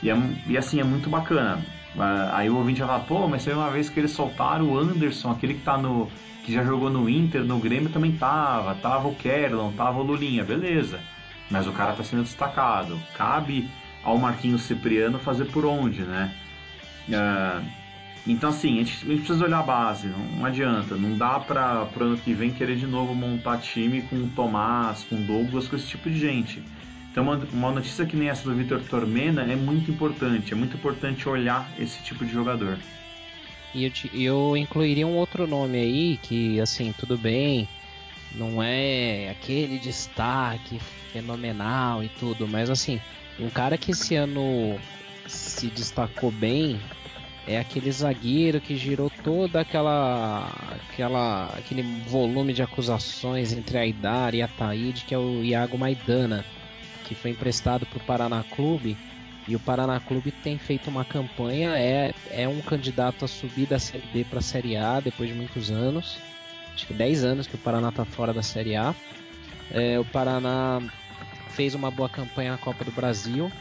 E, 0.03 0.09
é, 0.09 0.17
e 0.45 0.57
assim, 0.57 0.81
é 0.81 0.83
muito 0.83 1.09
bacana. 1.09 1.65
Ah, 1.97 2.31
aí 2.33 2.49
o 2.49 2.57
ouvinte 2.57 2.81
vai 2.81 2.89
falar, 2.89 3.03
pô, 3.05 3.27
mas 3.27 3.43
foi 3.43 3.53
uma 3.53 3.69
vez 3.69 3.89
que 3.89 3.99
eles 3.99 4.11
soltaram 4.11 4.69
o 4.69 4.77
Anderson, 4.77 5.31
aquele 5.31 5.55
que 5.55 5.61
tá 5.61 5.77
no. 5.77 6.09
que 6.43 6.51
já 6.51 6.63
jogou 6.63 6.89
no 6.89 7.09
Inter, 7.09 7.43
no 7.43 7.57
Grêmio 7.59 7.89
também 7.89 8.11
tava, 8.11 8.75
tava 8.75 9.07
o 9.07 9.15
Kerlon, 9.15 9.71
tava 9.71 9.99
o 9.99 10.03
Lulinha, 10.03 10.43
beleza. 10.43 10.99
Mas 11.49 11.67
o 11.67 11.71
cara 11.71 11.93
tá 11.93 12.03
sendo 12.03 12.23
destacado. 12.23 12.99
Cabe 13.15 13.69
ao 14.03 14.17
Marquinhos 14.17 14.63
Cipriano 14.63 15.19
fazer 15.19 15.45
por 15.45 15.65
onde, 15.65 16.01
né? 16.01 16.33
Uh, 17.09 17.80
então, 18.25 18.49
assim, 18.49 18.75
a 18.75 18.83
gente, 18.83 19.05
a 19.05 19.09
gente, 19.09 19.19
precisa 19.19 19.45
olhar 19.45 19.59
a 19.59 19.63
base, 19.63 20.07
não, 20.07 20.19
não 20.19 20.45
adianta. 20.45 20.95
Não 20.95 21.17
dá 21.17 21.39
para 21.39 21.87
o 21.99 22.03
ano 22.03 22.17
que 22.17 22.33
vem 22.33 22.51
querer 22.51 22.75
de 22.75 22.85
novo 22.85 23.15
montar 23.15 23.57
time 23.57 24.01
com 24.03 24.15
o 24.15 24.29
Tomás, 24.35 25.03
com 25.03 25.15
o 25.15 25.19
Douglas, 25.19 25.67
com 25.67 25.75
esse 25.75 25.87
tipo 25.87 26.09
de 26.09 26.19
gente. 26.19 26.61
Então, 27.11 27.23
uma, 27.23 27.35
uma 27.51 27.71
notícia 27.71 28.05
que 28.05 28.15
nem 28.15 28.29
essa 28.29 28.47
do 28.47 28.55
Vitor 28.55 28.79
Tormena 28.89 29.41
é 29.41 29.55
muito 29.55 29.89
importante. 29.89 30.53
É 30.53 30.55
muito 30.55 30.77
importante 30.77 31.27
olhar 31.27 31.69
esse 31.79 32.01
tipo 32.03 32.23
de 32.23 32.31
jogador. 32.31 32.77
E 33.73 33.85
eu, 33.85 33.91
eu 34.13 34.57
incluiria 34.57 35.07
um 35.07 35.15
outro 35.15 35.47
nome 35.47 35.79
aí 35.79 36.19
que, 36.21 36.59
assim, 36.61 36.93
tudo 36.97 37.17
bem, 37.17 37.67
não 38.35 38.61
é 38.61 39.29
aquele 39.29 39.79
destaque 39.79 40.79
fenomenal 41.11 42.03
e 42.03 42.09
tudo, 42.19 42.47
mas 42.47 42.69
assim, 42.69 42.99
um 43.39 43.49
cara 43.49 43.77
que 43.77 43.91
esse 43.91 44.15
ano 44.15 44.79
se 45.27 45.67
destacou 45.67 46.31
bem 46.31 46.79
é 47.47 47.57
aquele 47.57 47.91
zagueiro 47.91 48.61
que 48.61 48.75
girou 48.75 49.11
toda 49.23 49.61
aquela, 49.61 50.47
aquela 50.89 51.45
aquele 51.57 51.81
volume 52.07 52.53
de 52.53 52.61
acusações 52.61 53.51
entre 53.51 53.77
a 53.77 53.85
Idar 53.85 54.35
e 54.35 54.41
a 54.41 54.47
Taíde, 54.47 55.05
que 55.05 55.13
é 55.13 55.17
o 55.17 55.43
Iago 55.43 55.77
Maidana, 55.77 56.45
que 57.05 57.15
foi 57.15 57.31
emprestado 57.31 57.85
para 57.85 57.97
o 57.97 58.05
Paraná 58.05 58.43
Clube. 58.43 58.95
E 59.47 59.55
o 59.55 59.59
Paraná 59.59 59.99
Clube 59.99 60.31
tem 60.31 60.57
feito 60.59 60.89
uma 60.89 61.03
campanha, 61.03 61.71
é, 61.75 62.13
é 62.29 62.47
um 62.47 62.61
candidato 62.61 63.25
a 63.25 63.27
subir 63.27 63.65
da 63.65 63.79
Série 63.79 64.05
B 64.13 64.23
para 64.23 64.37
a 64.37 64.41
Série 64.41 64.77
A 64.77 64.99
depois 64.99 65.27
de 65.27 65.35
muitos 65.35 65.71
anos. 65.71 66.19
Acho 66.75 66.85
que 66.85 66.93
10 66.93 67.23
anos 67.23 67.47
que 67.47 67.55
o 67.55 67.57
Paraná 67.57 67.89
está 67.89 68.05
fora 68.05 68.33
da 68.33 68.43
Série 68.43 68.75
A. 68.75 68.93
É, 69.71 69.99
o 69.99 70.05
Paraná 70.05 70.79
fez 71.49 71.73
uma 71.73 71.89
boa 71.89 72.07
campanha 72.07 72.51
na 72.51 72.57
Copa 72.59 72.85
do 72.85 72.91
Brasil 72.91 73.51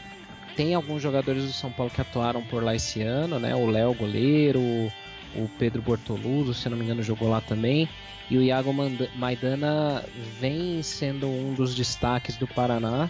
tem 0.55 0.73
alguns 0.73 1.01
jogadores 1.01 1.43
do 1.43 1.53
São 1.53 1.71
Paulo 1.71 1.91
que 1.91 2.01
atuaram 2.01 2.41
por 2.41 2.63
lá 2.63 2.75
esse 2.75 3.01
ano, 3.01 3.39
né? 3.39 3.55
O 3.55 3.65
Léo 3.65 3.93
goleiro, 3.93 4.59
o 4.59 5.49
Pedro 5.57 5.81
Bortoluso, 5.81 6.53
se 6.53 6.69
não 6.69 6.77
me 6.77 6.83
engano, 6.83 7.03
jogou 7.03 7.29
lá 7.29 7.41
também. 7.41 7.87
E 8.29 8.37
o 8.37 8.41
Iago 8.41 8.73
Maidana 9.15 10.05
vem 10.39 10.81
sendo 10.81 11.27
um 11.27 11.53
dos 11.53 11.75
destaques 11.75 12.37
do 12.37 12.47
Paraná. 12.47 13.09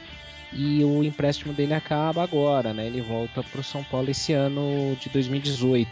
E 0.54 0.84
o 0.84 1.04
empréstimo 1.04 1.54
dele 1.54 1.74
acaba 1.74 2.24
agora, 2.24 2.74
né? 2.74 2.88
Ele 2.88 3.02
volta 3.02 3.42
para 3.42 3.62
o 3.62 3.64
São 3.64 3.84
Paulo 3.84 4.10
esse 4.10 4.34
ano 4.34 4.98
de 5.00 5.10
2018. 5.10 5.90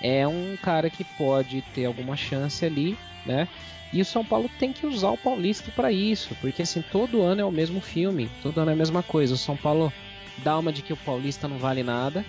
É 0.00 0.26
um 0.28 0.56
cara 0.62 0.88
que 0.88 1.02
pode 1.02 1.62
ter 1.74 1.86
alguma 1.86 2.16
chance 2.16 2.64
ali, 2.64 2.96
né? 3.26 3.48
E 3.92 4.00
o 4.00 4.04
São 4.04 4.24
Paulo 4.24 4.50
tem 4.58 4.72
que 4.72 4.86
usar 4.86 5.10
o 5.10 5.18
Paulista 5.18 5.72
para 5.74 5.90
isso, 5.90 6.36
porque 6.40 6.62
assim 6.62 6.82
todo 6.92 7.22
ano 7.22 7.40
é 7.40 7.44
o 7.44 7.50
mesmo 7.50 7.80
filme, 7.80 8.28
todo 8.42 8.60
ano 8.60 8.70
é 8.70 8.74
a 8.74 8.76
mesma 8.76 9.02
coisa. 9.02 9.34
O 9.34 9.38
São 9.38 9.56
Paulo 9.56 9.92
dá 10.42 10.58
uma 10.58 10.72
de 10.72 10.82
que 10.82 10.92
o 10.92 10.96
Paulista 10.96 11.48
não 11.48 11.58
vale 11.58 11.82
nada, 11.82 12.24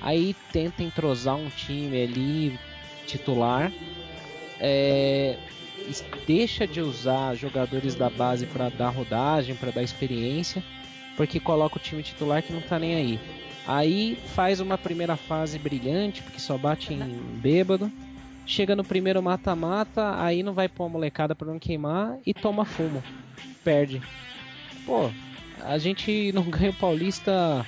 aí 0.00 0.34
tenta 0.52 0.82
entrosar 0.82 1.36
um 1.36 1.48
time 1.48 2.02
ali 2.02 2.58
titular, 3.06 3.72
é, 4.60 5.36
deixa 6.26 6.66
de 6.66 6.80
usar 6.80 7.34
jogadores 7.34 7.94
da 7.94 8.08
base 8.08 8.46
para 8.46 8.68
dar 8.68 8.90
rodagem, 8.90 9.54
para 9.54 9.70
dar 9.70 9.82
experiência, 9.82 10.62
porque 11.16 11.40
coloca 11.40 11.76
o 11.76 11.80
time 11.80 12.02
titular 12.02 12.42
que 12.42 12.52
não 12.52 12.60
tá 12.60 12.78
nem 12.78 12.94
aí. 12.94 13.20
Aí 13.66 14.18
faz 14.34 14.60
uma 14.60 14.76
primeira 14.76 15.16
fase 15.16 15.58
brilhante, 15.58 16.22
porque 16.22 16.40
só 16.40 16.58
bate 16.58 16.92
em 16.92 16.98
bêbado. 17.40 17.90
Chega 18.44 18.74
no 18.74 18.82
primeiro 18.82 19.22
mata-mata, 19.22 20.20
aí 20.20 20.42
não 20.42 20.52
vai 20.52 20.68
pôr 20.68 20.86
a 20.86 20.88
molecada 20.88 21.34
para 21.34 21.46
não 21.46 21.60
queimar 21.60 22.18
e 22.26 22.34
toma 22.34 22.64
fumo. 22.64 23.02
Perde. 23.62 24.02
Pô, 24.84 25.10
a 25.66 25.78
gente 25.78 26.32
não 26.32 26.44
ganha 26.44 26.70
o 26.70 26.74
Paulista 26.74 27.66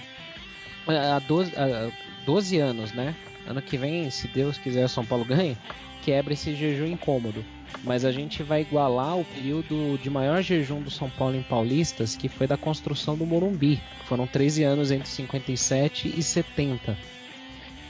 há 0.87 1.19
12, 1.21 1.53
há 1.57 1.91
12 2.25 2.59
anos, 2.59 2.93
né? 2.93 3.15
Ano 3.47 3.61
que 3.61 3.77
vem, 3.77 4.11
se 4.11 4.27
Deus 4.29 4.59
quiser, 4.59 4.89
São 4.89 5.05
Paulo 5.05 5.25
ganha, 5.25 5.57
quebra 6.03 6.33
esse 6.33 6.55
jejum 6.55 6.87
incômodo. 6.87 7.45
Mas 7.83 8.05
a 8.05 8.13
gente 8.13 8.43
vai 8.43 8.63
igualar 8.63 9.19
o 9.19 9.25
período 9.25 9.99
de 9.99 10.09
maior 10.09 10.41
jejum 10.43 10.81
do 10.81 10.91
São 10.91 11.11
Paulo 11.11 11.37
em 11.37 11.43
Paulistas, 11.43 12.17
que 12.17 12.29
foi 12.29 12.47
da 12.47 12.57
construção 12.57 13.17
do 13.17 13.27
Morumbi. 13.27 13.81
Foram 14.07 14.27
13 14.27 14.63
anos 14.63 14.91
entre 14.91 15.09
57 15.09 16.15
e 16.17 16.23
70. 16.23 16.97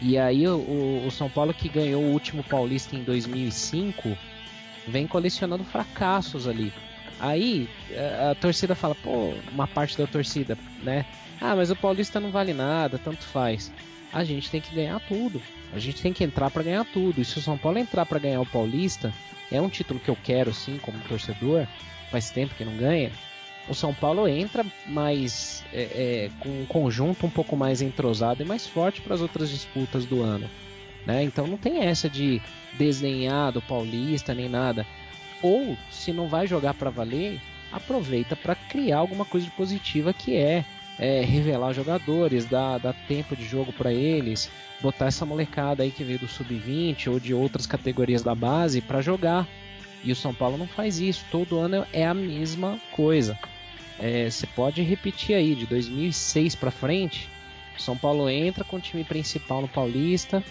E 0.01 0.19
aí 0.19 0.47
o, 0.49 1.05
o 1.07 1.11
São 1.11 1.29
Paulo 1.29 1.55
que 1.55 1.69
ganhou 1.69 2.03
o 2.03 2.13
último 2.13 2.43
Paulista 2.43 2.97
em 2.97 3.05
2005 3.05 4.17
vem 4.89 5.07
colecionando 5.07 5.65
fracassos 5.65 6.49
ali. 6.49 6.73
Aí 7.21 7.69
a, 8.31 8.35
torcida 8.35 8.75
fala, 8.75 8.95
pô, 8.95 9.35
uma 9.53 9.67
parte 9.67 9.97
da 9.97 10.07
torcida, 10.07 10.59
né? 10.83 11.07
Ah, 11.41 11.55
mas 11.55 11.71
o 11.71 11.77
Paulista 11.77 12.21
não 12.21 12.31
vale 12.31 12.53
nada, 12.53 12.99
tanto 12.99 13.25
faz. 13.25 13.73
A 14.13 14.25
gente 14.25 14.51
tem 14.51 14.61
que 14.61 14.75
ganhar 14.75 15.01
tudo. 15.01 15.41
A 15.73 15.79
gente 15.79 16.01
tem 16.01 16.13
que 16.13 16.25
entrar 16.25 16.51
para 16.51 16.63
ganhar 16.63 16.85
tudo. 16.85 17.21
E 17.21 17.25
se 17.25 17.39
o 17.39 17.43
São 17.43 17.59
Paulo 17.59 17.79
entrar 17.79 18.07
para 18.07 18.19
ganhar 18.19 18.41
o 18.41 18.47
Paulista, 18.47 19.13
é 19.51 19.61
um 19.61 19.69
título 19.69 20.01
que 20.01 20.09
eu 20.09 20.17
quero 20.23 20.55
sim, 20.55 20.79
como 20.79 20.99
torcedor. 21.01 21.67
Faz 22.11 22.31
tempo 22.31 22.55
que 22.55 22.65
não 22.65 22.77
ganha. 22.77 23.11
O 23.69 23.75
São 23.75 23.95
Paulo 23.95 24.29
entra 24.29 24.65
mais 24.87 25.65
é, 25.73 25.83
é, 25.83 26.31
com 26.39 26.49
um 26.49 26.67
conjunto 26.67 27.27
um 27.27 27.31
pouco 27.31 27.57
mais 27.57 27.81
entrosado 27.81 28.43
e 28.43 28.47
mais 28.47 28.67
forte 28.67 29.01
para 29.01 29.15
as 29.15 29.21
outras 29.21 29.51
disputas 29.51 30.05
do 30.05 30.23
ano. 30.23 30.49
Né? 31.07 31.23
Então 31.23 31.47
não 31.47 31.57
tem 31.57 31.81
essa 31.85 32.09
de 32.09 32.41
desenhar 32.75 33.53
do 33.53 33.63
Paulista 33.63 34.35
nem 34.35 34.49
nada. 34.49 34.87
Ou, 35.45 35.77
se 35.91 36.11
não 36.11 36.27
vai 36.27 36.47
jogar 36.47 36.73
para 36.73 36.89
valer, 36.89 37.39
aproveita 37.71 38.35
para 38.35 38.55
criar 38.55 38.97
alguma 38.97 39.27
coisa 39.27 39.45
de 39.45 39.53
positiva 39.53 40.11
que 40.11 40.35
é, 40.37 40.65
é 40.99 41.21
revelar 41.21 41.75
jogadores, 41.75 42.47
dar, 42.47 42.79
dar 42.79 42.95
tempo 43.07 43.37
de 43.37 43.45
jogo 43.45 43.71
para 43.71 43.93
eles, 43.93 44.51
botar 44.81 45.05
essa 45.05 45.27
molecada 45.27 45.83
aí 45.83 45.91
que 45.91 46.03
veio 46.03 46.19
do 46.19 46.27
sub-20 46.27 47.09
ou 47.09 47.21
de 47.21 47.35
outras 47.35 47.67
categorias 47.67 48.23
da 48.23 48.35
base 48.35 48.81
para 48.81 49.03
jogar. 49.03 49.47
E 50.03 50.11
o 50.11 50.17
São 50.17 50.33
Paulo 50.33 50.57
não 50.57 50.67
faz 50.67 50.99
isso. 50.99 51.27
Todo 51.31 51.59
ano 51.59 51.87
é 51.93 52.07
a 52.07 52.15
mesma 52.15 52.81
coisa. 52.91 53.39
É, 53.99 54.31
você 54.31 54.47
pode 54.47 54.81
repetir 54.81 55.37
aí 55.37 55.55
de 55.55 55.67
2006 55.67 56.55
para 56.55 56.71
frente. 56.71 57.29
São 57.77 57.99
Paulo 57.99 58.31
entra 58.31 58.65
com 58.65 58.77
o 58.77 58.81
time 58.81 59.05
principal 59.05 59.61
no 59.61 59.69
Paulista, 59.69 60.43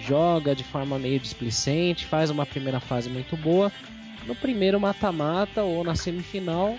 joga 0.00 0.56
de 0.56 0.64
forma 0.64 0.98
meio 0.98 1.20
displicente, 1.20 2.04
faz 2.04 2.30
uma 2.30 2.44
primeira 2.44 2.80
fase 2.80 3.08
muito 3.08 3.36
boa, 3.36 3.70
no 4.26 4.34
primeiro 4.34 4.80
mata-mata 4.80 5.62
ou 5.62 5.84
na 5.84 5.94
semifinal, 5.94 6.76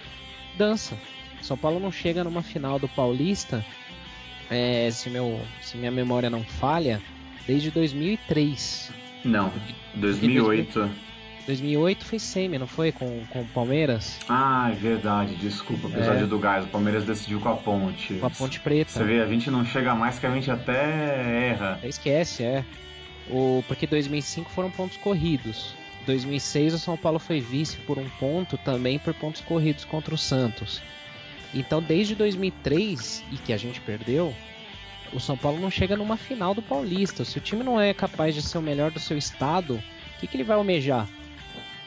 dança. 0.58 0.98
São 1.42 1.58
Paulo 1.58 1.80
não 1.80 1.92
chega 1.92 2.24
numa 2.24 2.44
final 2.44 2.78
do 2.78 2.88
Paulista, 2.88 3.66
é, 4.50 4.90
se, 4.92 5.10
meu, 5.10 5.40
se 5.62 5.78
minha 5.78 5.92
memória 5.92 6.30
não 6.30 6.44
falha, 6.44 7.02
desde 7.48 7.72
2003. 7.72 8.92
Não, 9.24 9.52
2008. 9.96 10.90
2008 11.46 12.06
foi 12.06 12.20
semi, 12.20 12.58
não 12.58 12.68
foi? 12.68 12.92
Com, 12.92 13.24
com 13.30 13.42
o 13.42 13.46
Palmeiras? 13.46 14.20
Ah, 14.30 14.70
é 14.72 14.76
verdade, 14.76 15.36
desculpa, 15.36 15.88
episódio 15.88 16.24
é. 16.24 16.28
do 16.28 16.38
Gás. 16.38 16.66
O 16.66 16.68
Palmeiras 16.68 17.04
decidiu 17.04 17.40
com 17.40 17.50
a 17.50 17.56
Ponte. 17.56 18.14
Com 18.16 18.28
a 18.28 18.30
Ponte 18.30 18.60
Preta. 18.60 18.92
Você 18.92 19.04
vê, 19.04 19.22
a 19.22 19.28
gente 19.28 19.50
não 19.50 19.66
chega 19.66 19.96
mais 19.96 20.20
que 20.20 20.26
a 20.26 20.32
gente 20.32 20.52
até 20.52 21.50
erra. 21.50 21.80
Esquece, 21.84 22.44
é. 22.44 22.64
O, 23.30 23.64
porque 23.68 23.88
2005 23.88 24.50
foram 24.52 24.70
pontos 24.70 24.98
corridos. 24.98 25.76
2006 26.06 26.74
o 26.74 26.80
São 26.80 26.98
Paulo 26.98 27.20
foi 27.20 27.40
vice 27.40 27.78
por 27.78 27.98
um 27.98 28.10
ponto, 28.20 28.58
também 28.58 29.00
por 29.00 29.14
pontos 29.14 29.42
corridos 29.42 29.86
contra 29.86 30.14
o 30.14 30.18
Santos. 30.18 30.82
Então, 31.54 31.82
desde 31.82 32.16
2003 32.16 33.24
e 33.32 33.38
que 33.38 33.54
a 33.54 33.58
gente 33.58 33.82
perdeu, 33.82 34.34
o 35.14 35.20
São 35.20 35.38
Paulo 35.38 35.60
não 35.60 35.70
chega 35.70 35.98
numa 35.98 36.18
final 36.18 36.54
do 36.54 36.62
Paulista. 36.62 37.26
Se 37.26 37.38
o 37.38 37.42
time 37.42 37.64
não 37.64 37.80
é 37.80 37.94
capaz 37.94 38.34
de 38.34 38.42
ser 38.42 38.58
o 38.58 38.62
melhor 38.62 38.92
do 38.92 39.00
seu 39.00 39.18
estado, 39.18 39.76
o 39.76 40.20
que, 40.20 40.28
que 40.28 40.38
ele 40.38 40.44
vai 40.44 40.56
almejar? 40.56 41.08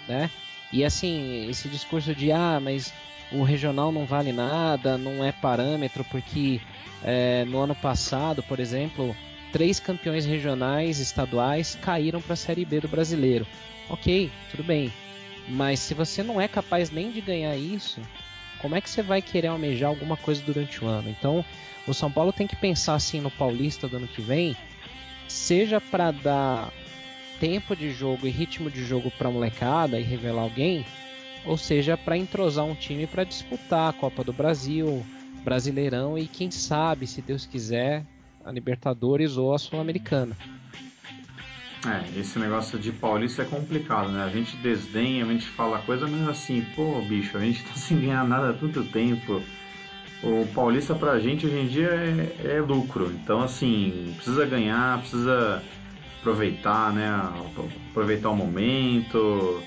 Né? 0.06 0.30
E 0.72 0.84
assim, 0.84 1.48
esse 1.48 1.68
discurso 1.68 2.14
de 2.14 2.30
ah, 2.30 2.60
mas 2.60 2.92
o 3.32 3.42
regional 3.42 3.90
não 3.90 4.04
vale 4.04 4.32
nada, 4.32 4.98
não 4.98 5.24
é 5.24 5.32
parâmetro, 5.32 6.04
porque 6.04 6.60
é, 7.02 7.44
no 7.46 7.58
ano 7.58 7.74
passado, 7.74 8.42
por 8.42 8.60
exemplo, 8.60 9.16
três 9.54 9.78
campeões 9.78 10.26
regionais 10.26 10.98
estaduais 10.98 11.78
caíram 11.80 12.20
para 12.20 12.32
a 12.32 12.36
Série 12.36 12.64
B 12.64 12.80
do 12.80 12.88
brasileiro. 12.88 13.46
Ok, 13.88 14.28
tudo 14.50 14.64
bem. 14.64 14.92
Mas 15.48 15.78
se 15.78 15.94
você 15.94 16.24
não 16.24 16.40
é 16.40 16.48
capaz 16.48 16.90
nem 16.90 17.12
de 17.12 17.20
ganhar 17.20 17.54
isso, 17.56 18.00
como 18.58 18.74
é 18.74 18.80
que 18.80 18.90
você 18.90 19.00
vai 19.00 19.22
querer 19.22 19.46
almejar 19.46 19.90
alguma 19.90 20.16
coisa 20.16 20.42
durante 20.42 20.84
o 20.84 20.88
ano? 20.88 21.08
Então, 21.08 21.44
o 21.86 21.94
São 21.94 22.10
Paulo 22.10 22.32
tem 22.32 22.48
que 22.48 22.56
pensar 22.56 22.94
assim 22.96 23.20
no 23.20 23.30
Paulista 23.30 23.86
do 23.86 23.98
ano 23.98 24.08
que 24.08 24.20
vem, 24.20 24.56
seja 25.28 25.80
para 25.80 26.10
dar 26.10 26.72
tempo 27.38 27.76
de 27.76 27.92
jogo 27.92 28.26
e 28.26 28.30
ritmo 28.30 28.68
de 28.68 28.84
jogo 28.84 29.08
para 29.12 29.30
molecada 29.30 30.00
e 30.00 30.02
revelar 30.02 30.42
alguém, 30.42 30.84
ou 31.44 31.56
seja, 31.56 31.96
para 31.96 32.16
entrosar 32.16 32.64
um 32.64 32.74
time 32.74 33.06
para 33.06 33.22
disputar 33.22 33.90
a 33.90 33.92
Copa 33.92 34.24
do 34.24 34.32
Brasil, 34.32 35.06
Brasileirão 35.44 36.18
e 36.18 36.26
quem 36.26 36.50
sabe, 36.50 37.06
se 37.06 37.22
Deus 37.22 37.46
quiser, 37.46 38.04
a 38.44 38.52
Libertadores 38.52 39.36
ou 39.36 39.54
a 39.54 39.58
Sul-Americana. 39.58 40.36
É, 41.86 42.18
esse 42.18 42.38
negócio 42.38 42.78
de 42.78 42.92
paulista 42.92 43.42
é 43.42 43.44
complicado, 43.44 44.08
né? 44.10 44.24
A 44.24 44.30
gente 44.30 44.56
desdenha, 44.56 45.24
a 45.24 45.28
gente 45.28 45.46
fala 45.46 45.80
coisa, 45.80 46.06
mas 46.06 46.28
assim, 46.28 46.64
pô, 46.74 47.00
bicho, 47.02 47.36
a 47.36 47.40
gente 47.40 47.62
tá 47.62 47.74
sem 47.76 48.00
ganhar 48.00 48.26
nada 48.26 48.50
há 48.50 48.52
tanto 48.54 48.84
tempo. 48.84 49.42
O 50.22 50.46
paulista 50.54 50.94
pra 50.94 51.18
gente 51.20 51.46
hoje 51.46 51.58
em 51.58 51.66
dia 51.66 51.90
é, 51.90 52.56
é 52.56 52.60
lucro. 52.60 53.12
Então, 53.12 53.42
assim, 53.42 54.12
precisa 54.16 54.46
ganhar, 54.46 54.98
precisa 55.00 55.62
aproveitar, 56.20 56.90
né? 56.94 57.06
Aproveitar 57.90 58.30
o 58.30 58.36
momento. 58.36 59.62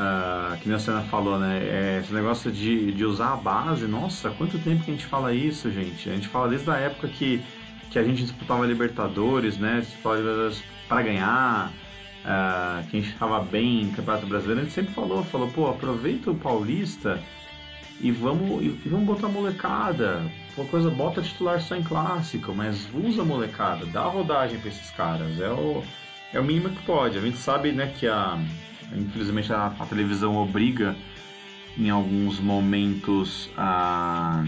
Uh, 0.00 0.56
que 0.56 0.66
nem 0.66 0.76
a 0.76 0.78
Senna 0.78 1.02
falou, 1.02 1.38
né? 1.38 1.58
É, 1.62 2.00
esse 2.02 2.14
negócio 2.14 2.50
de, 2.50 2.90
de 2.92 3.04
usar 3.04 3.34
a 3.34 3.36
base, 3.36 3.86
nossa, 3.86 4.30
quanto 4.30 4.58
tempo 4.58 4.82
que 4.82 4.90
a 4.90 4.94
gente 4.94 5.04
fala 5.04 5.34
isso, 5.34 5.70
gente? 5.70 6.08
A 6.08 6.14
gente 6.14 6.28
fala 6.28 6.48
desde 6.48 6.70
a 6.70 6.76
época 6.76 7.06
que, 7.08 7.42
que 7.90 7.98
a 7.98 8.02
gente 8.02 8.22
disputava 8.22 8.66
Libertadores, 8.66 9.58
né? 9.58 9.80
Disputava 9.80 10.16
Libertadores 10.16 10.62
para 10.88 11.02
ganhar, 11.02 11.72
uh, 12.24 12.88
que 12.88 12.96
a 12.96 13.00
gente 13.00 13.12
estava 13.12 13.40
bem 13.40 13.86
no 13.86 13.92
Campeonato 13.92 14.26
Brasileiro, 14.26 14.60
a 14.60 14.64
gente 14.64 14.74
sempre 14.74 14.94
falou, 14.94 15.24
falou, 15.24 15.48
pô, 15.48 15.68
aproveita 15.68 16.30
o 16.30 16.34
Paulista 16.34 17.22
e 18.00 18.10
vamos, 18.10 18.62
e 18.62 18.68
vamos 18.86 19.06
botar 19.06 19.28
molecada. 19.28 20.22
Uma 20.56 20.66
coisa, 20.66 20.90
bota 20.90 21.22
titular 21.22 21.60
só 21.60 21.76
em 21.76 21.82
clássico, 21.82 22.54
mas 22.54 22.88
usa 22.94 23.24
molecada, 23.24 23.86
dá 23.86 24.02
rodagem 24.02 24.58
para 24.58 24.68
esses 24.68 24.90
caras. 24.90 25.40
É 25.40 25.50
o, 25.50 25.82
é 26.32 26.40
o 26.40 26.44
mínimo 26.44 26.70
que 26.70 26.82
pode. 26.84 27.18
A 27.18 27.20
gente 27.20 27.38
sabe 27.38 27.72
né, 27.72 27.92
que 27.98 28.06
a, 28.06 28.38
infelizmente 28.92 29.52
a, 29.52 29.66
a 29.78 29.86
televisão 29.86 30.36
obriga 30.36 30.96
em 31.78 31.88
alguns 31.88 32.40
momentos 32.40 33.50
a, 33.56 34.44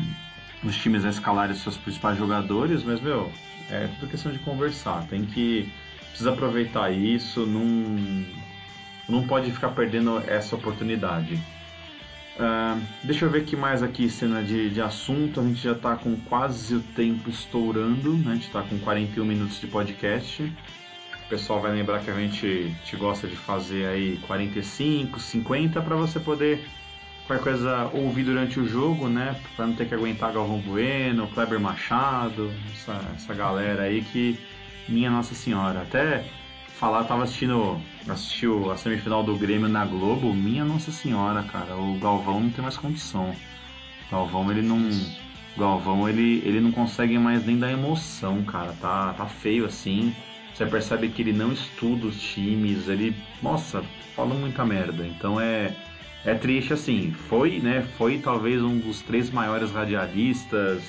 os 0.65 0.77
times 0.77 1.05
a 1.05 1.11
escalarem 1.11 1.55
seus 1.55 1.77
principais 1.77 2.17
jogadores, 2.17 2.83
mas 2.83 3.01
meu, 3.01 3.31
é 3.71 3.89
tudo 3.99 4.11
questão 4.11 4.33
de 4.33 4.39
conversar. 4.39 5.07
Tem 5.09 5.25
que 5.25 5.71
precisa 6.09 6.31
aproveitar 6.31 6.91
isso, 6.91 7.47
não, 7.47 8.25
não 9.09 9.27
pode 9.27 9.51
ficar 9.51 9.71
perdendo 9.71 10.19
essa 10.29 10.55
oportunidade. 10.55 11.35
Uh, 12.35 12.81
deixa 13.03 13.25
eu 13.25 13.31
ver 13.31 13.45
que 13.45 13.57
mais 13.57 13.83
aqui, 13.83 14.09
cena 14.09 14.43
de, 14.43 14.71
de 14.71 14.81
assunto. 14.81 15.41
A 15.41 15.43
gente 15.43 15.63
já 15.63 15.73
está 15.73 15.97
com 15.97 16.17
quase 16.17 16.75
o 16.75 16.81
tempo 16.81 17.29
estourando, 17.29 18.15
né? 18.15 18.33
a 18.33 18.35
gente 18.35 18.47
está 18.47 18.63
com 18.63 18.79
41 18.79 19.25
minutos 19.25 19.61
de 19.61 19.67
podcast. 19.67 20.43
O 20.43 21.29
pessoal 21.29 21.61
vai 21.61 21.73
lembrar 21.73 22.01
que 22.01 22.11
a 22.11 22.15
gente, 22.15 22.69
gente 22.69 22.97
gosta 22.97 23.27
de 23.27 23.37
fazer 23.37 23.87
aí 23.87 24.19
45, 24.27 25.19
50 25.19 25.81
para 25.81 25.97
você 25.97 26.21
poder 26.21 26.63
qualquer 27.27 27.43
coisa 27.43 27.91
ouvir 27.93 28.25
durante 28.25 28.59
o 28.61 28.67
jogo, 28.67 29.09
né? 29.09 29.37
Para 29.57 29.67
não 29.67 29.75
ter 29.75 29.89
que 29.89 29.95
aguentar 29.95 30.33
Galvão 30.33 30.59
Bueno, 30.59 31.29
Kleber 31.29 31.61
Machado, 31.61 32.53
essa, 32.73 33.01
essa 33.15 33.35
galera 33.35 33.85
aí 33.85 34.03
que 34.03 34.39
minha 34.89 35.11
Nossa 35.11 35.35
Senhora. 35.35 35.83
Até 35.83 36.25
falar, 36.79 37.05
tava 37.05 37.25
assistindo 37.25 37.81
assistiu 38.09 38.71
a 38.71 38.77
semifinal 38.77 39.23
do 39.23 39.37
Grêmio 39.37 39.69
na 39.69 39.85
Globo. 39.85 40.35
Minha 40.35 40.65
Nossa 40.65 40.91
Senhora, 40.91 41.43
cara. 41.45 41.77
O 41.77 41.99
Galvão 41.99 42.41
não 42.41 42.51
tem 42.51 42.63
mais 42.63 42.77
condição. 42.77 43.35
O 44.09 44.11
Galvão, 44.11 44.51
ele 44.51 44.63
não. 44.63 44.91
Galvão, 45.57 46.09
ele, 46.09 46.43
ele 46.45 46.61
não 46.61 46.73
consegue 46.73 47.19
mais 47.19 47.45
nem 47.45 47.59
dar 47.59 47.71
emoção, 47.71 48.43
cara. 48.43 48.75
Tá, 48.81 49.13
tá 49.13 49.27
feio 49.27 49.67
assim. 49.67 50.15
Você 50.53 50.67
percebe 50.67 51.09
que 51.09 51.23
ele 51.23 51.33
não 51.33 51.53
estuda 51.53 52.07
os 52.07 52.21
times. 52.21 52.89
Ele, 52.89 53.15
nossa, 53.43 53.83
fala 54.15 54.35
muita 54.35 54.65
merda. 54.65 55.07
Então 55.07 55.41
é. 55.41 55.75
É 56.25 56.35
triste 56.35 56.73
assim. 56.73 57.13
Foi, 57.29 57.59
né? 57.59 57.87
Foi 57.97 58.19
talvez 58.19 58.63
um 58.63 58.79
dos 58.79 59.01
três 59.03 59.31
maiores 59.31 59.73
radialistas 59.73 60.83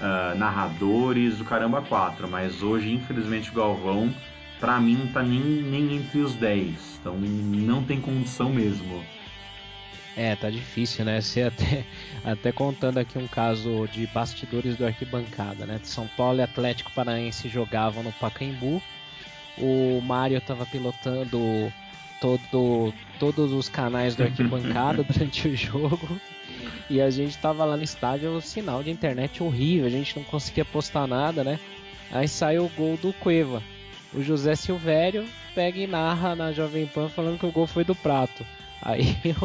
uh, 0.00 0.36
narradores 0.36 1.38
do 1.38 1.44
Caramba 1.44 1.82
4, 1.82 2.28
mas 2.28 2.62
hoje, 2.62 2.92
infelizmente, 2.92 3.50
o 3.50 3.54
Galvão, 3.54 4.12
para 4.58 4.80
mim, 4.80 4.94
não 4.94 5.06
tá 5.08 5.22
nem, 5.22 5.40
nem 5.40 5.96
entre 5.96 6.20
os 6.20 6.34
10, 6.34 6.98
então 7.00 7.16
não 7.18 7.82
tem 7.84 8.00
condição 8.00 8.50
mesmo. 8.50 9.02
É, 10.16 10.34
tá 10.34 10.50
difícil, 10.50 11.04
né? 11.04 11.20
Você 11.20 11.42
até, 11.42 11.84
até 12.24 12.52
contando 12.52 12.98
aqui 12.98 13.16
um 13.16 13.28
caso 13.28 13.86
de 13.92 14.06
bastidores 14.08 14.76
do 14.76 14.84
arquibancada, 14.84 15.64
né? 15.66 15.80
São 15.82 16.06
Paulo 16.16 16.40
e 16.40 16.42
Atlético 16.42 16.90
Paranaense 16.92 17.48
jogavam 17.48 18.02
no 18.02 18.12
Pacaembu. 18.12 18.82
O 19.60 20.00
Mário 20.00 20.38
estava 20.38 20.64
pilotando 20.66 21.72
todo, 22.20 22.92
todos 23.18 23.52
os 23.52 23.68
canais 23.68 24.14
do 24.14 24.22
arquibancada 24.22 25.02
durante 25.04 25.48
o 25.48 25.56
jogo. 25.56 26.20
E 26.88 27.00
a 27.00 27.10
gente 27.10 27.38
tava 27.38 27.64
lá 27.64 27.76
no 27.76 27.82
estádio, 27.82 28.36
o 28.36 28.40
sinal 28.40 28.82
de 28.82 28.90
internet 28.90 29.42
horrível, 29.42 29.86
a 29.86 29.90
gente 29.90 30.16
não 30.16 30.24
conseguia 30.24 30.64
postar 30.64 31.06
nada, 31.06 31.44
né? 31.44 31.58
Aí 32.10 32.26
sai 32.26 32.58
o 32.58 32.68
gol 32.76 32.96
do 32.96 33.12
Cueva. 33.12 33.62
O 34.12 34.20
José 34.22 34.56
Silvério 34.56 35.24
pega 35.54 35.78
e 35.78 35.86
narra 35.86 36.34
na 36.34 36.52
Jovem 36.52 36.86
Pan 36.86 37.08
falando 37.08 37.38
que 37.38 37.46
o 37.46 37.52
gol 37.52 37.66
foi 37.66 37.84
do 37.84 37.94
Prato. 37.94 38.44
Aí 38.82 39.16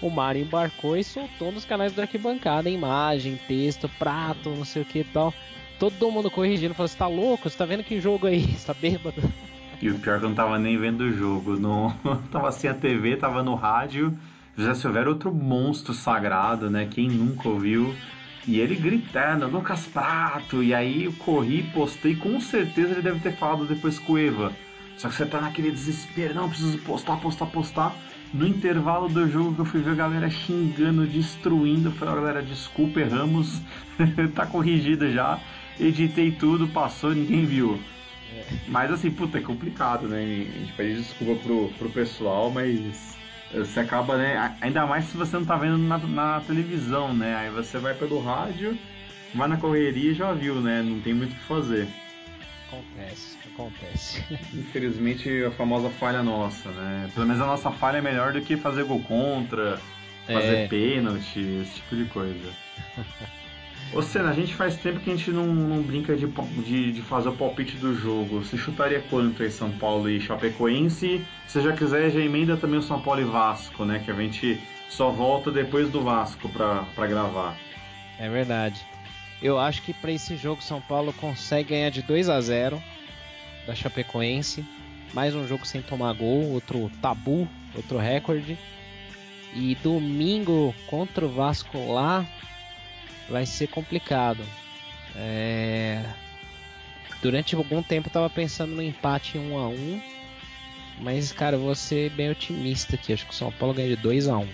o, 0.00 0.06
o 0.06 0.10
Mário 0.10 0.42
embarcou 0.42 0.96
e 0.96 1.02
soltou 1.02 1.50
nos 1.50 1.64
canais 1.64 1.92
do 1.92 2.00
arquibancada, 2.00 2.70
imagem, 2.70 3.38
texto, 3.48 3.88
prato, 3.98 4.50
não 4.50 4.64
sei 4.64 4.82
o 4.82 4.84
que 4.84 5.00
e 5.00 5.04
tal. 5.04 5.34
Todo 5.78 6.10
mundo 6.10 6.30
corrigindo, 6.30 6.74
falou: 6.74 6.88
Você 6.88 6.96
tá 6.96 7.06
louco? 7.06 7.48
Você 7.48 7.56
tá 7.56 7.64
vendo 7.64 7.84
que 7.84 8.00
jogo 8.00 8.26
aí? 8.26 8.40
Você 8.40 8.66
tá 8.66 8.74
bêbado? 8.74 9.22
E 9.78 9.90
o 9.90 9.98
pior 9.98 10.16
é 10.16 10.18
que 10.18 10.24
eu 10.24 10.30
não 10.30 10.34
tava 10.34 10.58
nem 10.58 10.78
vendo 10.78 11.02
o 11.02 11.12
jogo. 11.12 11.52
No... 11.58 11.92
tava 12.32 12.50
sem 12.50 12.70
a 12.70 12.72
TV, 12.72 13.14
tava 13.18 13.42
no 13.42 13.54
rádio. 13.54 14.16
José 14.56 14.74
Silvério, 14.74 15.10
outro 15.10 15.34
monstro 15.34 15.92
sagrado, 15.92 16.70
né? 16.70 16.88
Quem 16.90 17.10
nunca 17.10 17.46
ouviu? 17.46 17.94
E 18.48 18.58
ele 18.58 18.74
gritando, 18.74 19.46
Lucas 19.46 19.86
Prato. 19.86 20.62
E 20.62 20.72
aí 20.72 21.04
eu 21.04 21.12
corri, 21.12 21.62
postei, 21.74 22.16
com 22.16 22.40
certeza 22.40 22.92
ele 22.92 23.02
deve 23.02 23.20
ter 23.20 23.36
falado 23.36 23.66
depois 23.66 23.98
com 23.98 24.14
o 24.14 24.18
Eva. 24.18 24.50
Só 24.96 25.08
que 25.10 25.14
você 25.14 25.26
tá 25.26 25.42
naquele 25.42 25.70
desespero, 25.70 26.34
não, 26.34 26.48
preciso 26.48 26.78
postar, 26.78 27.16
postar, 27.18 27.46
postar. 27.46 27.94
No 28.32 28.46
intervalo 28.46 29.08
do 29.08 29.28
jogo 29.30 29.54
que 29.54 29.60
eu 29.60 29.64
fui 29.64 29.82
ver 29.82 29.90
a 29.90 29.94
galera 29.94 30.30
xingando, 30.30 31.06
destruindo, 31.06 31.88
eu 31.88 31.92
falei, 31.92 32.14
galera, 32.14 32.42
desculpa, 32.42 33.00
erramos, 33.00 33.60
tá 34.34 34.46
corrigido 34.46 35.10
já. 35.12 35.38
Editei 35.78 36.30
tudo, 36.32 36.68
passou, 36.68 37.14
ninguém 37.14 37.44
viu. 37.44 37.80
É. 38.34 38.44
Mas 38.68 38.90
assim, 38.90 39.10
puta, 39.10 39.38
é 39.38 39.40
complicado, 39.42 40.08
né? 40.08 40.22
A 40.22 40.58
gente 40.58 40.72
pede 40.72 40.96
desculpa 40.96 41.42
pro, 41.42 41.68
pro 41.78 41.90
pessoal, 41.90 42.50
mas 42.50 43.16
você 43.52 43.80
acaba, 43.80 44.16
né? 44.16 44.56
Ainda 44.60 44.86
mais 44.86 45.04
se 45.06 45.16
você 45.16 45.36
não 45.36 45.44
tá 45.44 45.56
vendo 45.56 45.78
na, 45.78 45.98
na 45.98 46.40
televisão, 46.40 47.14
né? 47.14 47.36
Aí 47.36 47.50
você 47.50 47.78
vai 47.78 47.94
pelo 47.94 48.20
rádio, 48.20 48.76
vai 49.34 49.48
na 49.48 49.56
correria 49.56 50.10
e 50.10 50.14
já 50.14 50.32
viu, 50.32 50.56
né? 50.56 50.82
Não 50.82 51.00
tem 51.00 51.14
muito 51.14 51.32
o 51.32 51.36
que 51.36 51.44
fazer. 51.44 51.88
Acontece, 52.68 53.38
acontece. 53.54 54.24
Infelizmente 54.52 55.44
a 55.44 55.50
famosa 55.52 55.88
falha 55.88 56.22
nossa, 56.22 56.70
né? 56.70 57.10
Pelo 57.14 57.26
menos 57.26 57.40
a 57.40 57.46
nossa 57.46 57.70
falha 57.70 57.98
é 57.98 58.02
melhor 58.02 58.32
do 58.32 58.40
que 58.40 58.56
fazer 58.56 58.84
gol 58.84 59.00
contra, 59.02 59.78
fazer 60.26 60.56
é. 60.56 60.68
pênalti, 60.68 61.38
esse 61.38 61.74
tipo 61.76 61.96
de 61.96 62.04
coisa. 62.06 62.52
Ô 63.92 64.02
Senna, 64.02 64.30
a 64.30 64.32
gente 64.32 64.54
faz 64.54 64.76
tempo 64.76 65.00
que 65.00 65.10
a 65.10 65.16
gente 65.16 65.30
não, 65.30 65.46
não 65.46 65.82
brinca 65.82 66.16
de, 66.16 66.26
de, 66.26 66.92
de, 66.92 67.02
fazer 67.02 67.28
o 67.28 67.32
palpite 67.32 67.76
do 67.76 67.94
jogo. 67.94 68.40
Você 68.40 68.56
chutaria 68.56 69.00
quanto 69.08 69.42
aí 69.42 69.50
São 69.50 69.70
Paulo 69.70 70.10
e 70.10 70.20
Chapecoense? 70.20 71.24
Se 71.46 71.60
já 71.60 71.72
quiser, 71.72 72.10
já 72.10 72.20
emenda 72.20 72.56
também 72.56 72.78
o 72.78 72.82
São 72.82 73.00
Paulo 73.00 73.20
e 73.20 73.24
Vasco, 73.24 73.84
né? 73.84 74.02
Que 74.04 74.10
a 74.10 74.14
gente 74.14 74.60
só 74.88 75.10
volta 75.10 75.50
depois 75.50 75.88
do 75.88 76.02
Vasco 76.02 76.48
para 76.48 77.06
gravar. 77.06 77.56
É 78.18 78.28
verdade. 78.28 78.84
Eu 79.40 79.58
acho 79.58 79.82
que 79.82 79.94
para 79.94 80.12
esse 80.12 80.36
jogo 80.36 80.62
São 80.62 80.80
Paulo 80.80 81.12
consegue 81.12 81.70
ganhar 81.70 81.90
de 81.90 82.02
2 82.02 82.28
a 82.28 82.40
0 82.40 82.82
da 83.66 83.74
Chapecoense. 83.74 84.64
Mais 85.14 85.34
um 85.34 85.46
jogo 85.46 85.64
sem 85.64 85.80
tomar 85.80 86.12
gol, 86.14 86.52
outro 86.52 86.90
tabu, 87.00 87.48
outro 87.74 87.98
recorde. 87.98 88.58
E 89.54 89.74
domingo 89.76 90.74
contra 90.88 91.24
o 91.24 91.28
Vasco 91.28 91.92
lá 91.92 92.26
vai 93.28 93.46
ser 93.46 93.68
complicado. 93.68 94.42
É... 95.14 96.02
Durante 97.22 97.54
algum 97.54 97.82
tempo 97.82 98.08
eu 98.08 98.12
tava 98.12 98.30
pensando 98.30 98.74
no 98.74 98.82
empate 98.82 99.38
1 99.38 99.58
a 99.58 99.68
1 99.68 100.16
mas 101.00 101.32
cara, 101.32 101.56
eu 101.56 101.60
vou 101.60 101.74
ser 101.74 102.10
bem 102.10 102.30
otimista 102.30 102.94
aqui. 102.94 103.12
Acho 103.12 103.26
que 103.26 103.32
o 103.32 103.36
São 103.36 103.52
Paulo 103.52 103.74
ganha 103.74 103.88
de 103.88 103.96
2 103.96 104.28
a 104.28 104.38
1 104.38 104.48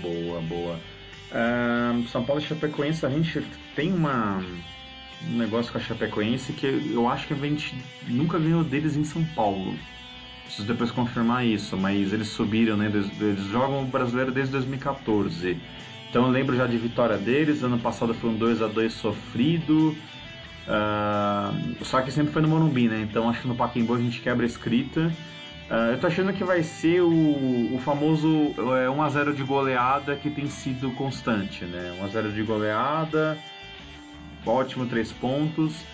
Boa, 0.00 0.40
boa. 0.42 0.80
Uh, 1.30 2.06
São 2.08 2.24
Paulo 2.24 2.40
e 2.40 2.44
Chapecoense, 2.44 3.04
a 3.04 3.10
gente 3.10 3.44
tem 3.74 3.92
uma, 3.92 4.44
um 5.28 5.36
negócio 5.36 5.72
com 5.72 5.78
a 5.78 5.80
Chapecoense 5.80 6.52
que 6.52 6.66
eu 6.92 7.08
acho 7.08 7.26
que 7.26 7.34
a 7.34 7.36
gente 7.36 7.74
nunca 8.06 8.38
ganhou 8.38 8.64
deles 8.64 8.96
em 8.96 9.04
São 9.04 9.24
Paulo. 9.34 9.76
Preciso 10.44 10.66
depois 10.66 10.90
confirmar 10.90 11.44
isso, 11.44 11.76
mas 11.76 12.12
eles 12.12 12.28
subiram, 12.28 12.76
né? 12.76 12.86
Eles 12.86 13.44
jogam 13.46 13.82
o 13.82 13.86
brasileiro 13.86 14.30
desde 14.30 14.52
2014. 14.52 15.60
Então 16.08 16.24
eu 16.26 16.30
lembro 16.30 16.56
já 16.56 16.66
de 16.66 16.76
vitória 16.76 17.16
deles. 17.16 17.62
Ano 17.62 17.78
passado 17.78 18.14
foi 18.14 18.30
um 18.30 18.36
2 18.36 18.62
a 18.62 18.66
2 18.66 18.92
sofrido. 18.92 19.96
Uh, 20.66 21.84
só 21.84 22.00
que 22.00 22.10
sempre 22.10 22.32
foi 22.32 22.42
no 22.42 22.48
Morumbi, 22.48 22.88
né? 22.88 23.06
Então 23.08 23.28
acho 23.28 23.42
que 23.42 23.48
no 23.48 23.54
Pacaembu 23.54 23.94
a 23.94 23.98
gente 23.98 24.20
quebra 24.20 24.44
a 24.44 24.46
escrita. 24.46 25.12
Uh, 25.70 25.92
eu 25.92 25.98
tô 25.98 26.06
achando 26.06 26.32
que 26.32 26.44
vai 26.44 26.62
ser 26.62 27.00
o, 27.00 27.74
o 27.74 27.78
famoso 27.84 28.54
é, 28.56 28.86
1x0 28.86 29.34
de 29.34 29.42
goleada 29.42 30.14
que 30.14 30.30
tem 30.30 30.46
sido 30.46 30.92
constante, 30.92 31.64
né? 31.64 31.96
1x0 32.00 32.32
de 32.32 32.42
goleada, 32.42 33.36
ótimo, 34.44 34.86
3 34.86 35.12
pontos. 35.12 35.84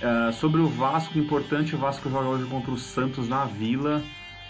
Uh, 0.00 0.32
sobre 0.32 0.60
o 0.60 0.68
Vasco, 0.68 1.18
importante, 1.18 1.74
o 1.74 1.78
Vasco 1.78 2.08
joga 2.08 2.28
hoje 2.28 2.44
contra 2.44 2.70
o 2.70 2.78
Santos 2.78 3.28
na 3.28 3.44
Vila. 3.44 4.02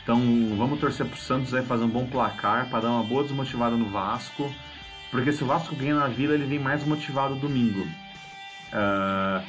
Então 0.02 0.20
vamos 0.56 0.78
torcer 0.80 1.06
pro 1.06 1.18
Santos 1.18 1.52
aí 1.54 1.62
fazer 1.62 1.84
um 1.84 1.88
bom 1.88 2.06
placar 2.06 2.68
para 2.70 2.80
dar 2.80 2.90
uma 2.90 3.02
boa 3.02 3.22
desmotivada 3.22 3.76
no 3.76 3.86
Vasco. 3.86 4.50
Porque 5.10 5.32
se 5.32 5.42
o 5.42 5.46
Vasco 5.46 5.74
ganha 5.74 5.94
na 5.94 6.08
Vila, 6.08 6.34
ele 6.34 6.44
vem 6.44 6.58
mais 6.58 6.84
motivado 6.84 7.34
domingo. 7.36 7.86
Uh, 8.72 9.42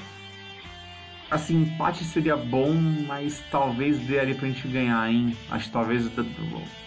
assim, 1.29 1.63
empate 1.63 2.03
seria 2.03 2.37
bom, 2.37 2.73
mas 2.73 3.43
talvez 3.51 3.99
dê 3.99 4.19
ali 4.19 4.33
pra 4.33 4.47
gente 4.47 4.67
ganhar, 4.67 5.11
hein? 5.11 5.35
Acho 5.49 5.65
que 5.65 5.71
talvez. 5.71 6.09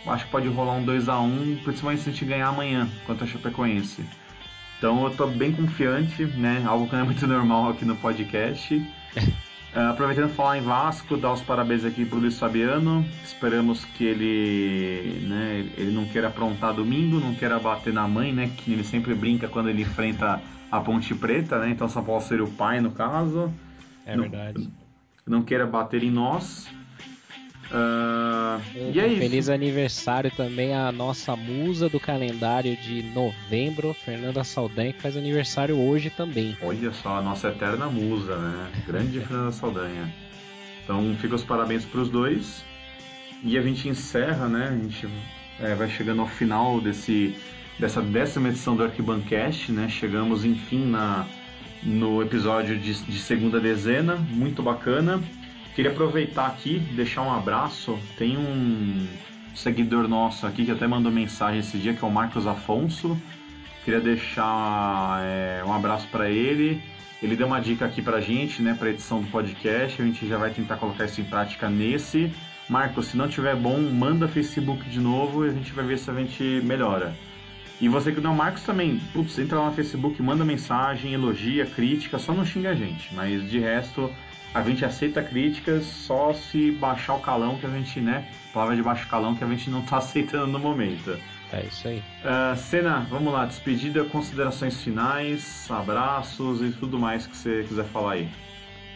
Acho 0.07 0.25
que 0.25 0.31
pode 0.31 0.49
rolar 0.49 0.75
um 0.75 0.85
2 0.85 1.09
a 1.09 1.21
1 1.21 1.59
principalmente 1.65 2.03
se 2.03 2.09
a 2.09 2.13
gente 2.13 2.25
ganhar 2.25 2.49
amanhã 2.49 2.89
contra 3.07 3.25
a 3.25 3.29
Chapecoense. 3.29 4.05
Então 4.79 5.05
eu 5.05 5.15
tô 5.15 5.27
bem 5.27 5.53
confiante, 5.53 6.25
né? 6.25 6.65
Algo 6.67 6.87
que 6.89 6.95
não 6.95 7.03
é 7.03 7.05
muito 7.05 7.27
normal 7.27 7.71
aqui 7.71 7.85
no 7.85 7.97
podcast. 7.97 8.85
Uh, 9.75 9.91
aproveitando 9.91 10.29
falar 10.35 10.59
em 10.59 10.61
Vasco, 10.61 11.17
dar 11.17 11.33
os 11.33 11.41
parabéns 11.41 11.83
aqui 11.83 12.05
pro 12.05 12.19
Luiz 12.19 12.39
Fabiano. 12.39 13.07
Esperamos 13.25 13.87
que 13.87 14.05
ele, 14.05 15.27
né, 15.27 15.67
ele 15.79 15.91
não 15.91 16.05
queira 16.05 16.29
aprontar 16.29 16.75
domingo, 16.75 17.19
não 17.19 17.35
queira 17.35 17.59
bater 17.59 17.91
na 17.91 18.07
mãe, 18.07 18.35
né? 18.35 18.51
Que 18.55 18.75
ele 18.75 18.85
sempre 18.85 19.15
brinca 19.15 19.49
quando 19.49 19.71
ele 19.71 19.81
enfrenta 19.81 20.43
a 20.71 20.81
Ponte 20.81 21.15
Preta, 21.15 21.59
né? 21.59 21.71
Então 21.71 21.89
São 21.89 22.05
Paulo 22.05 22.21
seria 22.21 22.45
o 22.45 22.51
pai 22.51 22.83
no 22.83 22.91
caso. 22.91 23.51
É 24.05 24.15
não, 24.15 24.25
verdade. 24.25 24.71
Não 25.27 25.43
queira 25.43 25.67
bater 25.67 26.03
em 26.03 26.11
nós. 26.11 26.69
Uh, 27.73 28.61
e 28.93 29.01
é 29.01 29.09
feliz 29.09 29.47
isso. 29.47 29.53
aniversário 29.53 30.31
também 30.31 30.75
a 30.75 30.93
nossa 30.93 31.35
musa 31.35 31.89
do 31.89 31.99
calendário 31.99 32.77
de 32.77 33.03
novembro, 33.03 33.95
Fernanda 33.95 34.45
Saldanha, 34.45 34.93
que 34.93 35.01
faz 35.01 35.17
aniversário 35.17 35.79
hoje 35.79 36.11
também. 36.11 36.55
Olha 36.61 36.93
só, 36.93 37.17
a 37.17 37.23
nossa 37.23 37.49
eterna 37.49 37.87
musa, 37.87 38.37
né? 38.37 38.71
Grande 38.87 39.21
Fernanda 39.25 39.53
Saldanha. 39.53 40.13
Então 40.85 41.17
fica 41.19 41.35
os 41.35 41.45
parabéns 41.45 41.87
para 41.87 42.01
os 42.01 42.11
dois. 42.11 42.63
E 43.43 43.57
a 43.57 43.63
gente 43.63 43.89
encerra, 43.89 44.49
né? 44.49 44.69
A 44.69 44.77
gente 44.77 45.09
é, 45.59 45.75
vai 45.75 45.89
chegando 45.89 46.21
ao 46.21 46.29
final 46.29 46.79
desse, 46.79 47.35
dessa 47.79 48.03
décima 48.03 48.51
edição 48.51 48.77
do 48.77 48.85
Arquibancast, 48.85 49.73
né? 49.73 49.89
Chegamos 49.89 50.45
enfim 50.45 50.85
na, 50.85 51.27
no 51.83 52.21
episódio 52.21 52.79
de, 52.79 52.93
de 52.93 53.19
segunda 53.19 53.59
dezena, 53.59 54.17
muito 54.17 54.63
bacana. 54.63 55.23
Queria 55.75 55.91
aproveitar 55.91 56.47
aqui, 56.47 56.79
deixar 56.79 57.23
um 57.23 57.33
abraço. 57.33 57.99
Tem 58.19 58.37
um 58.37 59.07
seguidor 59.55 60.07
nosso 60.07 60.47
aqui 60.47 60.65
que 60.65 60.71
até 60.71 60.87
mandou 60.87 61.11
mensagem 61.11 61.61
esse 61.61 61.79
dia, 61.79 61.95
que 61.95 62.05
é 62.05 62.09
o 62.09 62.11
Marcos 62.11 62.47
Afonso. 62.47 63.19
Queria 63.85 64.01
deixar 64.01 65.21
é, 65.25 65.63
um 65.65 65.73
abraço 65.73 66.07
para 66.09 66.29
ele. 66.29 66.83
Ele 67.23 67.37
deu 67.37 67.47
uma 67.47 67.61
dica 67.61 67.87
aqui 67.87 68.03
pra 68.03 68.21
gente, 68.21 68.61
né, 68.61 68.75
pra 68.79 68.91
edição 68.91 69.23
do 69.23 69.29
podcast. 69.29 70.01
A 70.01 70.05
gente 70.05 70.29
já 70.29 70.37
vai 70.37 70.51
tentar 70.51 70.77
colocar 70.77 71.07
isso 71.07 71.21
em 71.21 71.25
prática 71.25 71.71
nesse. 71.71 72.31
Marcos, 72.69 73.07
se 73.07 73.17
não 73.17 73.29
tiver 73.29 73.57
bom, 73.57 73.81
manda 73.81 74.29
Facebook 74.29 74.89
de 74.89 75.01
novo 75.01 75.47
e 75.47 75.49
a 75.49 75.53
gente 75.53 75.73
vai 75.73 75.85
ver 75.85 75.99
se 75.99 76.11
a 76.11 76.15
gente 76.15 76.43
melhora. 76.65 77.17
E 77.81 77.89
você 77.89 78.13
que 78.13 78.21
não 78.21 78.35
é 78.35 78.37
Marcos 78.37 78.63
também, 78.63 79.01
putz, 79.13 79.39
entra 79.39 79.59
lá 79.59 79.67
no 79.67 79.75
Facebook, 79.75 80.23
manda 80.23 80.45
mensagem, 80.45 81.15
elogia, 81.15 81.67
crítica, 81.67 82.19
só 82.19 82.33
não 82.33 82.45
xinga 82.45 82.71
a 82.71 82.75
gente. 82.75 83.13
Mas 83.15 83.51
de 83.51 83.59
resto, 83.59 84.11
a 84.55 84.63
gente 84.63 84.85
aceita 84.85 85.23
críticas 85.23 85.85
só 85.85 86.33
se 86.35 86.71
baixar 86.73 87.15
o 87.15 87.21
calão 87.21 87.57
que 87.59 87.67
a 87.67 87.71
gente, 87.71 88.01
né? 88.01 88.29
Palavra 88.53 88.77
de 88.77 88.83
baixo 88.83 89.09
calão 89.09 89.35
que 89.35 89.43
a 89.43 89.47
gente 89.47 89.71
não 89.71 89.83
tá 89.83 89.97
aceitando 89.99 90.47
no 90.47 90.59
momento. 90.59 91.19
É 91.53 91.65
isso 91.67 91.89
aí. 91.89 92.03
Uh, 92.25 92.57
Senna, 92.57 93.07
vamos 93.11 93.33
lá, 93.33 93.45
despedida, 93.45 94.05
considerações 94.05 94.83
finais, 94.83 95.71
abraços 95.71 96.63
e 96.63 96.71
tudo 96.73 96.99
mais 96.99 97.27
que 97.27 97.37
você 97.37 97.65
quiser 97.69 97.85
falar 97.85 98.13
aí. 98.13 98.29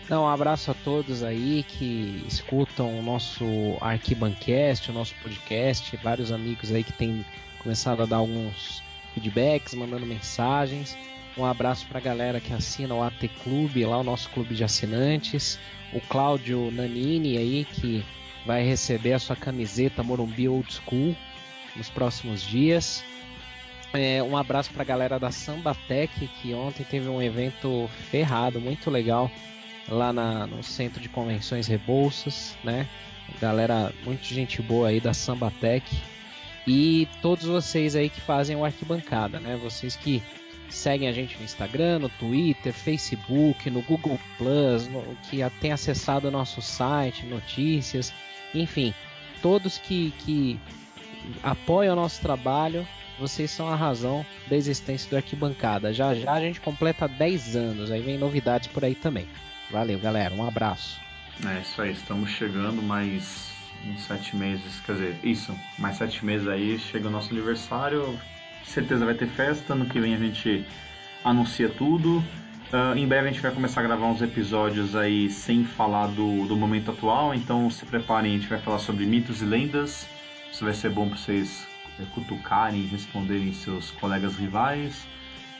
Então, 0.04 0.22
um 0.22 0.28
abraço 0.28 0.70
a 0.70 0.74
todos 0.74 1.22
aí 1.22 1.64
que 1.64 2.24
escutam 2.28 2.98
o 2.98 3.02
nosso 3.02 3.44
Arquibancast, 3.80 4.90
o 4.90 4.94
nosso 4.94 5.14
podcast, 5.16 5.96
vários 5.96 6.30
amigos 6.30 6.72
aí 6.72 6.84
que 6.84 6.92
têm 6.92 7.24
começado 7.58 8.02
a 8.04 8.06
dar 8.06 8.16
alguns 8.16 8.82
feedbacks, 9.12 9.74
mandando 9.74 10.06
mensagens. 10.06 10.96
Um 11.36 11.44
abraço 11.44 11.86
para 11.86 11.98
a 11.98 12.02
galera 12.02 12.40
que 12.40 12.52
assina 12.52 12.94
o 12.94 13.02
AT 13.02 13.28
Clube, 13.42 13.84
lá 13.84 13.98
o 13.98 14.04
nosso 14.04 14.30
clube 14.30 14.54
de 14.54 14.64
assinantes. 14.64 15.58
O 15.92 16.00
Cláudio 16.00 16.70
Nanini 16.70 17.36
aí, 17.36 17.64
que 17.64 18.04
vai 18.46 18.62
receber 18.64 19.12
a 19.12 19.18
sua 19.18 19.36
camiseta 19.36 20.02
Morumbi 20.02 20.48
Old 20.48 20.72
School 20.72 21.14
nos 21.74 21.90
próximos 21.90 22.40
dias. 22.42 23.04
É, 23.92 24.22
um 24.22 24.36
abraço 24.36 24.70
para 24.72 24.82
a 24.82 24.86
galera 24.86 25.18
da 25.18 25.30
Sambatec, 25.30 26.28
que 26.40 26.54
ontem 26.54 26.84
teve 26.84 27.08
um 27.08 27.20
evento 27.20 27.88
ferrado, 28.10 28.60
muito 28.60 28.90
legal, 28.90 29.30
lá 29.88 30.12
na, 30.12 30.46
no 30.46 30.62
Centro 30.62 31.00
de 31.00 31.08
Convenções 31.08 31.66
Rebouças, 31.66 32.56
né? 32.64 32.88
Galera, 33.40 33.92
muito 34.04 34.24
gente 34.24 34.62
boa 34.62 34.88
aí 34.88 35.00
da 35.00 35.12
Sambatec. 35.12 35.84
E 36.66 37.06
todos 37.20 37.44
vocês 37.44 37.94
aí 37.94 38.08
que 38.08 38.20
fazem 38.20 38.56
o 38.56 38.64
Arquibancada, 38.64 39.38
né? 39.38 39.56
Vocês 39.62 39.96
que 39.96 40.22
seguem 40.68 41.08
a 41.08 41.12
gente 41.12 41.36
no 41.38 41.44
Instagram, 41.44 42.00
no 42.00 42.08
Twitter, 42.08 42.72
Facebook, 42.72 43.70
no 43.70 43.82
Google 43.82 44.18
Plus, 44.38 44.88
que 45.28 45.38
tem 45.60 45.72
acessado 45.72 46.28
o 46.28 46.30
nosso 46.30 46.60
site, 46.60 47.26
notícias, 47.26 48.12
enfim, 48.54 48.94
todos 49.42 49.78
que, 49.78 50.12
que 50.18 50.58
apoiam 51.42 51.92
o 51.92 51.96
nosso 51.96 52.20
trabalho, 52.20 52.86
vocês 53.18 53.50
são 53.50 53.68
a 53.68 53.76
razão 53.76 54.24
da 54.48 54.56
existência 54.56 55.08
do 55.08 55.16
Arquibancada. 55.16 55.92
Já 55.92 56.14
já 56.14 56.32
a 56.32 56.40
gente 56.40 56.60
completa 56.60 57.08
10 57.08 57.56
anos, 57.56 57.90
aí 57.90 58.02
vem 58.02 58.18
novidades 58.18 58.68
por 58.68 58.84
aí 58.84 58.94
também. 58.94 59.26
Valeu, 59.70 59.98
galera, 59.98 60.34
um 60.34 60.46
abraço. 60.46 61.00
É 61.44 61.60
isso 61.60 61.82
aí, 61.82 61.92
estamos 61.92 62.30
chegando 62.30 62.82
mais 62.82 63.50
uns 63.84 64.02
sete 64.02 64.34
meses, 64.34 64.80
quer 64.80 64.92
dizer, 64.92 65.18
isso, 65.22 65.54
mais 65.78 65.96
sete 65.96 66.24
meses 66.24 66.48
aí, 66.48 66.78
chega 66.78 67.08
o 67.08 67.10
nosso 67.10 67.30
aniversário, 67.30 68.18
certeza 68.70 69.04
vai 69.04 69.14
ter 69.14 69.28
festa. 69.28 69.72
Ano 69.72 69.86
que 69.86 70.00
vem 70.00 70.14
a 70.14 70.18
gente 70.18 70.64
anuncia 71.24 71.68
tudo. 71.68 72.18
Uh, 72.72 72.96
em 72.96 73.06
breve 73.06 73.28
a 73.28 73.32
gente 73.32 73.40
vai 73.40 73.52
começar 73.52 73.80
a 73.80 73.84
gravar 73.84 74.06
uns 74.06 74.20
episódios 74.20 74.96
aí 74.96 75.30
sem 75.30 75.64
falar 75.64 76.08
do, 76.08 76.46
do 76.46 76.56
momento 76.56 76.90
atual, 76.90 77.32
então 77.32 77.70
se 77.70 77.86
preparem, 77.86 78.32
a 78.32 78.36
gente 78.36 78.48
vai 78.48 78.58
falar 78.58 78.80
sobre 78.80 79.06
mitos 79.06 79.40
e 79.40 79.44
lendas. 79.44 80.06
Isso 80.50 80.64
vai 80.64 80.74
ser 80.74 80.90
bom 80.90 81.08
para 81.08 81.16
vocês 81.16 81.66
cutucarem 82.14 82.80
e 82.80 82.86
responderem 82.86 83.52
seus 83.52 83.92
colegas 83.92 84.36
rivais. 84.36 85.06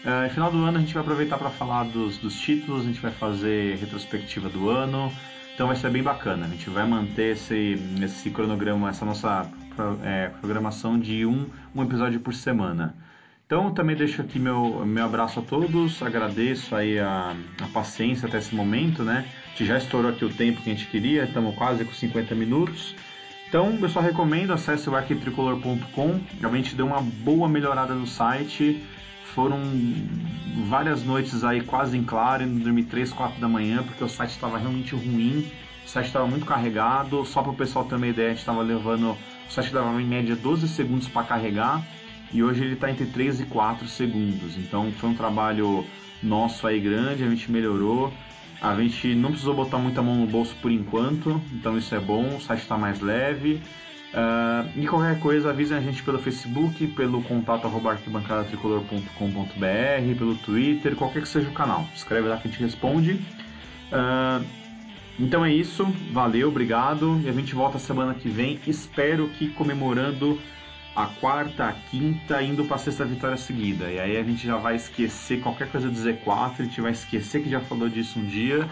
Uh, 0.07 0.31
final 0.31 0.53
do 0.53 0.65
ano 0.65 0.79
a 0.79 0.81
gente 0.81 0.95
vai 0.95 1.03
aproveitar 1.03 1.37
para 1.37 1.51
falar 1.51 1.83
dos, 1.83 2.17
dos 2.19 2.39
títulos, 2.39 2.83
a 2.83 2.85
gente 2.85 3.01
vai 3.01 3.11
fazer 3.11 3.77
retrospectiva 3.79 4.49
do 4.49 4.71
ano, 4.71 5.13
então 5.53 5.67
vai 5.67 5.75
ser 5.75 5.91
bem 5.91 6.01
bacana. 6.01 6.47
A 6.47 6.49
gente 6.49 6.71
vai 6.71 6.87
manter 6.87 7.33
esse, 7.33 7.77
esse 8.01 8.31
cronograma, 8.31 8.89
essa 8.89 9.05
nossa 9.05 9.51
é, 10.05 10.29
programação 10.41 10.97
de 10.97 11.27
um, 11.27 11.47
um 11.75 11.83
episódio 11.83 12.21
por 12.21 12.33
semana. 12.33 12.95
Então 13.47 13.75
também 13.75 13.97
deixo 13.97 14.23
aqui 14.23 14.39
meu, 14.39 14.87
meu 14.87 15.05
abraço 15.05 15.41
a 15.41 15.43
todos, 15.43 16.01
agradeço 16.01 16.77
aí 16.77 17.01
a, 17.01 17.35
a 17.61 17.67
paciência 17.75 18.29
até 18.29 18.39
esse 18.39 18.55
momento, 18.55 19.03
né? 19.03 19.27
A 19.47 19.49
gente 19.51 19.67
já 19.67 19.77
estourou 19.77 20.13
aqui 20.13 20.25
o 20.25 20.33
tempo 20.33 20.63
que 20.63 20.71
a 20.71 20.73
gente 20.73 20.87
queria, 20.87 21.25
estamos 21.25 21.53
quase 21.57 21.85
com 21.85 21.93
50 21.93 22.33
minutos. 22.33 22.95
Então, 23.49 23.77
eu 23.81 23.89
só 23.89 23.99
recomendo, 23.99 24.53
acesse 24.53 24.89
o 24.89 24.95
arquitricolor.com, 24.95 26.21
realmente 26.39 26.77
deu 26.77 26.87
uma 26.87 27.01
boa 27.01 27.49
melhorada 27.49 27.95
no 27.95 28.07
site, 28.07 28.85
foram 29.37 29.61
várias 30.65 31.05
noites 31.05 31.45
aí 31.45 31.61
quase 31.61 31.97
em 31.97 32.03
claro, 32.03 32.43
indo 32.43 32.65
dormir 32.65 32.85
3, 32.85 33.13
4 33.13 33.39
da 33.39 33.47
manhã, 33.47 33.83
porque 33.83 34.03
o 34.03 34.09
site 34.09 34.31
estava 34.31 34.57
realmente 34.57 34.95
ruim, 34.95 35.47
o 35.85 35.89
site 35.89 36.07
estava 36.07 36.27
muito 36.27 36.47
carregado, 36.47 37.23
só 37.27 37.43
para 37.43 37.53
o 37.53 37.55
pessoal 37.55 37.85
ter 37.85 37.97
uma 37.97 38.07
ideia, 38.07 38.29
a 38.29 38.31
gente 38.31 38.41
estava 38.41 38.63
levando, 38.63 39.11
o 39.11 39.53
site 39.53 39.73
dava 39.73 40.01
em 40.01 40.07
média 40.07 40.35
12 40.35 40.67
segundos 40.67 41.07
para 41.07 41.23
carregar, 41.23 41.87
e 42.33 42.43
hoje 42.43 42.65
ele 42.65 42.73
está 42.73 42.91
entre 42.91 43.05
3 43.05 43.43
e 43.43 43.45
4 43.45 43.87
segundos. 43.87 44.57
Então 44.57 44.91
foi 44.93 45.11
um 45.11 45.15
trabalho 45.15 45.85
nosso 46.23 46.67
aí 46.67 46.81
grande, 46.81 47.23
a 47.23 47.29
gente 47.29 47.53
melhorou. 47.53 48.13
A 48.61 48.75
gente 48.75 49.15
não 49.15 49.29
precisou 49.31 49.55
botar 49.55 49.77
muita 49.77 50.03
mão 50.03 50.15
no 50.17 50.27
bolso 50.27 50.57
por 50.63 50.73
enquanto, 50.73 51.41
então 51.53 51.77
isso 51.77 51.95
é 51.95 52.01
bom, 52.01 52.37
o 52.37 52.41
site 52.41 52.63
está 52.63 52.79
mais 52.79 53.01
leve. 53.01 53.61
Uh, 54.15 54.71
e 54.77 54.87
qualquer 54.87 55.19
coisa, 55.21 55.51
avisem 55.51 55.77
a 55.77 55.81
gente 55.81 56.03
pelo 56.03 56.19
Facebook, 56.19 56.87
pelo 56.89 57.23
contato 57.23 57.67
arquibancadatricolor.com.br, 57.67 60.19
pelo 60.19 60.35
Twitter, 60.37 60.97
qualquer 60.97 61.23
que 61.23 61.29
seja 61.29 61.49
o 61.49 61.53
canal. 61.53 61.87
Escreve 61.95 62.29
lá 62.29 62.39
que 62.39 62.49
a 62.49 62.51
gente 62.51 62.63
responde. 62.63 63.21
Uh, 63.93 64.45
então 65.19 65.45
é 65.45 65.53
isso, 65.53 65.85
valeu, 66.13 66.49
obrigado. 66.49 67.21
E 67.25 67.29
a 67.29 67.33
gente 67.33 67.55
volta 67.55 67.79
semana 67.79 68.15
que 68.15 68.29
vem. 68.29 68.61
Espero 68.67 69.29
que 69.29 69.49
comemorando 69.49 70.41
a 70.95 71.07
quarta, 71.07 71.67
a 71.67 71.73
quinta, 71.73 72.43
indo 72.43 72.65
para 72.65 72.77
a 72.77 72.79
sexta 72.79 73.05
vitória 73.05 73.37
seguida. 73.37 73.91
E 73.91 74.01
aí 74.01 74.17
a 74.17 74.23
gente 74.23 74.47
já 74.47 74.57
vai 74.57 74.77
esquecer 74.77 75.43
qualquer 75.43 75.71
coisa 75.71 75.91
do 75.91 75.95
Z4, 75.95 76.53
a 76.59 76.65
gente 76.65 76.81
vai 76.81 76.93
esquecer 76.93 77.43
que 77.43 77.51
já 77.51 77.61
falou 77.61 77.89
disso 77.89 78.19
um 78.19 78.25
dia. 78.25 78.65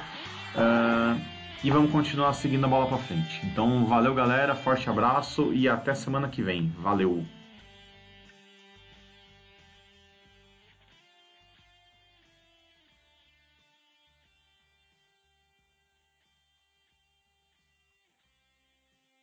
Uh, 0.55 1.34
e 1.64 1.70
vamos 1.70 1.90
continuar 1.90 2.34
seguindo 2.34 2.66
a 2.66 2.68
bola 2.68 2.86
para 2.86 2.98
frente. 2.98 3.40
Então, 3.46 3.86
valeu 3.86 4.14
galera, 4.14 4.54
forte 4.54 4.90
abraço 4.90 5.50
e 5.54 5.66
até 5.66 5.94
semana 5.94 6.28
que 6.28 6.42
vem. 6.42 6.70
Valeu! 6.78 7.24